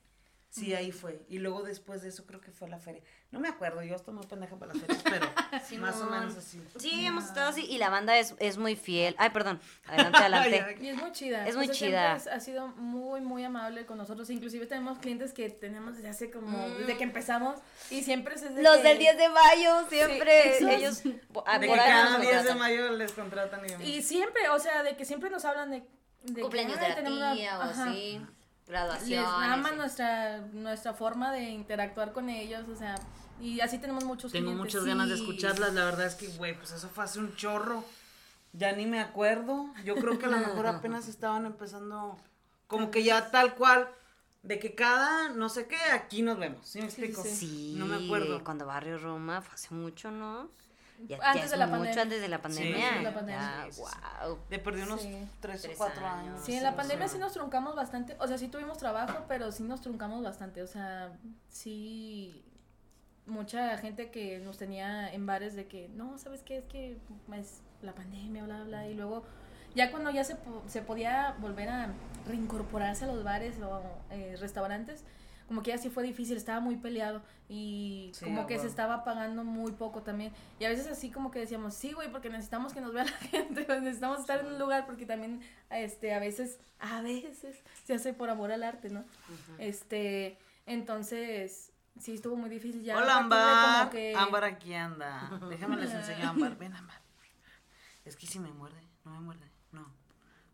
Sí, 0.50 0.74
ahí 0.74 0.92
fue. 0.92 1.22
Y 1.30 1.38
luego 1.40 1.62
después 1.62 2.02
de 2.02 2.08
eso 2.10 2.26
creo 2.26 2.42
que 2.42 2.52
fue 2.52 2.68
la 2.70 2.80
feria. 2.80 3.04
No 3.32 3.40
me 3.40 3.48
acuerdo, 3.48 3.84
yo 3.84 3.96
estoy 3.96 4.14
muy 4.16 4.26
pendeja 4.26 4.56
para 4.56 4.74
las 4.74 4.82
fechas, 4.82 5.04
pero 5.04 5.28
más 5.80 5.96
o 5.98 6.00
Simón. 6.00 6.20
menos 6.20 6.38
así. 6.38 6.60
Sí, 6.80 7.06
hemos 7.06 7.26
estado 7.26 7.50
así 7.50 7.66
y 7.66 7.78
la 7.78 7.90
banda 7.90 8.18
es, 8.18 8.34
es 8.40 8.58
muy 8.58 8.76
fiel. 8.76 9.14
Ay, 9.20 9.30
perdón. 9.32 9.60
Adelante, 9.86 10.18
adelante. 10.24 10.78
Y 10.82 10.88
es 10.90 10.96
muy 10.98 11.12
chida. 11.12 11.48
Es 11.48 11.56
muy 11.56 11.66
O 11.70 11.74
sea, 11.74 11.76
chida. 11.76 12.16
es- 12.16 12.28
ha 12.28 12.40
sido 12.40 12.68
muy, 12.70 13.22
muy 13.22 13.44
amable 13.44 13.86
con 13.86 13.98
nosotros. 13.98 14.30
Inclusive 14.32 14.66
tenemos 14.66 14.98
clientes 15.00 15.34
que 15.34 15.50
tenemos 15.50 15.96
desde 15.98 16.10
hace 16.10 16.32
como, 16.32 16.58
Mm. 16.70 16.78
desde 16.80 16.98
que 16.98 17.04
empezamos. 17.04 17.60
Y 17.92 18.02
siempre 18.02 18.36
es 18.36 18.42
desde 18.42 18.64
Los 18.64 18.78
que- 18.78 18.84
del 18.84 18.98
10 19.00 19.18
de 19.18 19.30
mayo, 19.30 19.88
siempre 19.90 20.58
ellos 20.76 21.04
a- 21.46 21.60
De 21.60 21.68
que 21.68 21.76
cada 21.76 22.10
nos 22.18 22.22
10 22.22 22.44
de 22.46 22.56
mayo 22.56 22.92
les 22.94 23.12
contratan 23.12 23.64
y 23.66 23.68
demás. 23.70 23.86
Y 23.88 24.02
siempre, 24.02 24.48
o 24.50 24.58
sea, 24.60 24.82
de 24.82 24.96
que 24.96 25.06
siempre 25.06 25.30
nos 25.30 25.46
hablan 25.46 25.70
de... 25.70 25.84
de 26.24 26.42
Cumpleaños 26.42 26.78
"Ay, 26.80 26.90
de 26.90 26.96
tenemos 26.96 27.20
la 27.20 27.26
una-". 27.28 27.36
tía 27.36 27.60
o 27.60 27.62
Ajá. 27.62 27.90
así. 27.92 28.22
Graduaciones. 28.68 29.10
les 29.10 29.50
ama 29.50 29.72
nuestra, 29.72 30.40
nuestra 30.54 30.94
forma 30.94 31.32
de 31.32 31.44
interactuar 31.50 32.12
con 32.12 32.30
ellos, 32.30 32.68
o 32.70 32.76
sea, 32.76 32.96
y 33.40 33.60
así 33.62 33.78
tenemos 33.80 34.04
muchos 34.04 34.32
Tengo 34.32 34.48
clientes. 34.52 34.66
muchas 34.74 34.86
ganas 34.86 35.10
de 35.10 35.16
escucharlas. 35.16 35.74
La 35.74 35.86
verdad 35.86 36.08
es 36.08 36.16
que, 36.16 36.28
güey, 36.30 36.56
pues 36.58 36.72
eso 36.72 36.90
fue 36.90 37.04
hace 37.04 37.20
un 37.20 37.36
chorro. 37.36 37.84
Ya 38.54 38.72
ni 38.72 38.86
me 38.86 39.00
acuerdo. 39.00 39.68
Yo 39.86 39.96
creo 39.96 40.18
que 40.18 40.26
a 40.26 40.30
lo 40.30 40.38
mejor 40.40 40.68
apenas 40.68 41.08
estaban 41.08 41.46
empezando, 41.46 42.18
como 42.68 42.90
que 42.92 43.04
ya 43.04 43.30
tal 43.30 43.54
cual, 43.56 43.88
de 44.44 44.58
que 44.60 44.74
cada, 44.74 45.30
no 45.30 45.50
sé 45.50 45.68
qué, 45.68 45.78
aquí 45.94 46.22
nos 46.22 46.40
vemos. 46.40 46.68
¿Sí 46.68 46.80
me 46.80 46.86
explico? 46.86 47.24
sí. 47.24 47.30
Sí, 47.36 47.76
No 47.78 47.86
me 47.86 48.04
acuerdo. 48.04 48.44
Cuando 48.44 48.66
Barrio 48.66 48.98
Roma 48.98 49.42
fue 49.42 49.54
hace 49.54 49.74
mucho, 49.76 50.10
¿no? 50.12 50.50
Ya, 51.00 51.18
Antes 51.22 51.46
ya 51.46 51.52
de 51.52 51.58
la 51.58 51.68
mucho 51.68 51.78
pandemia. 51.80 52.02
antes 52.02 52.22
de 52.22 52.28
la 52.28 52.42
pandemia. 52.42 52.76
antes 52.88 52.98
de 52.98 53.04
la 53.04 53.14
pandemia. 53.14 53.68
Ya, 53.70 53.82
wow. 54.26 54.40
Le 54.50 54.60
perdí 54.60 54.82
unos 54.82 55.02
Sí. 55.02 55.28
tres 55.40 55.66
o 55.66 55.70
cuatro 55.78 56.06
años. 56.06 56.30
años. 56.30 56.42
Sí, 56.46 56.56
en 56.56 56.64
la 56.64 56.76
pandemia 56.76 57.08
sí 57.08 57.18
nos 57.20 57.34
truncamos 57.34 57.76
bastante, 57.76 58.16
o 58.20 58.28
sea, 58.28 58.38
sí 58.40 58.48
tuvimos 58.48 58.78
trabajo, 58.80 59.26
pero 59.28 59.52
sí 59.52 59.62
nos 59.64 59.82
truncamos 59.82 60.24
bastante, 60.24 60.64
o 60.64 60.68
sea, 60.68 61.12
sí, 61.50 62.44
mucha 63.26 63.78
gente 63.78 64.10
que 64.10 64.40
nos 64.40 64.58
tenía 64.58 65.12
en 65.14 65.26
bares 65.26 65.56
de 65.56 65.68
que, 65.68 65.90
no, 65.90 66.18
¿sabes 66.18 66.42
qué? 66.44 66.58
Es 66.58 66.66
que 66.66 66.98
es 67.34 67.62
la 67.82 67.94
pandemia, 67.94 68.44
bla, 68.46 68.64
bla, 68.64 68.88
y 68.88 68.94
luego, 68.96 69.24
ya 69.76 69.92
cuando 69.92 70.10
ya 70.12 70.24
se, 70.24 70.36
po- 70.36 70.64
se 70.68 70.82
podía 70.82 71.36
volver 71.40 71.70
a 71.70 71.90
reincorporarse 72.26 73.06
a 73.06 73.08
los 73.08 73.24
bares 73.24 73.60
o 73.62 73.82
eh, 74.12 74.36
restaurantes, 74.40 75.04
como 75.48 75.64
que 75.64 75.72
ya 75.72 75.78
sí 75.78 75.90
fue 75.90 76.04
difícil, 76.04 76.36
estaba 76.38 76.60
muy 76.60 76.76
peleado 76.76 77.22
y 77.50 78.12
Sí, 78.14 78.26
como 78.26 78.46
que 78.46 78.56
se 78.56 78.60
huevo. 78.60 78.70
estaba 78.70 79.04
pagando 79.04 79.44
muy 79.46 79.72
poco 79.72 80.04
también. 80.04 80.34
Y 80.60 80.66
a 80.66 80.70
veces 80.70 80.88
así 80.88 81.10
como 81.10 81.32
que 81.32 81.40
decíamos, 81.40 81.74
sí, 81.74 81.94
güey, 81.94 82.12
porque 82.12 82.30
necesitamos 82.30 82.74
que 82.74 82.82
nos 82.82 82.94
vea 82.94 83.06
la 83.06 83.12
gente, 83.32 83.66
necesitamos 83.82 84.20
estar 84.20 84.40
en 84.42 84.48
un 84.48 84.60
lugar 84.60 84.86
porque 84.86 85.06
también 85.06 85.42
este 85.70 86.14
a 86.14 86.20
veces 86.20 86.60
a 86.80 87.02
veces 87.02 87.58
se 87.86 87.94
hace 87.94 88.14
por 88.14 88.30
amor 88.30 88.52
al 88.52 88.64
arte, 88.64 88.90
¿no? 88.90 89.04
Este, 89.58 90.38
entonces 90.66 91.72
sí 92.00 92.14
estuvo 92.14 92.36
muy 92.36 92.50
difícil 92.50 92.84
ya. 92.84 92.98
Hola, 92.98 93.18
Ámbar. 93.18 93.80
como 93.80 93.92
que- 93.92 94.16
Ámbar 94.16 94.44
aquí 94.44 94.74
anda. 94.74 95.30
Déjame 95.50 95.78
les 95.78 95.94
enseño 95.94 96.26
a 96.26 96.30
Ámbar. 96.30 96.56
Ven, 96.60 96.76
Ámbar. 96.76 97.02
Es 98.06 98.16
que 98.16 98.28
si 98.28 98.40
me 98.40 98.52
muerde, 98.52 98.82
no 99.06 99.12
me 99.12 99.20
muerde. 99.22 99.50
No. 99.72 99.84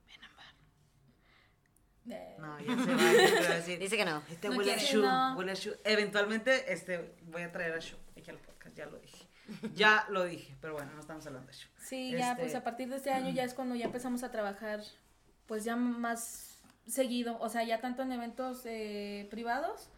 Ven, 0.08 0.24
Ámbar. 0.24 0.46
Eh, 0.46 1.93
No, 2.06 2.60
ya 2.60 2.84
se 2.84 2.92
va. 2.94 2.98
ya 3.02 3.26
te 3.28 3.36
voy 3.38 3.46
a 3.46 3.56
decir. 3.56 3.80
Dice 3.80 3.98
que 3.98 4.06
no. 4.06 4.22
Este 4.30 4.50
No 4.50 4.58
huele 4.58 4.74
a 4.74 4.76
quiere. 4.78 4.92
Shu, 4.94 5.02
No. 5.02 5.36
huele 5.38 5.52
a 5.52 5.56
Shu. 5.56 5.72
Eventualmente, 5.84 6.72
este, 6.74 7.16
voy 7.24 7.44
a 7.44 7.52
traer 7.52 7.74
a 7.74 7.80
Shu 7.80 7.96
aquí 8.18 8.30
al 8.30 8.38
podcast, 8.40 8.76
ya 8.76 8.86
lo 8.88 8.98
dije. 9.00 9.28
Ya 9.76 10.06
lo 10.10 10.24
dije, 10.24 10.56
pero 10.62 10.74
bueno, 10.74 10.92
no 10.94 11.00
estamos 11.02 11.26
hablando 11.28 11.48
de 11.52 11.58
Shu. 11.58 11.68
Sí, 11.78 12.12
ya 12.12 12.32
Este- 12.32 12.42
pues 12.44 12.56
a 12.56 12.64
partir 12.64 12.90
de 12.90 12.96
este 12.98 13.12
año 13.12 13.30
ya 13.32 13.44
es 13.44 13.54
cuando 13.54 13.76
ya 13.76 13.86
empezamos 13.86 14.24
a 14.24 14.32
trabajar 14.32 14.82
pues 15.48 15.64
ya 15.66 15.76
más 15.76 16.53
seguido, 16.88 17.38
o 17.40 17.50
sea, 17.50 17.64
ya 17.64 17.80
tanto 17.80 18.02
en 18.02 18.12
eventos 18.12 18.62
eh, 18.66 19.28
privados 19.32 19.90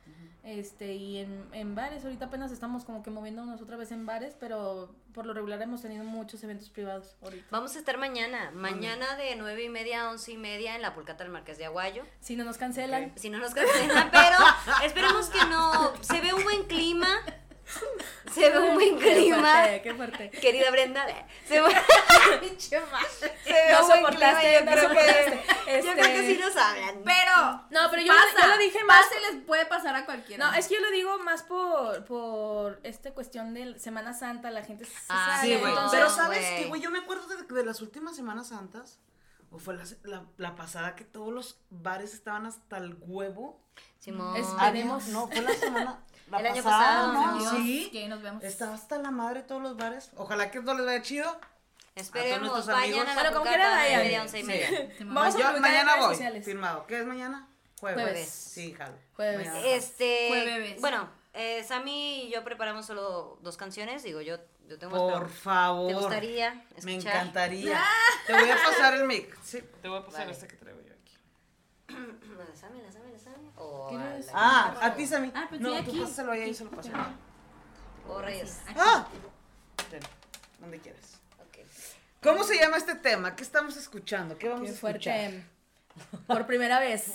este 0.45 0.93
y 0.93 1.17
en, 1.17 1.43
en 1.53 1.73
bares, 1.73 2.03
ahorita 2.03 2.25
apenas 2.25 2.51
estamos 2.51 2.85
como 2.85 3.01
que 3.01 3.09
moviéndonos 3.09 3.61
otra 3.61 3.77
vez 3.77 3.91
en 3.91 4.05
bares, 4.05 4.35
pero 4.39 4.93
por 5.11 5.25
lo 5.25 5.33
regular 5.33 5.59
hemos 5.59 5.81
tenido 5.81 6.03
muchos 6.03 6.43
eventos 6.43 6.69
privados 6.69 7.15
ahorita. 7.23 7.47
Vamos 7.49 7.75
a 7.75 7.79
estar 7.79 7.97
mañana. 7.97 8.51
Mañana 8.51 9.15
de 9.17 9.35
nueve 9.37 9.63
y 9.63 9.69
media 9.69 10.03
a 10.03 10.11
once 10.11 10.31
y 10.31 10.37
media 10.37 10.75
en 10.75 10.83
la 10.83 10.93
Pulcata 10.93 11.23
del 11.23 11.33
Marqués 11.33 11.57
de 11.57 11.65
Aguayo. 11.65 12.03
Si 12.19 12.35
no 12.35 12.43
nos 12.43 12.57
cancelan. 12.57 13.11
Si 13.15 13.31
no 13.31 13.39
nos 13.39 13.55
cancelan, 13.55 14.11
pero 14.11 14.37
esperemos 14.83 15.29
que 15.29 15.43
no. 15.45 15.93
Se 16.01 16.21
ve 16.21 16.31
un 16.33 16.43
buen 16.43 16.63
clima. 16.65 17.07
Se 18.35 18.49
ve 18.49 18.59
un 18.59 18.73
buen 18.75 18.99
qué 18.99 19.13
clima. 19.13 19.37
fuerte, 19.51 19.81
qué 19.81 19.93
fuerte. 19.95 20.29
Querida 20.31 20.71
Brenda, 20.71 21.05
se 21.47 21.61
ve, 21.61 21.69
se 22.59 22.79
ve 22.79 22.85
No 23.71 23.81
un 23.81 23.87
buen 23.87 23.97
soportaste, 23.97 24.57
clima. 24.57 24.59
Yo 24.59 24.65
no 24.65 24.71
creo 24.71 24.89
que, 24.89 25.13
soportaste. 25.13 25.83
yo 25.83 25.91
creo 25.93 25.95
que 25.95 26.19
Este- 26.19 26.35
sí 26.35 26.39
nos 26.41 26.55
hablan. 26.57 27.01
Pero 27.05 27.61
No, 27.71 27.89
pero 27.89 28.01
yo, 28.01 28.13
pasa, 28.13 28.41
yo 28.47 28.47
lo 28.53 28.57
dije 28.57 28.83
más 28.83 29.01
pasa 29.03 29.15
y 29.19 29.33
les 29.35 29.43
puede 29.45 29.65
pasar 29.65 29.95
a 29.95 30.05
cualquiera. 30.05 30.45
No, 30.51 30.57
es 30.57 30.67
que 30.67 30.75
yo 30.75 30.81
lo 30.81 30.91
digo 30.91 31.17
más 31.19 31.43
por, 31.43 32.03
por 32.05 32.79
esta 32.83 33.11
cuestión 33.13 33.53
de 33.53 33.79
Semana 33.79 34.13
Santa, 34.13 34.51
la 34.51 34.63
gente 34.63 34.85
se 34.85 34.93
Ah, 35.09 35.37
sale, 35.37 35.53
Sí, 35.55 35.59
güey. 35.59 35.71
entonces- 35.71 35.99
Pero 35.99 36.09
¿sabes 36.09 36.39
güey. 36.39 36.57
qué, 36.63 36.67
güey? 36.67 36.81
Yo 36.81 36.91
me 36.91 36.99
acuerdo 36.99 37.27
de, 37.27 37.43
de 37.43 37.65
las 37.65 37.81
últimas 37.81 38.15
Semanas 38.15 38.49
Santas. 38.49 38.99
O 39.51 39.57
fue 39.59 39.75
la, 39.75 39.83
la, 40.03 40.25
la 40.37 40.55
pasada 40.55 40.95
que 40.95 41.05
todos 41.05 41.31
los 41.33 41.59
bares 41.69 42.13
estaban 42.13 42.45
hasta 42.45 42.77
el 42.77 42.97
huevo. 42.99 43.61
Simón. 43.99 44.35
Había-. 44.59 44.83
No, 44.85 45.27
fue 45.27 45.41
la 45.41 45.53
semana. 45.53 46.03
La 46.35 46.49
El 46.49 46.53
año 46.53 46.63
pasado, 46.63 47.13
¿no? 47.13 47.37
Dios, 47.39 47.53
Sí. 47.57 47.89
que 47.91 48.07
nos 48.07 48.21
vemos. 48.21 48.43
Estaba 48.43 48.73
hasta 48.75 48.97
la 48.97 49.11
madre 49.11 49.43
todos 49.43 49.61
los 49.61 49.75
bares. 49.77 50.11
Ojalá 50.15 50.51
que 50.51 50.59
esto 50.59 50.73
les 50.73 50.85
vaya 50.85 51.01
chido. 51.01 51.39
Esperemos, 51.95 52.65
vayan 52.67 53.07
a 53.07 53.15
la 53.23 53.39
Bueno, 53.39 53.63
vayan. 53.63 54.27
Sí. 54.29 54.43
Vamos 54.99 55.35
a 55.35 55.51
mañana 55.59 55.95
voy. 55.97 56.13
sociales. 56.15 56.43
Firmado. 56.43 56.85
¿Qué 56.87 56.99
es 56.99 57.05
mañana? 57.05 57.47
Jueves. 57.79 58.01
Jueves. 58.03 58.29
Sí, 58.29 58.73
jalo. 58.73 58.95
Jueves. 59.15 59.47
Mañana. 59.47 59.67
Este, 59.67 60.27
Jueves. 60.27 60.81
bueno, 60.81 61.09
eh, 61.33 61.63
Sammy 61.63 62.23
y 62.23 62.31
yo 62.31 62.43
preparamos 62.43 62.85
solo 62.85 63.37
dos 63.41 63.55
canciones. 63.57 64.03
Digo, 64.03 64.19
yo, 64.21 64.37
yo 64.67 64.77
tengo 64.77 64.91
Por 65.09 65.29
favor. 65.29 65.87
¿Te 65.87 65.93
gustaría 65.93 66.47
escuchar? 66.75 66.83
Me 66.85 66.95
encantaría. 66.95 67.81
Te 68.27 68.33
voy 68.33 68.49
a 68.49 68.55
pasar 68.55 68.93
el 68.95 69.05
mic. 69.05 69.37
Sí, 69.43 69.61
te 69.81 69.87
voy 69.87 69.99
a 69.99 70.05
pasar 70.05 70.21
Vale. 70.21 70.31
este 70.33 70.47
que 70.47 70.55
traigo 70.57 70.81
yo 70.81 70.93
aquí. 70.93 71.17
De 72.47 72.55
Sammy, 72.57 72.81
la. 72.81 72.91
O 73.57 73.87
¿Qué 73.89 73.95
a 73.95 73.99
la- 73.99 74.21
Ah, 74.33 74.77
a 74.81 74.93
ti, 74.95 75.05
Sammy. 75.07 75.31
Ah, 75.35 75.45
pues 75.49 75.61
no, 75.61 75.83
tú 75.83 76.01
pásalo 76.03 76.31
ahí 76.31 76.49
y 76.49 76.53
se 76.53 76.63
lo 76.65 76.71
paso. 76.71 76.89
O 78.07 78.21
Reyes. 78.21 78.59
¡Ah! 78.77 79.07
Ten, 79.89 80.01
donde 80.59 80.79
quieras. 80.79 81.19
Ok. 81.39 81.57
¿Cómo 82.21 82.43
se 82.43 82.57
llama 82.59 82.77
este 82.77 82.95
tema? 82.95 83.35
¿Qué 83.35 83.43
estamos 83.43 83.75
escuchando? 83.77 84.37
¿Qué 84.37 84.49
vamos 84.49 84.63
Qué 84.65 84.69
a 84.71 84.73
escuchar? 84.73 85.31
fuerte. 85.31 85.45
Por 86.27 86.45
primera 86.45 86.79
vez. 86.79 87.05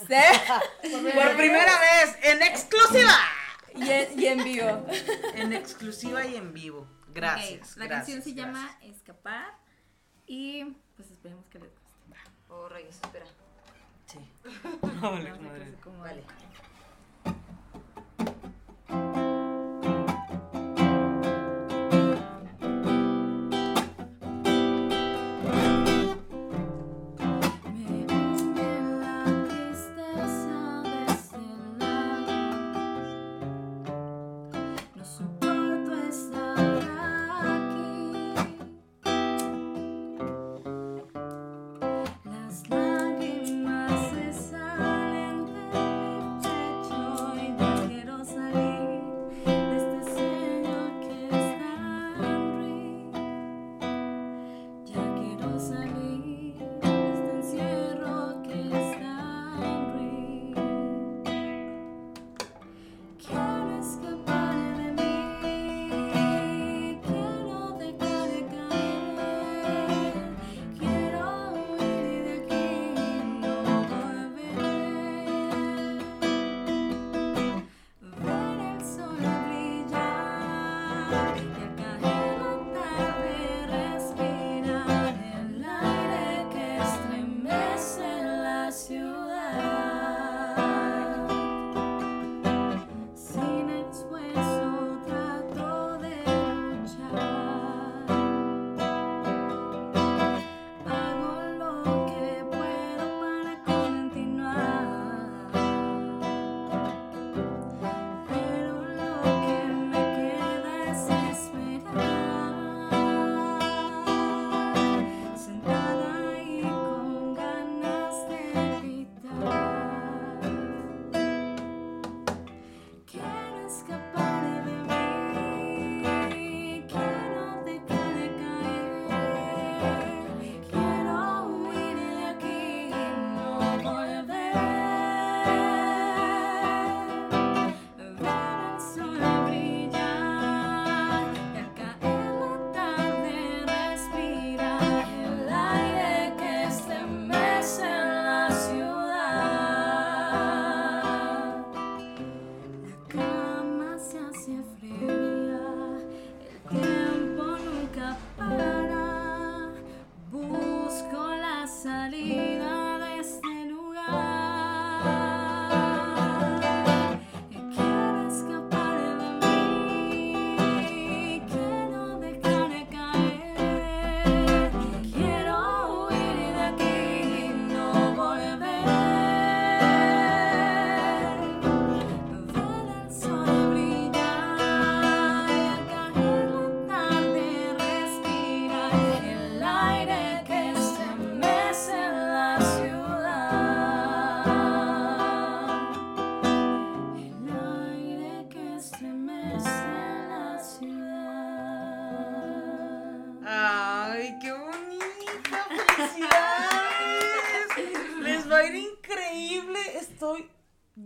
Por 0.83 1.37
primera 1.37 1.81
vez, 1.81 2.17
en 2.23 2.43
exclusiva. 2.43 3.13
Y 3.75 3.89
en, 3.91 4.19
y 4.21 4.27
en 4.27 4.43
vivo. 4.45 4.87
En 5.35 5.53
exclusiva 5.53 6.25
y 6.27 6.37
en 6.37 6.53
vivo. 6.55 6.89
Gracias. 7.09 7.77
La 7.77 7.87
gracias, 7.87 8.17
canción 8.17 8.23
se 8.23 8.33
gracias. 8.33 8.47
llama 8.47 8.79
Escapar 8.83 9.59
y 10.27 10.65
pues 10.97 11.11
esperemos 11.11 11.45
que 11.49 11.59
les 11.59 11.71
guste. 11.71 11.91
O 12.49 12.69
Reyes, 12.69 12.97
espera. 13.03 13.27
No, 15.01 15.13
vale, 15.13 15.31
cómo- 15.83 15.99
Vale. 16.01 16.25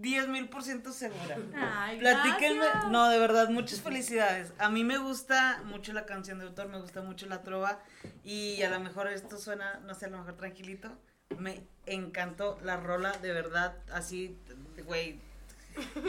10 0.01 0.29
mil 0.29 0.49
por 0.49 0.63
ciento 0.63 0.93
segura. 0.93 1.37
Ay, 1.57 1.99
Platíquenme. 1.99 2.65
gracias. 2.65 2.91
No, 2.91 3.09
de 3.09 3.19
verdad, 3.19 3.49
muchas 3.49 3.81
felicidades. 3.81 4.53
A 4.59 4.69
mí 4.69 4.85
me 4.85 4.99
gusta 4.99 5.63
mucho 5.65 5.93
la 5.93 6.05
canción 6.07 6.39
de 6.39 6.47
autor, 6.47 6.69
me 6.69 6.79
gusta 6.81 7.03
mucho 7.03 7.27
la 7.27 7.43
trova. 7.43 7.81
Y 8.25 8.63
a 8.63 8.71
lo 8.71 8.81
mejor 8.81 9.09
esto 9.09 9.39
suena, 9.39 9.81
no 9.87 9.95
sé, 9.95 10.07
a 10.07 10.09
lo 10.09 10.19
mejor 10.19 10.37
tranquilito. 10.37 10.91
Me 11.39 11.67
encantó 11.87 12.59
la 12.63 12.77
rola, 12.77 13.13
de 13.19 13.33
verdad, 13.33 13.77
así, 13.93 14.39
güey. 14.87 15.21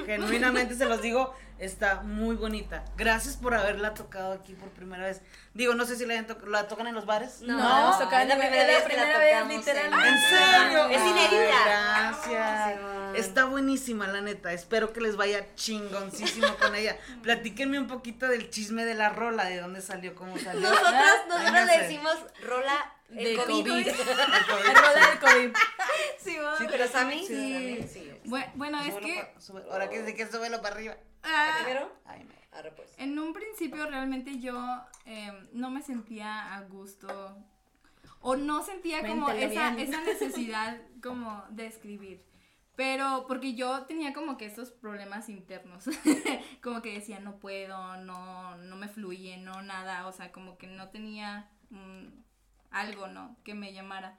Genuinamente 0.05 0.75
se 0.75 0.85
los 0.85 1.01
digo, 1.01 1.33
está 1.59 2.01
muy 2.01 2.35
bonita. 2.35 2.83
Gracias 2.97 3.37
por 3.37 3.53
haberla 3.55 3.93
tocado 3.93 4.33
aquí 4.33 4.53
por 4.53 4.69
primera 4.69 5.03
vez. 5.05 5.21
Digo, 5.53 5.73
no 5.73 5.85
sé 5.85 5.95
si 5.95 6.05
la, 6.05 6.25
to- 6.27 6.45
la 6.47 6.67
tocan 6.67 6.87
en 6.87 6.95
los 6.95 7.05
bares. 7.05 7.41
No, 7.41 7.57
No, 7.57 7.93
es 7.93 7.99
la 7.99 8.09
primera 8.09 8.45
es 8.45 8.51
la 8.51 8.65
vez 8.65 8.83
que 8.83 8.95
la 8.97 9.03
primera 9.03 9.17
vez, 9.19 9.31
tocamos. 9.33 9.55
literalmente. 9.55 10.09
¿En 10.09 10.19
serio? 10.19 10.89
Es 10.89 11.01
inédita. 11.01 11.63
Gracias. 11.65 12.79
Está 13.15 13.45
buenísima, 13.45 14.07
la 14.07 14.21
neta. 14.21 14.51
Espero 14.53 14.91
que 14.93 15.01
les 15.01 15.15
vaya 15.15 15.45
chingoncísimo 15.55 16.55
con 16.57 16.75
ella. 16.75 16.97
Platíquenme 17.23 17.79
un 17.79 17.87
poquito 17.87 18.27
del 18.27 18.49
chisme 18.49 18.85
de 18.85 18.93
la 18.93 19.09
rola, 19.09 19.45
de 19.45 19.59
dónde 19.61 19.81
salió, 19.81 20.13
cómo 20.15 20.37
salió. 20.37 20.61
Nosotros, 20.61 20.93
Ay, 20.93 21.29
nosotros 21.29 21.53
no 21.53 21.65
le 21.65 21.77
decimos 21.81 22.15
rola 22.43 22.91
el 23.15 23.23
De 23.23 23.35
COVID. 23.37 23.67
COVID. 23.69 23.87
El 23.87 23.95
COVID, 23.95 24.65
El 24.69 24.75
rola 24.75 25.07
del 25.09 25.19
COVID. 25.19 25.55
Sí, 26.19 26.37
Sí, 26.57 26.65
pero 26.69 26.87
Sammy, 26.87 27.25
sí, 27.25 27.85
sí. 27.91 28.11
Bue- 28.29 28.51
Bueno, 28.55 28.79
es 28.81 28.95
que 28.95 29.15
pa- 29.51 29.59
ahora 29.71 29.89
que 29.89 30.01
de 30.01 30.15
que 30.15 30.25
súbelo 30.27 30.61
para 30.61 30.75
arriba. 30.75 30.95
ah, 31.23 31.57
¿Primero? 31.63 31.91
Ay, 32.05 32.23
me- 32.23 32.35
Arre, 32.51 32.71
pues. 32.71 32.93
en 32.97 33.19
un 33.19 33.33
principio 33.33 33.85
realmente 33.85 34.39
yo 34.39 34.55
eh, 35.05 35.31
no 35.51 35.69
me 35.71 35.81
sentía 35.81 36.55
a 36.55 36.61
gusto 36.61 37.37
o 38.21 38.35
no 38.37 38.63
sentía 38.63 39.05
como 39.05 39.29
esa, 39.29 39.75
esa 39.77 40.01
necesidad 40.03 40.77
como 41.03 41.43
de 41.49 41.67
escribir. 41.67 42.23
Pero 42.77 43.25
porque 43.27 43.55
yo 43.55 43.83
tenía 43.83 44.13
como 44.13 44.37
que 44.37 44.45
estos 44.45 44.69
problemas 44.71 45.29
internos, 45.29 45.85
como 46.61 46.81
que 46.81 46.93
decía 46.93 47.19
no 47.19 47.37
puedo, 47.37 47.97
no, 47.97 48.55
no 48.57 48.75
me 48.75 48.87
fluye, 48.89 49.37
no 49.37 49.61
nada, 49.61 50.07
o 50.07 50.11
sea, 50.11 50.31
como 50.33 50.57
que 50.57 50.67
no 50.67 50.89
tenía 50.89 51.49
mm, 51.69 52.07
algo, 52.71 53.07
¿no? 53.07 53.37
Que 53.43 53.53
me 53.53 53.71
llamara. 53.73 54.17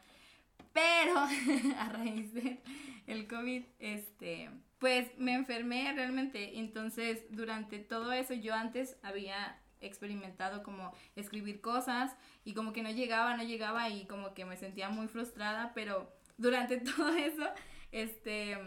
Pero 0.77 1.19
a 1.79 1.89
raíz 1.89 2.35
del 2.35 2.61
el 3.07 3.27
COVID, 3.27 3.65
este, 3.79 4.51
pues 4.79 5.09
me 5.17 5.33
enfermé 5.33 5.91
realmente. 5.95 6.59
Entonces, 6.59 7.25
durante 7.31 7.79
todo 7.79 8.13
eso, 8.13 8.35
yo 8.35 8.55
antes 8.55 8.99
había 9.03 9.59
experimentado 9.81 10.63
como 10.63 10.93
escribir 11.15 11.63
cosas 11.63 12.15
y 12.45 12.53
como 12.53 12.75
que 12.75 12.83
no 12.83 12.91
llegaba, 12.91 13.37
no 13.39 13.43
llegaba 13.43 13.89
y 13.89 14.07
como 14.07 14.35
que 14.35 14.45
me 14.45 14.59
sentía 14.59 14.91
muy 14.91 15.09
frustrada, 15.09 15.73
pero 15.75 16.13
durante 16.37 16.77
todo 16.81 17.09
eso, 17.09 17.47
este, 17.91 18.59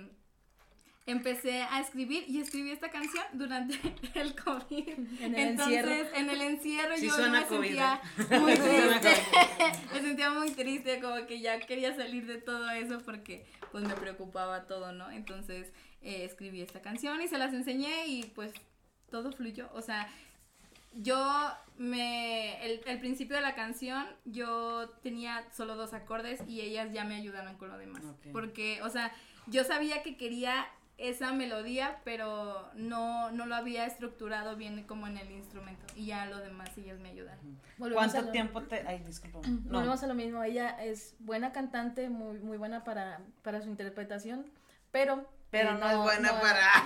empecé 1.11 1.61
a 1.63 1.79
escribir 1.81 2.23
y 2.27 2.39
escribí 2.39 2.71
esta 2.71 2.89
canción 2.89 3.23
durante 3.33 3.77
el 4.15 4.35
COVID. 4.35 4.89
En 5.21 5.35
el 5.35 5.49
Entonces, 5.49 5.85
encierro. 5.85 6.15
en 6.15 6.29
el 6.29 6.41
encierro 6.41 6.97
Sí 6.97 7.07
yo 7.07 7.13
suena 7.13 7.41
me 7.41 7.45
COVID, 7.47 7.67
sentía 7.67 8.01
¿eh? 8.31 8.39
muy 8.39 8.53
triste. 8.55 9.09
me 9.93 10.01
sentía 10.01 10.29
muy 10.31 10.51
triste, 10.51 10.99
como 10.99 11.25
que 11.27 11.39
ya 11.39 11.59
quería 11.59 11.95
salir 11.95 12.25
de 12.25 12.37
todo 12.37 12.69
eso 12.71 12.99
porque 12.99 13.45
pues 13.71 13.83
me 13.83 13.93
preocupaba 13.95 14.67
todo, 14.67 14.91
¿no? 14.91 15.11
Entonces 15.11 15.71
eh, 16.01 16.25
escribí 16.25 16.61
esta 16.61 16.81
canción 16.81 17.21
y 17.21 17.27
se 17.27 17.37
las 17.37 17.53
enseñé 17.53 18.07
y 18.07 18.23
pues 18.23 18.53
todo 19.09 19.31
fluyó. 19.31 19.69
O 19.73 19.81
sea, 19.81 20.07
yo 20.93 21.51
me. 21.77 22.63
El, 22.65 22.81
el 22.85 22.99
principio 22.99 23.35
de 23.35 23.41
la 23.41 23.55
canción, 23.55 24.05
yo 24.25 24.89
tenía 25.03 25.45
solo 25.51 25.75
dos 25.75 25.93
acordes 25.93 26.41
y 26.47 26.61
ellas 26.61 26.91
ya 26.93 27.03
me 27.03 27.15
ayudaron 27.15 27.57
con 27.57 27.69
lo 27.69 27.77
demás. 27.77 28.01
Porque, 28.31 28.81
o 28.81 28.89
sea, 28.89 29.13
yo 29.47 29.63
sabía 29.63 30.03
que 30.03 30.17
quería 30.17 30.67
esa 30.99 31.31
melodía, 31.33 31.99
pero 32.03 32.69
no, 32.75 33.31
no 33.31 33.45
lo 33.45 33.55
había 33.55 33.85
estructurado 33.85 34.55
bien 34.55 34.83
como 34.83 35.07
en 35.07 35.17
el 35.17 35.31
instrumento. 35.31 35.85
Y 35.95 36.07
ya 36.07 36.25
lo 36.25 36.37
demás 36.39 36.77
ellas 36.77 36.99
me 36.99 37.09
ayudaron. 37.09 37.59
Volvemos 37.77 38.05
¿Cuánto 38.11 38.21
lo- 38.27 38.31
tiempo 38.31 38.63
te.? 38.63 38.83
Ay, 38.87 38.99
disculpa. 39.05 39.39
No. 39.47 39.59
Volvemos 39.79 40.03
a 40.03 40.07
lo 40.07 40.13
mismo, 40.15 40.43
ella 40.43 40.69
es 40.83 41.15
buena 41.19 41.51
cantante, 41.51 42.09
muy, 42.09 42.39
muy 42.39 42.57
buena 42.57 42.83
para, 42.83 43.21
para 43.43 43.61
su 43.61 43.69
interpretación, 43.69 44.45
pero... 44.91 45.27
Pero 45.51 45.71
eh, 45.71 45.77
no, 45.79 45.89
es 45.89 45.97
buena 45.97 46.31
no- 46.31 46.41
para. 46.41 46.67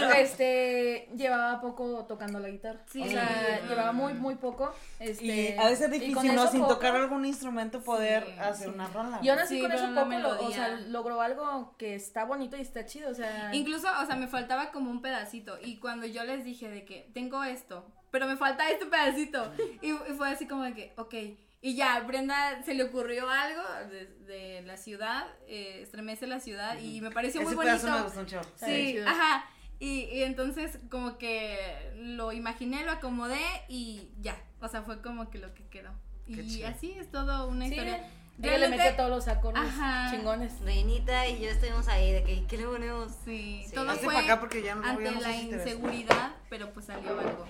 No, 0.00 0.10
este, 0.12 1.08
llevaba 1.16 1.60
poco 1.60 2.04
tocando 2.06 2.38
la 2.40 2.48
guitarra. 2.48 2.80
Sí. 2.90 3.02
O 3.02 3.06
sea, 3.10 3.60
llevaba 3.68 3.92
muy, 3.92 4.14
muy 4.14 4.34
poco. 4.36 4.74
Este, 4.98 5.24
Y 5.24 5.58
a 5.58 5.64
veces 5.64 5.86
es 5.86 5.90
difícil, 6.00 6.34
¿no? 6.34 6.46
Sin 6.50 6.60
poco- 6.60 6.74
tocar 6.74 6.96
algún 6.96 7.24
instrumento 7.26 7.82
poder 7.82 8.24
Sí, 8.26 8.32
hacer 8.38 8.68
sí. 8.68 8.74
una 8.74 8.88
rola. 8.88 9.18
Y 9.22 9.28
aún 9.28 9.38
así 9.40 9.56
Sí, 9.56 9.60
con 9.62 9.72
eso 9.72 9.86
poco, 9.94 10.10
lo- 10.18 10.46
o 10.46 10.50
sea, 10.50 10.68
logró 10.88 11.20
algo 11.20 11.74
que 11.78 11.94
está 11.94 12.24
bonito 12.24 12.56
y 12.56 12.60
está 12.62 12.84
chido, 12.86 13.10
o 13.10 13.14
sea... 13.14 13.50
Incluso, 13.54 13.88
o 14.02 14.06
sea, 14.06 14.16
me 14.16 14.26
faltaba 14.28 14.70
como 14.72 14.90
un 14.90 15.02
pedacito. 15.02 15.58
Y 15.62 15.78
cuando 15.78 16.06
yo 16.06 16.24
les 16.24 16.44
dije 16.44 16.68
de 16.70 16.84
que 16.84 17.10
tengo 17.14 17.44
esto, 17.44 17.86
pero 18.10 18.26
me 18.26 18.36
falta 18.36 18.68
este 18.70 18.86
pedacito. 18.86 19.52
Y, 19.82 19.90
y 19.90 20.14
fue 20.16 20.30
así 20.30 20.46
como 20.46 20.62
de 20.64 20.74
que, 20.74 20.92
ok. 20.96 21.14
Y 21.62 21.74
ya, 21.76 22.00
Brenda 22.00 22.62
se 22.64 22.72
le 22.74 22.84
ocurrió 22.84 23.28
algo 23.28 23.62
de, 23.90 24.06
de 24.24 24.62
la 24.62 24.76
ciudad, 24.78 25.26
eh, 25.46 25.80
estremece 25.82 26.26
la 26.26 26.40
ciudad, 26.40 26.78
y 26.78 27.00
me 27.02 27.10
pareció 27.10 27.42
Ese 27.42 27.54
muy 27.54 27.54
bonito. 27.66 28.10
Sí, 28.56 28.92
chido. 28.92 29.06
ajá. 29.08 29.44
Y, 29.78 30.04
y 30.12 30.22
entonces 30.24 30.78
como 30.90 31.18
que 31.18 31.92
lo 31.96 32.32
imaginé, 32.32 32.84
lo 32.84 32.92
acomodé 32.92 33.40
y 33.68 34.08
ya. 34.20 34.36
O 34.60 34.68
sea, 34.68 34.82
fue 34.82 35.00
como 35.02 35.30
que 35.30 35.38
lo 35.38 35.52
que 35.54 35.66
quedó. 35.68 35.90
Qué 36.26 36.42
Y 36.42 36.48
chido. 36.48 36.68
así 36.68 36.92
es 36.92 37.10
todo 37.10 37.46
una 37.48 37.64
Sí, 37.66 37.72
historia. 37.72 38.08
ella 38.42 38.58
le 38.58 38.68
metió 38.68 38.96
todos 38.96 39.10
los 39.10 39.28
acordes 39.28 39.62
Ajá. 39.62 40.10
chingones. 40.10 40.60
Reinita 40.60 41.26
y 41.28 41.40
yo 41.40 41.48
estuvimos 41.50 41.88
ahí 41.88 42.12
de 42.12 42.24
que, 42.24 42.46
¿qué 42.46 42.56
le 42.58 42.64
ponemos? 42.66 43.12
Sí, 43.24 43.64
Sí. 43.66 43.74
todo 43.74 43.92
fue 43.96 44.16
acá 44.16 44.38
porque 44.40 44.62
ya 44.62 44.74
no- 44.76 44.86
ante 44.86 45.10
la 45.10 45.36
inseguridad, 45.36 46.32
pero 46.48 46.70
pues 46.72 46.86
salió 46.86 47.18
algo. 47.18 47.46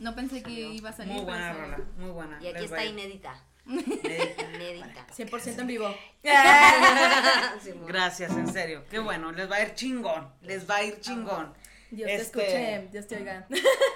No 0.00 0.14
pensé 0.16 0.42
que 0.42 0.50
iba 0.50 0.90
a 0.90 0.92
salir. 0.92 1.12
Muy 1.14 1.24
buena 1.24 1.52
rola, 1.52 1.80
muy 1.98 2.10
buena. 2.10 2.38
Y 2.42 2.46
aquí 2.46 2.54
Les 2.54 2.64
está 2.64 2.78
a 2.78 2.84
ir. 2.84 2.90
inédita. 2.92 3.34
Inédita. 3.66 5.06
100% 5.16 5.58
en 5.60 5.66
vivo. 5.66 5.94
Gracias, 7.86 8.30
en 8.32 8.52
serio. 8.52 8.84
Qué 8.90 8.98
bueno, 8.98 9.32
les 9.32 9.50
va 9.50 9.56
a 9.56 9.62
ir 9.62 9.74
chingón. 9.74 10.32
Les 10.42 10.68
va 10.68 10.76
a 10.76 10.84
ir 10.84 11.00
chingón. 11.00 11.54
Dios 11.90 12.06
te 12.08 12.14
Este, 12.16 12.40
escuche, 12.40 12.88
Dios 12.90 13.06
te 13.06 13.16
oiga. 13.16 13.46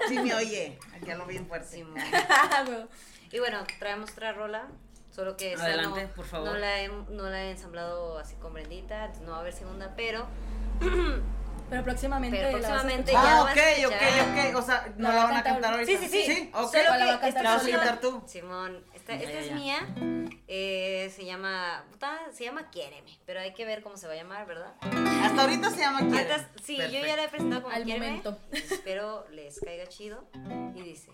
Sí 0.09 0.19
me 0.19 0.35
oye. 0.35 0.79
Aquí 0.95 1.11
lo 1.12 1.25
bien 1.27 1.47
fuerte. 1.47 1.69
Simón. 1.69 1.95
Bueno, 2.67 2.89
Y 3.33 3.39
bueno, 3.39 3.64
traemos 3.79 4.12
otra 4.12 4.33
rola. 4.33 4.69
Solo 5.11 5.37
que 5.37 5.55
Adelante, 5.55 6.05
no, 6.05 6.11
por 6.11 6.27
favor. 6.27 6.49
No 6.51 6.59
la, 6.59 6.83
he, 6.83 6.89
no 6.89 7.31
la 7.31 7.45
he 7.45 7.51
ensamblado 7.51 8.19
así 8.19 8.37
con 8.37 8.53
Brendita, 8.53 9.11
no 9.23 9.31
va 9.33 9.39
a 9.39 9.41
haber 9.41 9.55
segunda, 9.55 9.95
pero 9.97 10.27
Pero 11.71 11.83
próximamente. 11.83 12.37
Pero 12.37 12.51
próximamente 12.59 13.12
ya 13.12 13.41
Ah, 13.41 13.43
vas 13.45 13.53
ok, 13.53 13.61
ok, 13.87 13.93
ok. 14.53 14.57
O 14.57 14.62
sea, 14.62 14.87
no 14.99 15.09
La 15.09 15.14
van 15.25 15.25
a 15.37 15.43
cantar 15.43 15.53
cantar 15.55 15.73
ahorita. 15.73 15.91
Sí, 15.91 15.99
sí, 15.99 16.09
sí. 16.09 16.35
Sí, 16.35 16.51
ok. 16.55 16.71
Solo 16.71 16.85
la 16.97 17.07
va 17.07 17.14
a 17.14 17.21
que 17.21 17.21
cantar 17.27 17.45
La 17.45 17.55
vas 17.55 17.67
a 17.67 17.71
cantar 17.71 18.01
tú. 18.01 18.23
Simón, 18.27 18.85
esta, 19.13 19.15
Ya, 19.17 19.21
esta 19.23 19.33
ya, 19.33 19.41
es 19.41 19.49
ya. 19.49 19.55
mía. 19.55 19.89
eh, 20.49 21.13
se 21.15 21.25
llama. 21.25 21.85
puta, 21.91 22.19
se 22.33 22.45
llama 22.45 22.71
Quiéreme. 22.71 23.19
Pero 23.27 23.41
hay 23.41 23.53
que 23.55 23.65
ver 23.65 23.83
cómo 23.83 23.97
se 23.97 24.07
va 24.07 24.13
a 24.15 24.17
llamar, 24.17 24.47
¿verdad? 24.47 24.75
Hasta 24.81 25.43
ahorita 25.43 25.71
se 25.71 25.79
llama. 25.81 26.01
Ahorita- 26.01 26.51
sí, 26.63 26.77
yo 26.77 26.89
ya 26.89 27.17
la 27.17 27.25
he 27.25 27.29
presentado 27.29 27.63
como 27.63 27.75
Al 27.75 27.85
Quiéreme. 27.85 28.07
momento. 28.07 28.39
Espero 28.53 29.27
les 29.31 29.61
caiga 29.61 29.87
chido. 29.89 30.29
Y 30.75 30.83
dice. 30.83 31.11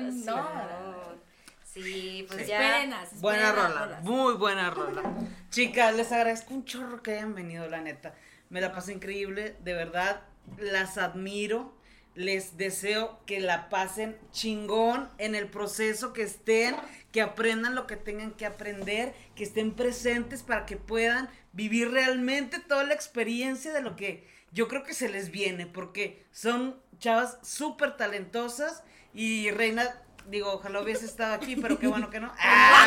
No. 0.00 1.18
Sí, 1.64 2.24
pues 2.28 2.46
ya. 2.46 2.60
Espérenas, 2.78 3.20
Buena 3.20 3.52
rola, 3.52 3.84
rolas. 3.84 4.02
muy 4.02 4.34
buena 4.34 4.70
rola. 4.70 5.02
Chicas, 5.50 5.94
les 5.94 6.10
agradezco 6.12 6.54
un 6.54 6.64
chorro 6.64 7.02
que 7.02 7.12
hayan 7.12 7.34
venido, 7.34 7.68
la 7.68 7.80
neta. 7.80 8.14
Me 8.50 8.60
la 8.60 8.72
pasé 8.72 8.92
increíble, 8.94 9.54
de 9.62 9.74
verdad, 9.74 10.22
las 10.58 10.98
admiro. 10.98 11.76
Les 12.14 12.56
deseo 12.56 13.20
que 13.26 13.38
la 13.38 13.68
pasen 13.68 14.18
chingón 14.32 15.08
en 15.18 15.36
el 15.36 15.46
proceso 15.46 16.12
que 16.12 16.22
estén, 16.22 16.74
que 17.12 17.20
aprendan 17.22 17.76
lo 17.76 17.86
que 17.86 17.96
tengan 17.96 18.32
que 18.32 18.44
aprender, 18.44 19.14
que 19.36 19.44
estén 19.44 19.72
presentes 19.74 20.42
para 20.42 20.66
que 20.66 20.76
puedan 20.76 21.28
vivir 21.52 21.92
realmente 21.92 22.58
toda 22.58 22.82
la 22.82 22.94
experiencia 22.94 23.72
de 23.72 23.82
lo 23.82 23.94
que 23.94 24.26
yo 24.50 24.66
creo 24.66 24.82
que 24.82 24.94
se 24.94 25.08
les 25.08 25.30
viene, 25.30 25.66
porque 25.66 26.24
son 26.32 26.80
chavas 26.98 27.38
súper 27.42 27.96
talentosas 27.96 28.82
y 29.20 29.50
Reina, 29.50 29.84
digo, 30.26 30.52
ojalá 30.52 30.80
hubiese 30.80 31.04
estado 31.06 31.34
aquí, 31.34 31.56
pero 31.56 31.78
qué 31.78 31.86
bueno 31.88 32.08
que 32.10 32.20
no. 32.20 32.32
Ah, 32.38 32.86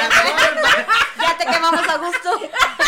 Ya 1.17 1.37
te 1.37 1.45
quemamos 1.45 1.87
a 1.87 1.97
gusto. 1.97 2.39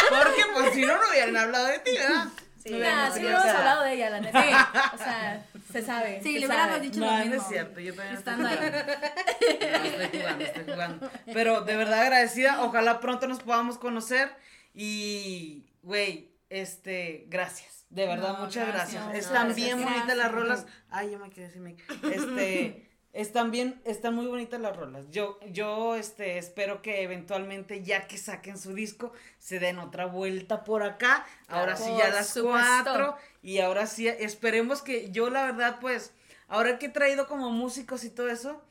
porque 0.10 0.44
pues 0.54 0.74
si 0.74 0.86
no, 0.86 0.98
no 0.98 1.10
hubieran 1.10 1.36
hablado 1.38 1.66
de 1.68 1.80
ti, 1.80 1.92
¿verdad? 1.98 2.28
Sí, 2.64 2.70
No 2.72 2.80
Nah, 2.80 3.12
sí 3.12 3.28
hablado 3.28 3.84
de 3.84 3.94
ella, 3.94 4.10
la 4.10 4.22
neta. 4.22 4.92
O 4.94 4.98
sea, 4.98 5.46
se 5.72 5.82
sabe. 5.82 6.22
Sí, 6.24 6.34
se 6.36 6.40
le 6.40 6.46
hubiéramos 6.48 6.82
dicho 6.82 7.00
No, 7.02 7.06
lo 7.08 7.12
no 7.12 7.18
mismo. 7.26 7.42
es 7.42 7.48
cierto, 7.50 7.80
yo 7.82 7.94
también 7.94 8.16
estoy 8.18 8.34
Estando 8.34 8.48
ahí. 8.48 8.56
jugando. 8.56 8.94
No, 9.60 10.02
estoy 10.04 10.20
jugando, 10.22 10.46
estoy 10.46 10.64
jugando. 10.64 11.12
Pero 11.34 11.62
de 11.62 11.76
verdad 11.76 12.00
agradecida, 12.02 12.64
ojalá 12.64 13.00
pronto 13.02 13.28
nos 13.28 13.40
podamos 13.42 13.78
conocer 13.78 14.34
y, 14.74 15.66
güey, 15.82 16.32
este, 16.50 17.26
gracias. 17.28 17.86
De 17.90 18.08
verdad, 18.08 18.34
No, 18.38 18.46
muchas 18.46 18.68
gracias. 18.68 19.04
gracias. 19.04 19.26
Están 19.26 19.50
No, 19.50 19.56
bien 19.56 19.78
gracias. 19.78 19.94
bonitas 19.96 20.18
las 20.18 20.32
rolas. 20.32 20.66
Ay, 20.90 21.12
ya 21.12 21.18
me 21.20 21.30
quedé 21.30 21.52
sin 21.52 21.64
mic. 21.64 21.84
Este, 22.12 22.90
están 23.14 23.52
bien, 23.52 23.80
están 23.86 24.16
muy 24.16 24.26
bonitas 24.26 24.60
las 24.60 24.76
rolas. 24.76 25.06
Yo, 25.12 25.40
yo, 25.52 25.96
este, 25.96 26.40
espero 26.40 26.82
que 26.82 27.04
eventualmente, 27.04 27.84
ya 27.84 28.08
que 28.08 28.18
saquen 28.18 28.58
su 28.58 28.74
disco, 28.74 29.14
se 29.38 29.60
den 29.60 29.78
otra 29.78 30.08
vuelta 30.08 30.64
por 30.64 30.82
acá. 30.82 31.26
Ahora 31.48 31.76
sí 31.76 31.92
ya 31.98 32.10
las 32.10 32.28
supuesto. 32.28 32.84
cuatro. 32.84 33.18
Y 33.44 33.60
ahora 33.60 33.86
sí, 33.86 34.08
esperemos 34.08 34.82
que 34.82 35.12
yo, 35.12 35.30
la 35.30 35.44
verdad, 35.44 35.78
pues, 35.80 36.12
ahora 36.48 36.80
que 36.80 36.88
he 36.88 36.90
traído 36.90 37.28
como 37.28 37.52
músicos 37.52 38.04
y 38.04 38.10
todo 38.10 38.30
eso, 38.30 38.62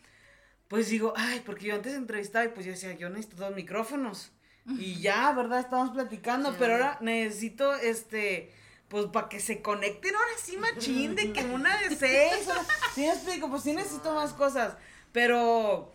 pues 0.66 0.88
digo, 0.88 1.12
ay, 1.16 1.42
porque 1.46 1.66
yo 1.66 1.74
antes 1.74 1.94
entrevistaba 1.94 2.44
y 2.44 2.48
pues 2.48 2.66
yo 2.66 2.72
decía, 2.72 2.92
yo 2.94 3.10
necesito 3.10 3.44
dos 3.44 3.54
micrófonos. 3.54 4.32
Y 4.78 5.00
ya, 5.00 5.32
¿verdad? 5.32 5.58
Estamos 5.58 5.90
platicando, 5.90 6.54
pero 6.58 6.74
ahora 6.74 6.96
necesito, 7.00 7.74
este, 7.74 8.52
pues 8.92 9.06
para 9.06 9.30
que 9.30 9.40
se 9.40 9.62
conecten 9.62 10.14
ahora 10.14 10.32
sí 10.44 10.58
machín, 10.58 11.14
de 11.16 11.32
que 11.32 11.42
una 11.44 11.74
de 11.80 11.96
seis. 11.96 12.46
Sí, 12.94 13.06
explico, 13.06 13.48
pues 13.48 13.62
sí 13.62 13.72
necesito 13.72 14.14
más 14.14 14.34
cosas. 14.34 14.76
Pero 15.12 15.94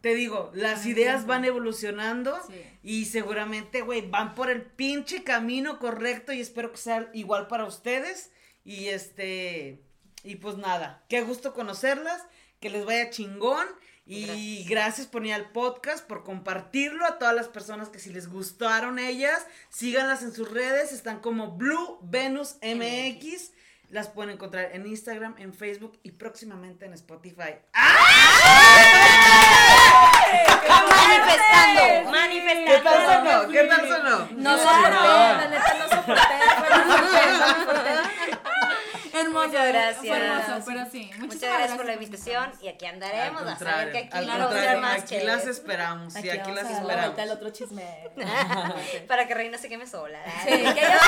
te 0.00 0.14
digo, 0.14 0.50
las 0.54 0.86
ideas 0.86 1.26
van 1.26 1.44
evolucionando 1.44 2.34
Sí. 2.46 2.62
y 2.82 3.04
seguramente, 3.04 3.82
güey, 3.82 4.08
van 4.08 4.34
por 4.34 4.48
el 4.50 4.62
pinche 4.62 5.24
camino 5.24 5.78
correcto 5.78 6.32
y 6.32 6.40
espero 6.40 6.72
que 6.72 6.78
sea 6.78 7.10
igual 7.12 7.48
para 7.48 7.66
ustedes. 7.66 8.30
Y 8.64 8.86
este, 8.88 9.82
y 10.24 10.36
pues 10.36 10.56
nada, 10.56 11.04
qué 11.10 11.20
gusto 11.20 11.52
conocerlas, 11.52 12.22
que 12.60 12.70
les 12.70 12.86
vaya 12.86 13.10
chingón. 13.10 13.66
Y 14.08 14.64
gracias. 14.64 15.06
por 15.06 15.26
ir 15.26 15.34
al 15.34 15.50
podcast, 15.50 16.06
por 16.06 16.24
compartirlo 16.24 17.04
a 17.04 17.18
todas 17.18 17.34
las 17.34 17.48
personas 17.48 17.90
que 17.90 17.98
si 17.98 18.10
les 18.10 18.28
gustaron 18.28 18.98
ellas, 18.98 19.46
síganlas 19.68 20.22
en 20.22 20.32
sus 20.32 20.50
redes, 20.50 20.92
están 20.92 21.20
como 21.20 21.52
Blue 21.52 21.98
Venus 22.02 22.56
MX. 22.62 23.52
Las 23.90 24.08
pueden 24.08 24.32
encontrar 24.32 24.70
en 24.72 24.86
Instagram, 24.86 25.34
en 25.38 25.54
Facebook 25.54 25.98
y 26.02 26.12
próximamente 26.12 26.84
en 26.86 26.92
Spotify. 26.94 27.56
Manifestando, 30.68 32.10
manifestando. 32.10 32.66
¿Qué 32.66 32.78
tal 32.82 33.08
sonó? 33.08 33.48
¿Qué 33.52 33.64
tal 33.64 33.88
sonó? 33.88 34.28
No 34.32 34.58
soporté, 34.58 34.90
la 34.90 35.48
neta 35.48 35.74
no 35.78 35.88
soporté. 35.88 36.34
Fuerte. 37.64 37.97
Hermoso. 39.28 39.48
Muchas 39.48 39.68
gracias. 39.68 39.98
Fue 40.06 40.16
hermoso, 40.16 40.64
pero 40.66 40.86
sí. 40.90 41.04
Muchas 41.06 41.18
Muchísimas 41.20 41.54
gracias 41.58 41.76
por 41.76 41.86
la 41.86 41.92
invitación 41.94 42.52
y 42.60 42.68
aquí 42.68 42.86
andaremos 42.86 43.42
a 43.42 43.56
saber 43.58 43.92
que 43.92 43.98
aquí 43.98 44.08
al 44.18 44.26
contrario, 44.38 44.80
más 44.80 44.98
aquí 45.02 45.18
que 45.18 45.24
las 45.24 45.46
esperamos, 45.46 46.12
sí, 46.14 46.30
aquí 46.30 46.38
vamos 46.50 46.54
las 46.62 46.70
esperamos. 46.70 47.30
otro 47.30 47.50
chisme. 47.50 47.84
para 49.08 49.26
que 49.26 49.34
Reina 49.34 49.58
se 49.58 49.68
queme 49.68 49.86
sola. 49.86 50.18
Sí, 50.44 50.50
que 50.50 50.70
ella 50.70 51.00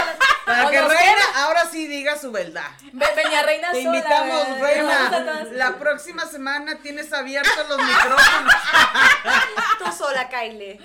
Para 0.45 0.71
que 0.71 0.81
Reina 0.81 1.23
ahora 1.37 1.65
sí 1.71 1.87
diga 1.87 2.17
su 2.19 2.31
verdad. 2.33 2.69
Ve- 2.93 3.07
Venía 3.17 3.43
reina 3.43 3.71
Te 3.73 3.83
sola. 3.83 3.97
invitamos, 3.97 4.59
güey. 4.59 4.75
Reina. 4.75 5.45
La 5.53 5.79
próxima 5.79 6.27
semana 6.27 6.79
tienes 6.83 7.13
abiertos 7.13 7.69
los 7.69 7.79
micrófonos. 7.79 8.55
Tú 9.79 9.93
sola, 9.93 10.29
Kyle. 10.29 10.79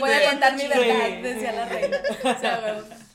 Voy 0.00 0.12
a 0.12 0.30
contar 0.30 0.54
mi 0.54 0.66
verdad, 0.66 1.08
decía 1.22 1.52
la 1.52 1.64
reina. 1.66 1.98
O 2.24 2.40
sea, 2.40 2.56
güey. 2.60 3.05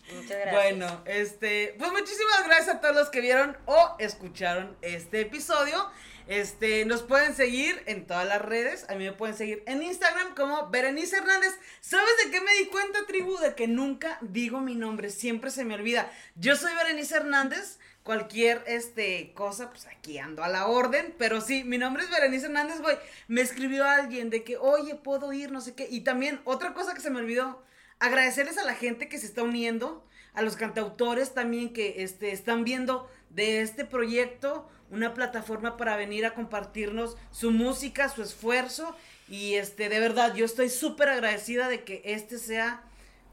Bueno, 0.52 1.04
este, 1.06 1.76
pues 1.78 1.92
muchísimas 1.92 2.46
gracias 2.46 2.76
a 2.76 2.82
todos 2.82 2.96
los 2.96 3.10
que 3.10 3.22
vieron 3.22 3.58
o 3.66 3.96
escucharon 4.00 4.76
este 4.82 5.22
episodio. 5.22 5.90
Este, 6.28 6.86
nos 6.86 7.04
pueden 7.04 7.36
seguir 7.36 7.82
en 7.88 8.06
todas 8.06 8.28
las 8.28 8.42
redes. 8.42 8.86
A 8.90 8.96
mí 8.96 9.04
me 9.04 9.12
pueden 9.12 9.36
seguir 9.36 9.64
en 9.66 9.84
Instagram 9.84 10.36
como 10.36 10.70
Berenice 10.70 11.18
Hernández. 11.18 11.54
¿Sabes 11.82 12.12
de 12.24 12.32
qué 12.32 12.42
me 12.42 12.54
di 12.54 12.68
cuenta, 12.68 13.00
tribu? 13.08 13.38
De 13.38 13.56
que 13.56 13.68
nunca 13.68 14.18
digo 14.22 14.62
mi 14.62 14.76
nombre, 14.76 15.10
siempre 15.10 15.52
se 15.52 15.66
me 15.66 15.76
olvida. 15.76 16.12
Yo 16.36 16.56
soy 16.56 16.74
Berenice 16.76 17.16
Hernández. 17.16 17.80
Cualquier 18.04 18.64
este 18.66 19.32
cosa, 19.36 19.70
pues 19.70 19.86
aquí 19.86 20.18
ando 20.18 20.44
a 20.44 20.50
la 20.50 20.68
orden. 20.68 21.14
Pero 21.18 21.42
sí, 21.42 21.64
mi 21.64 21.78
nombre 21.78 22.04
es 22.04 22.10
Berenice 22.10 22.46
Hernández, 22.46 22.80
güey. 22.82 22.98
Me 23.28 23.42
escribió 23.42 23.86
alguien 23.86 24.30
de 24.30 24.44
que, 24.44 24.58
oye, 24.58 24.96
puedo 24.96 25.34
ir, 25.34 25.52
no 25.52 25.62
sé 25.62 25.76
qué. 25.76 25.88
Y 25.90 26.02
también, 26.02 26.42
otra 26.46 26.74
cosa 26.74 26.94
que 26.94 27.02
se 27.02 27.10
me 27.10 27.20
olvidó 27.20 27.62
agradecerles 28.02 28.58
a 28.58 28.66
la 28.66 28.74
gente 28.74 29.08
que 29.08 29.20
se 29.20 29.28
está 29.28 29.44
uniendo, 29.44 30.04
a 30.34 30.42
los 30.42 30.56
cantautores 30.56 31.34
también 31.34 31.74
que 31.74 32.04
este, 32.04 32.32
están 32.32 32.64
viendo 32.64 33.10
de 33.30 33.62
este 33.62 33.86
proyecto 33.86 34.70
una 34.92 35.14
plataforma 35.14 35.78
para 35.78 35.96
venir 35.96 36.26
a 36.26 36.34
compartirnos 36.34 37.18
su 37.32 37.52
música, 37.52 38.10
su 38.10 38.22
esfuerzo. 38.22 38.96
Y 39.30 39.56
este, 39.56 39.88
de 39.88 40.00
verdad, 40.00 40.36
yo 40.36 40.46
estoy 40.46 40.70
súper 40.70 41.10
agradecida 41.10 41.70
de 41.70 41.84
que 41.84 42.02
este 42.04 42.38
sea 42.38 42.84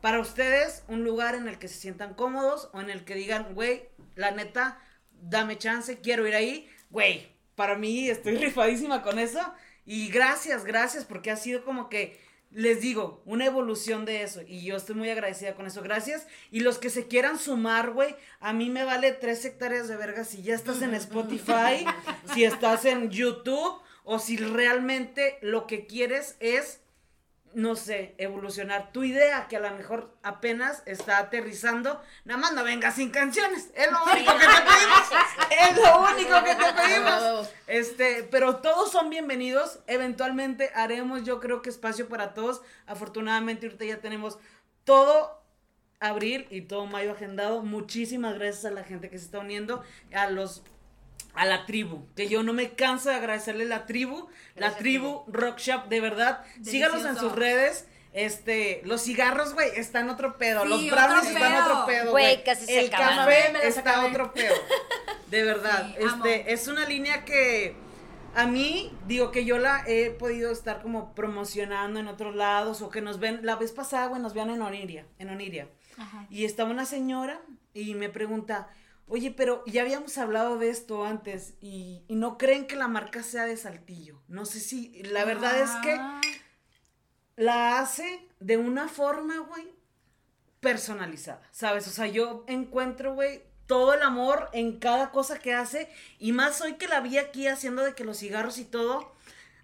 para 0.01 0.21
ustedes 0.21 0.85
un 0.87 1.03
lugar 1.03 1.35
en 1.35 1.49
el 1.49 1.59
que 1.59 1.67
se 1.67 1.79
sientan 1.79 2.15
cómodos 2.15 2.71
o 2.73 2.81
en 2.81 2.91
el 2.91 3.05
que 3.05 3.17
digan, 3.17 3.55
güey, 3.55 3.89
la 4.15 4.31
neta, 4.31 4.81
dame 5.21 5.59
chance, 5.59 6.01
quiero 6.01 6.27
ir 6.29 6.37
ahí. 6.37 6.71
Güey, 6.91 7.29
para 7.57 7.77
mí 7.77 8.09
estoy 8.09 8.37
rifadísima 8.39 9.03
con 9.03 9.19
eso. 9.19 9.41
Y 9.85 10.09
gracias, 10.11 10.65
gracias, 10.65 11.05
porque 11.05 11.33
ha 11.33 11.37
sido 11.37 11.65
como 11.65 11.89
que 11.89 12.21
les 12.51 12.81
digo, 12.81 13.23
una 13.25 13.47
evolución 13.47 14.05
de 14.05 14.23
eso. 14.23 14.41
Y 14.47 14.63
yo 14.63 14.77
estoy 14.77 14.95
muy 14.95 15.11
agradecida 15.11 15.55
con 15.55 15.67
eso. 15.67 15.83
Gracias. 15.83 16.27
Y 16.51 16.61
los 16.61 16.79
que 16.79 16.91
se 16.91 17.07
quieran 17.07 17.39
sumar, 17.39 17.91
güey, 17.91 18.15
a 18.41 18.53
mí 18.53 18.71
me 18.71 18.85
vale 18.85 19.13
tres 19.13 19.45
hectáreas 19.45 19.89
de 19.89 19.97
verga 19.97 20.25
si 20.25 20.43
ya 20.43 20.55
estás 20.55 20.83
en 20.83 20.95
Spotify, 20.95 21.85
si 22.35 22.45
estás 22.45 22.85
en 22.85 23.11
YouTube, 23.11 23.81
o 24.11 24.19
si 24.19 24.39
realmente 24.39 25.37
lo 25.43 25.67
que 25.67 25.85
quieres 25.85 26.37
es, 26.41 26.81
no 27.55 27.77
sé, 27.77 28.15
evolucionar 28.19 28.93
tu 28.93 29.05
idea, 29.05 29.49
que 29.49 29.57
a 29.57 29.61
lo 29.61 29.71
mejor 29.73 30.17
apenas 30.23 30.83
está 30.87 31.19
aterrizando. 31.19 32.01
Nada 32.25 32.41
más 32.41 32.53
no 32.53 32.65
vengas 32.65 32.97
sin 32.97 33.11
canciones. 33.11 33.71
Es 33.75 33.91
lo 33.91 34.05
único 34.05 34.33
que 34.33 34.47
te 34.47 34.61
pedimos. 34.71 35.09
Es 35.51 35.77
lo 35.77 36.01
único 36.03 36.45
que 36.45 36.55
te 36.55 36.73
pedimos. 36.73 37.51
Este, 37.67 38.29
pero 38.31 38.57
todos 38.57 38.93
son 38.93 39.11
bienvenidos. 39.11 39.81
Eventualmente 39.87 40.71
haremos, 40.75 41.25
yo 41.25 41.41
creo 41.41 41.63
que 41.63 41.71
espacio 41.71 42.09
para 42.09 42.35
todos. 42.35 42.63
Afortunadamente, 42.87 43.67
ahorita 43.67 43.85
ya 43.85 44.01
tenemos 44.01 44.39
todo 44.85 45.43
abril 46.01 46.47
y 46.51 46.63
todo 46.63 46.87
mayo 46.87 47.13
agendado. 47.13 47.63
Muchísimas 47.63 48.35
gracias 48.35 48.65
a 48.65 48.71
la 48.71 48.85
gente 48.85 49.11
que 49.11 49.19
se 49.19 49.25
está 49.25 49.41
uniendo, 49.41 49.83
a 50.13 50.31
los 50.31 50.63
a 51.35 51.47
la 51.47 51.67
tribu, 51.67 52.07
que 52.17 52.29
yo 52.29 52.43
no 52.43 52.53
me 52.53 52.71
canso 52.73 53.11
de 53.11 53.15
agradecerle 53.17 53.65
a 53.65 53.69
la 53.69 53.87
tribu, 53.87 54.29
la 54.57 54.77
tribu 54.77 55.25
Rock 55.29 55.59
Shop, 55.59 55.89
de 55.89 56.01
verdad, 56.01 56.45
sígalos 56.63 56.99
en 56.99 57.03
Delicioso. 57.05 57.29
sus 57.31 57.39
redes. 57.39 57.87
Este, 58.15 58.81
los 58.85 59.03
cigarros, 59.03 59.55
güey, 59.55 59.69
están 59.77 60.09
otro 60.11 60.39
pedo. 60.39 60.63
Sí, 60.63 60.69
los 60.69 60.83
otro 60.85 60.97
brownies 60.97 61.27
están 61.31 61.53
pedo. 61.53 61.63
otro 61.65 61.87
pedo, 61.87 62.11
Güey, 62.11 62.25
güey. 62.35 62.45
casi 62.45 62.65
se 62.67 62.81
El 62.81 62.87
acaban. 62.93 63.17
café 63.19 63.53
Me 63.53 63.67
está 63.69 63.81
acabé. 63.81 64.09
otro 64.09 64.33
pedo. 64.33 64.55
De 65.31 65.43
verdad, 65.45 65.95
Sí, 65.97 66.05
amo. 66.05 66.25
este, 66.25 66.53
es 66.53 66.67
una 66.69 66.87
línea 66.89 67.25
que 67.25 67.77
a 68.35 68.47
mí, 68.47 68.91
digo 69.07 69.31
que 69.31 69.45
yo 69.45 69.59
la 69.59 69.85
he 69.87 70.11
podido 70.11 70.51
estar 70.51 70.81
como 70.83 71.15
promocionando 71.15 72.01
en 72.01 72.09
otros 72.09 72.35
lados 72.35 72.81
o 72.83 72.89
que 72.91 73.03
nos 73.03 73.21
ven, 73.21 73.41
la 73.43 73.57
vez 73.57 73.73
pasada, 73.73 74.07
güey, 74.07 74.23
nos 74.23 74.33
vean 74.35 74.51
en 74.51 74.63
Oniria, 74.63 75.07
en 75.19 75.29
Oniria. 75.31 75.69
Ajá. 75.99 76.27
Y 76.31 76.45
estaba 76.47 76.71
una 76.71 76.87
señora 76.87 77.41
y 77.75 77.95
me 77.95 78.09
pregunta, 78.09 78.69
Oye, 79.09 79.31
pero 79.31 79.65
ya 79.67 79.83
habíamos 79.83 80.19
hablado 80.19 80.59
de 80.59 80.71
esto 80.71 81.05
antes 81.05 81.55
y, 81.61 82.03
y 82.09 82.15
no 82.15 82.37
creen 82.39 82.67
que 82.67 82.77
la 82.77 82.89
marca 82.89 83.23
sea 83.23 83.47
de 83.47 83.57
Saltillo. 83.57 84.21
No 84.29 84.45
sé 84.45 84.61
si, 84.61 85.03
la 85.05 85.25
verdad 85.25 85.59
es 85.61 85.71
que 85.83 85.93
Ah, 85.99 86.21
la 87.37 87.79
hace 87.81 88.27
de 88.41 88.57
una 88.57 88.89
forma, 88.89 89.39
güey, 89.39 89.69
personalizada, 90.61 91.43
¿sabes? 91.53 91.87
O 91.87 91.91
sea, 91.91 92.07
yo 92.07 92.45
encuentro, 92.49 93.15
güey, 93.15 93.43
todo 93.67 93.95
el 93.95 94.03
amor 94.03 94.49
en 94.53 94.79
cada 94.79 95.11
cosa 95.11 95.39
que 95.39 95.55
hace 95.55 95.89
y 96.19 96.33
más 96.33 96.61
hoy 96.61 96.75
que 96.75 96.89
la 96.89 97.01
vi 97.01 97.19
aquí 97.19 97.47
haciendo 97.47 97.83
de 97.85 97.95
que 97.95 98.05
los 98.05 98.19
cigarros 98.19 98.59
y 98.59 98.65
todo, 98.65 99.15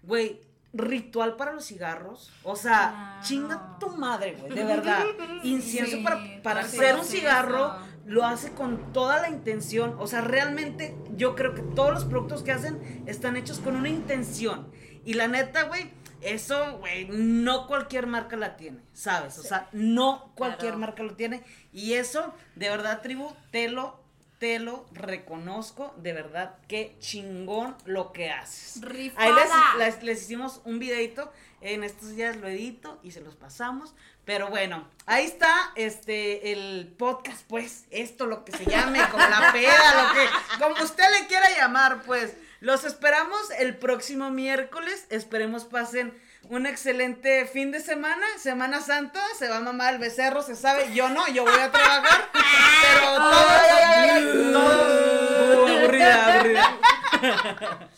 güey, 0.03 0.41
ritual 0.73 1.35
para 1.37 1.53
los 1.53 1.65
cigarros, 1.65 2.31
o 2.43 2.55
sea, 2.55 3.19
chinga 3.23 3.77
tu 3.79 3.89
madre, 3.89 4.35
güey, 4.39 4.53
de 4.53 4.63
verdad. 4.63 5.03
Incienso 5.43 5.97
Sí, 5.97 6.03
para, 6.03 6.41
para 6.43 6.61
hacer 6.61 6.95
un 6.95 7.05
cigarro, 7.05 7.75
lo 8.05 8.23
hace 8.23 8.51
con 8.51 8.93
toda 8.93 9.19
la 9.21 9.29
intención, 9.29 9.95
o 9.99 10.07
sea, 10.07 10.21
realmente 10.21 10.95
yo 11.15 11.35
creo 11.35 11.53
que 11.55 11.61
todos 11.63 11.91
los 11.93 12.05
productos 12.05 12.43
que 12.43 12.51
hacen 12.51 13.03
están 13.07 13.35
hechos 13.35 13.59
con 13.59 13.75
una 13.75 13.89
intención. 13.89 14.71
Y 15.03 15.15
la 15.15 15.27
neta, 15.27 15.63
güey, 15.63 15.89
eso, 16.21 16.77
güey, 16.79 17.07
no 17.09 17.67
cualquier 17.67 18.07
marca 18.07 18.35
la 18.37 18.57
tiene, 18.57 18.79
¿sabes? 18.93 19.37
O 19.39 19.43
sea, 19.43 19.69
no 19.71 20.31
cualquier 20.35 20.71
Claro. 20.73 20.77
marca 20.79 21.03
lo 21.03 21.15
tiene. 21.15 21.43
Y 21.73 21.93
eso, 21.93 22.33
de 22.55 22.69
verdad, 22.69 23.01
tribu, 23.01 23.31
te 23.51 23.69
lo, 23.69 23.99
te 24.39 24.59
lo 24.59 24.85
reconozco, 24.91 25.93
de 25.97 26.13
verdad, 26.13 26.55
qué 26.67 26.95
chingón 26.99 27.75
lo 27.85 28.11
que 28.11 28.29
haces. 28.31 28.77
Ahí 28.83 28.83
les, 28.83 28.91
¡Rifada! 28.93 29.77
les- 29.79 30.03
les 30.03 30.21
hicimos 30.23 30.61
un 30.65 30.77
videito, 30.79 31.31
en 31.61 31.83
estos 31.83 32.15
días 32.15 32.35
lo 32.37 32.47
edito 32.47 32.99
y 33.01 33.11
se 33.11 33.21
los 33.21 33.35
pasamos. 33.35 33.95
Pero 34.25 34.49
bueno, 34.49 34.87
ahí 35.05 35.25
está 35.25 35.71
este 35.75 36.51
el 36.51 36.93
podcast, 36.97 37.45
pues, 37.47 37.85
esto 37.91 38.25
lo 38.25 38.43
que 38.43 38.51
se 38.57 38.65
llame, 38.65 38.99
como 39.09 39.27
la 39.27 39.51
peda, 39.53 40.03
lo 40.03 40.13
que, 40.13 40.63
como 40.63 40.83
usted 40.83 41.05
le 41.19 41.27
quiera 41.27 41.47
llamar, 41.57 42.01
pues. 42.03 42.33
Los 42.61 42.83
esperamos 42.83 43.51
el 43.59 43.77
próximo 43.77 44.31
miércoles. 44.31 45.05
Esperemos 45.11 45.65
pasen 45.65 46.19
un 46.49 46.65
excelente 46.65 47.45
fin 47.45 47.71
de 47.71 47.79
semana, 47.79 48.25
Semana 48.39 48.81
Santa, 48.81 49.21
se 49.37 49.49
va 49.49 49.57
a 49.57 49.61
mamar 49.61 49.95
el 49.95 49.99
becerro, 49.99 50.41
se 50.41 50.55
sabe, 50.55 50.93
yo 50.93 51.09
no, 51.09 51.27
yo 51.29 51.43
voy 51.43 51.59
a 51.59 51.71
trabajar, 51.71 52.29
pero 52.33 53.15
todos, 54.51 54.53
todos, 54.53 55.69
aburrida, 55.69 56.35
aburrida. 56.35 57.89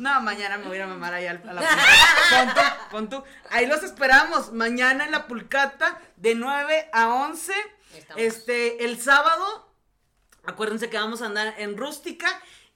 No, 0.00 0.18
mañana 0.22 0.56
me 0.56 0.64
voy 0.64 0.76
a 0.76 0.76
ir 0.76 0.82
a 0.82 0.86
mamar 0.86 1.12
ahí 1.12 1.26
a 1.26 1.34
la 1.34 1.40
pulcata. 1.42 1.78
Pon 2.30 2.54
tú, 2.54 2.60
pon 2.90 3.08
tú. 3.10 3.24
Ahí 3.50 3.66
los 3.66 3.82
esperamos. 3.82 4.50
Mañana 4.52 5.04
en 5.04 5.10
la 5.10 5.26
pulcata 5.26 6.00
de 6.16 6.34
9 6.34 6.88
a 6.90 7.08
11. 7.08 7.52
Estamos. 7.98 8.22
Este, 8.22 8.84
el 8.86 8.98
sábado, 8.98 9.74
acuérdense 10.44 10.88
que 10.88 10.96
vamos 10.96 11.20
a 11.20 11.26
andar 11.26 11.54
en 11.58 11.76
rústica. 11.76 12.28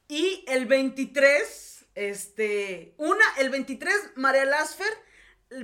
Y 0.06 0.44
el 0.48 0.66
23, 0.66 1.86
este, 1.94 2.94
una, 2.98 3.24
el 3.38 3.48
23, 3.48 3.94
María 4.16 4.44
Lasfer 4.44 4.92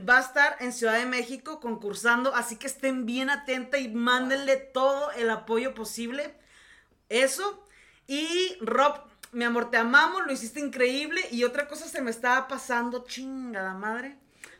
va 0.09 0.17
a 0.17 0.21
estar 0.21 0.57
en 0.61 0.73
Ciudad 0.73 0.99
de 0.99 1.05
México 1.05 1.61
concursando. 1.61 2.35
Así 2.35 2.57
que 2.57 2.69
estén 2.69 3.05
bien 3.05 3.29
atentas 3.29 3.83
y 3.83 3.89
mándenle 3.89 4.57
todo 4.57 5.11
el 5.13 5.29
apoyo 5.29 5.75
posible. 5.75 6.35
Eso. 7.11 7.63
Y 8.07 8.57
Rob, 8.63 9.10
mi 9.33 9.45
amor, 9.45 9.71
te 9.71 9.77
amamos, 9.77 10.23
lo 10.27 10.33
hiciste 10.33 10.61
increíble. 10.61 11.21
Y 11.31 11.45
otra 11.45 11.69
cosa 11.69 11.87
se 11.87 12.03
me 12.03 12.11
estaba 12.11 12.49
pasando, 12.49 13.05
chingada 13.05 13.75
madre. 13.75 14.17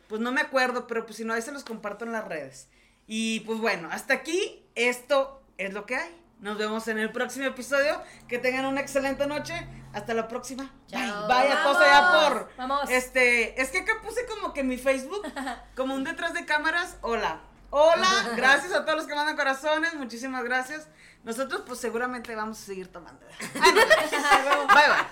Pues 0.07 0.21
no 0.21 0.31
me 0.31 0.41
acuerdo, 0.41 0.87
pero 0.87 1.05
pues 1.05 1.17
si 1.17 1.25
no, 1.25 1.33
ahí 1.33 1.41
se 1.41 1.51
los 1.51 1.63
comparto 1.63 2.05
en 2.05 2.11
las 2.11 2.27
redes. 2.27 2.69
Y 3.07 3.41
pues 3.41 3.59
bueno, 3.59 3.89
hasta 3.91 4.13
aquí, 4.13 4.65
esto 4.75 5.41
es 5.57 5.73
lo 5.73 5.85
que 5.85 5.95
hay. 5.95 6.17
Nos 6.39 6.57
vemos 6.57 6.87
en 6.87 6.97
el 6.97 7.11
próximo 7.11 7.45
episodio. 7.45 8.01
Que 8.27 8.39
tengan 8.39 8.65
una 8.65 8.81
excelente 8.81 9.27
noche. 9.27 9.53
Hasta 9.93 10.13
la 10.13 10.27
próxima. 10.27 10.73
Chao. 10.87 11.27
Bye. 11.27 11.27
Vaya, 11.27 11.63
allá 11.63 12.01
Vamos, 12.01 12.29
por. 12.29 12.51
vamos. 12.57 12.89
Este, 12.89 13.61
es 13.61 13.69
que 13.69 13.79
acá 13.79 13.93
puse 14.01 14.25
como 14.25 14.53
que 14.53 14.63
mi 14.63 14.77
Facebook, 14.77 15.21
como 15.75 15.93
un 15.95 16.03
detrás 16.03 16.33
de 16.33 16.45
cámaras. 16.45 16.97
Hola. 17.01 17.41
Hola, 17.71 18.33
gracias 18.35 18.73
a 18.73 18.83
todos 18.83 18.97
los 18.97 19.07
que 19.07 19.15
mandan 19.15 19.35
corazones, 19.35 19.93
muchísimas 19.95 20.43
gracias. 20.43 20.87
Nosotros 21.23 21.63
pues 21.65 21.79
seguramente 21.79 22.35
vamos 22.35 22.59
a 22.61 22.65
seguir 22.65 22.91
tomando. 22.91 23.25
Bye 23.53 24.67
bye. 24.67 25.07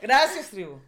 Gracias, 0.00 0.48
tribu. 0.48 0.80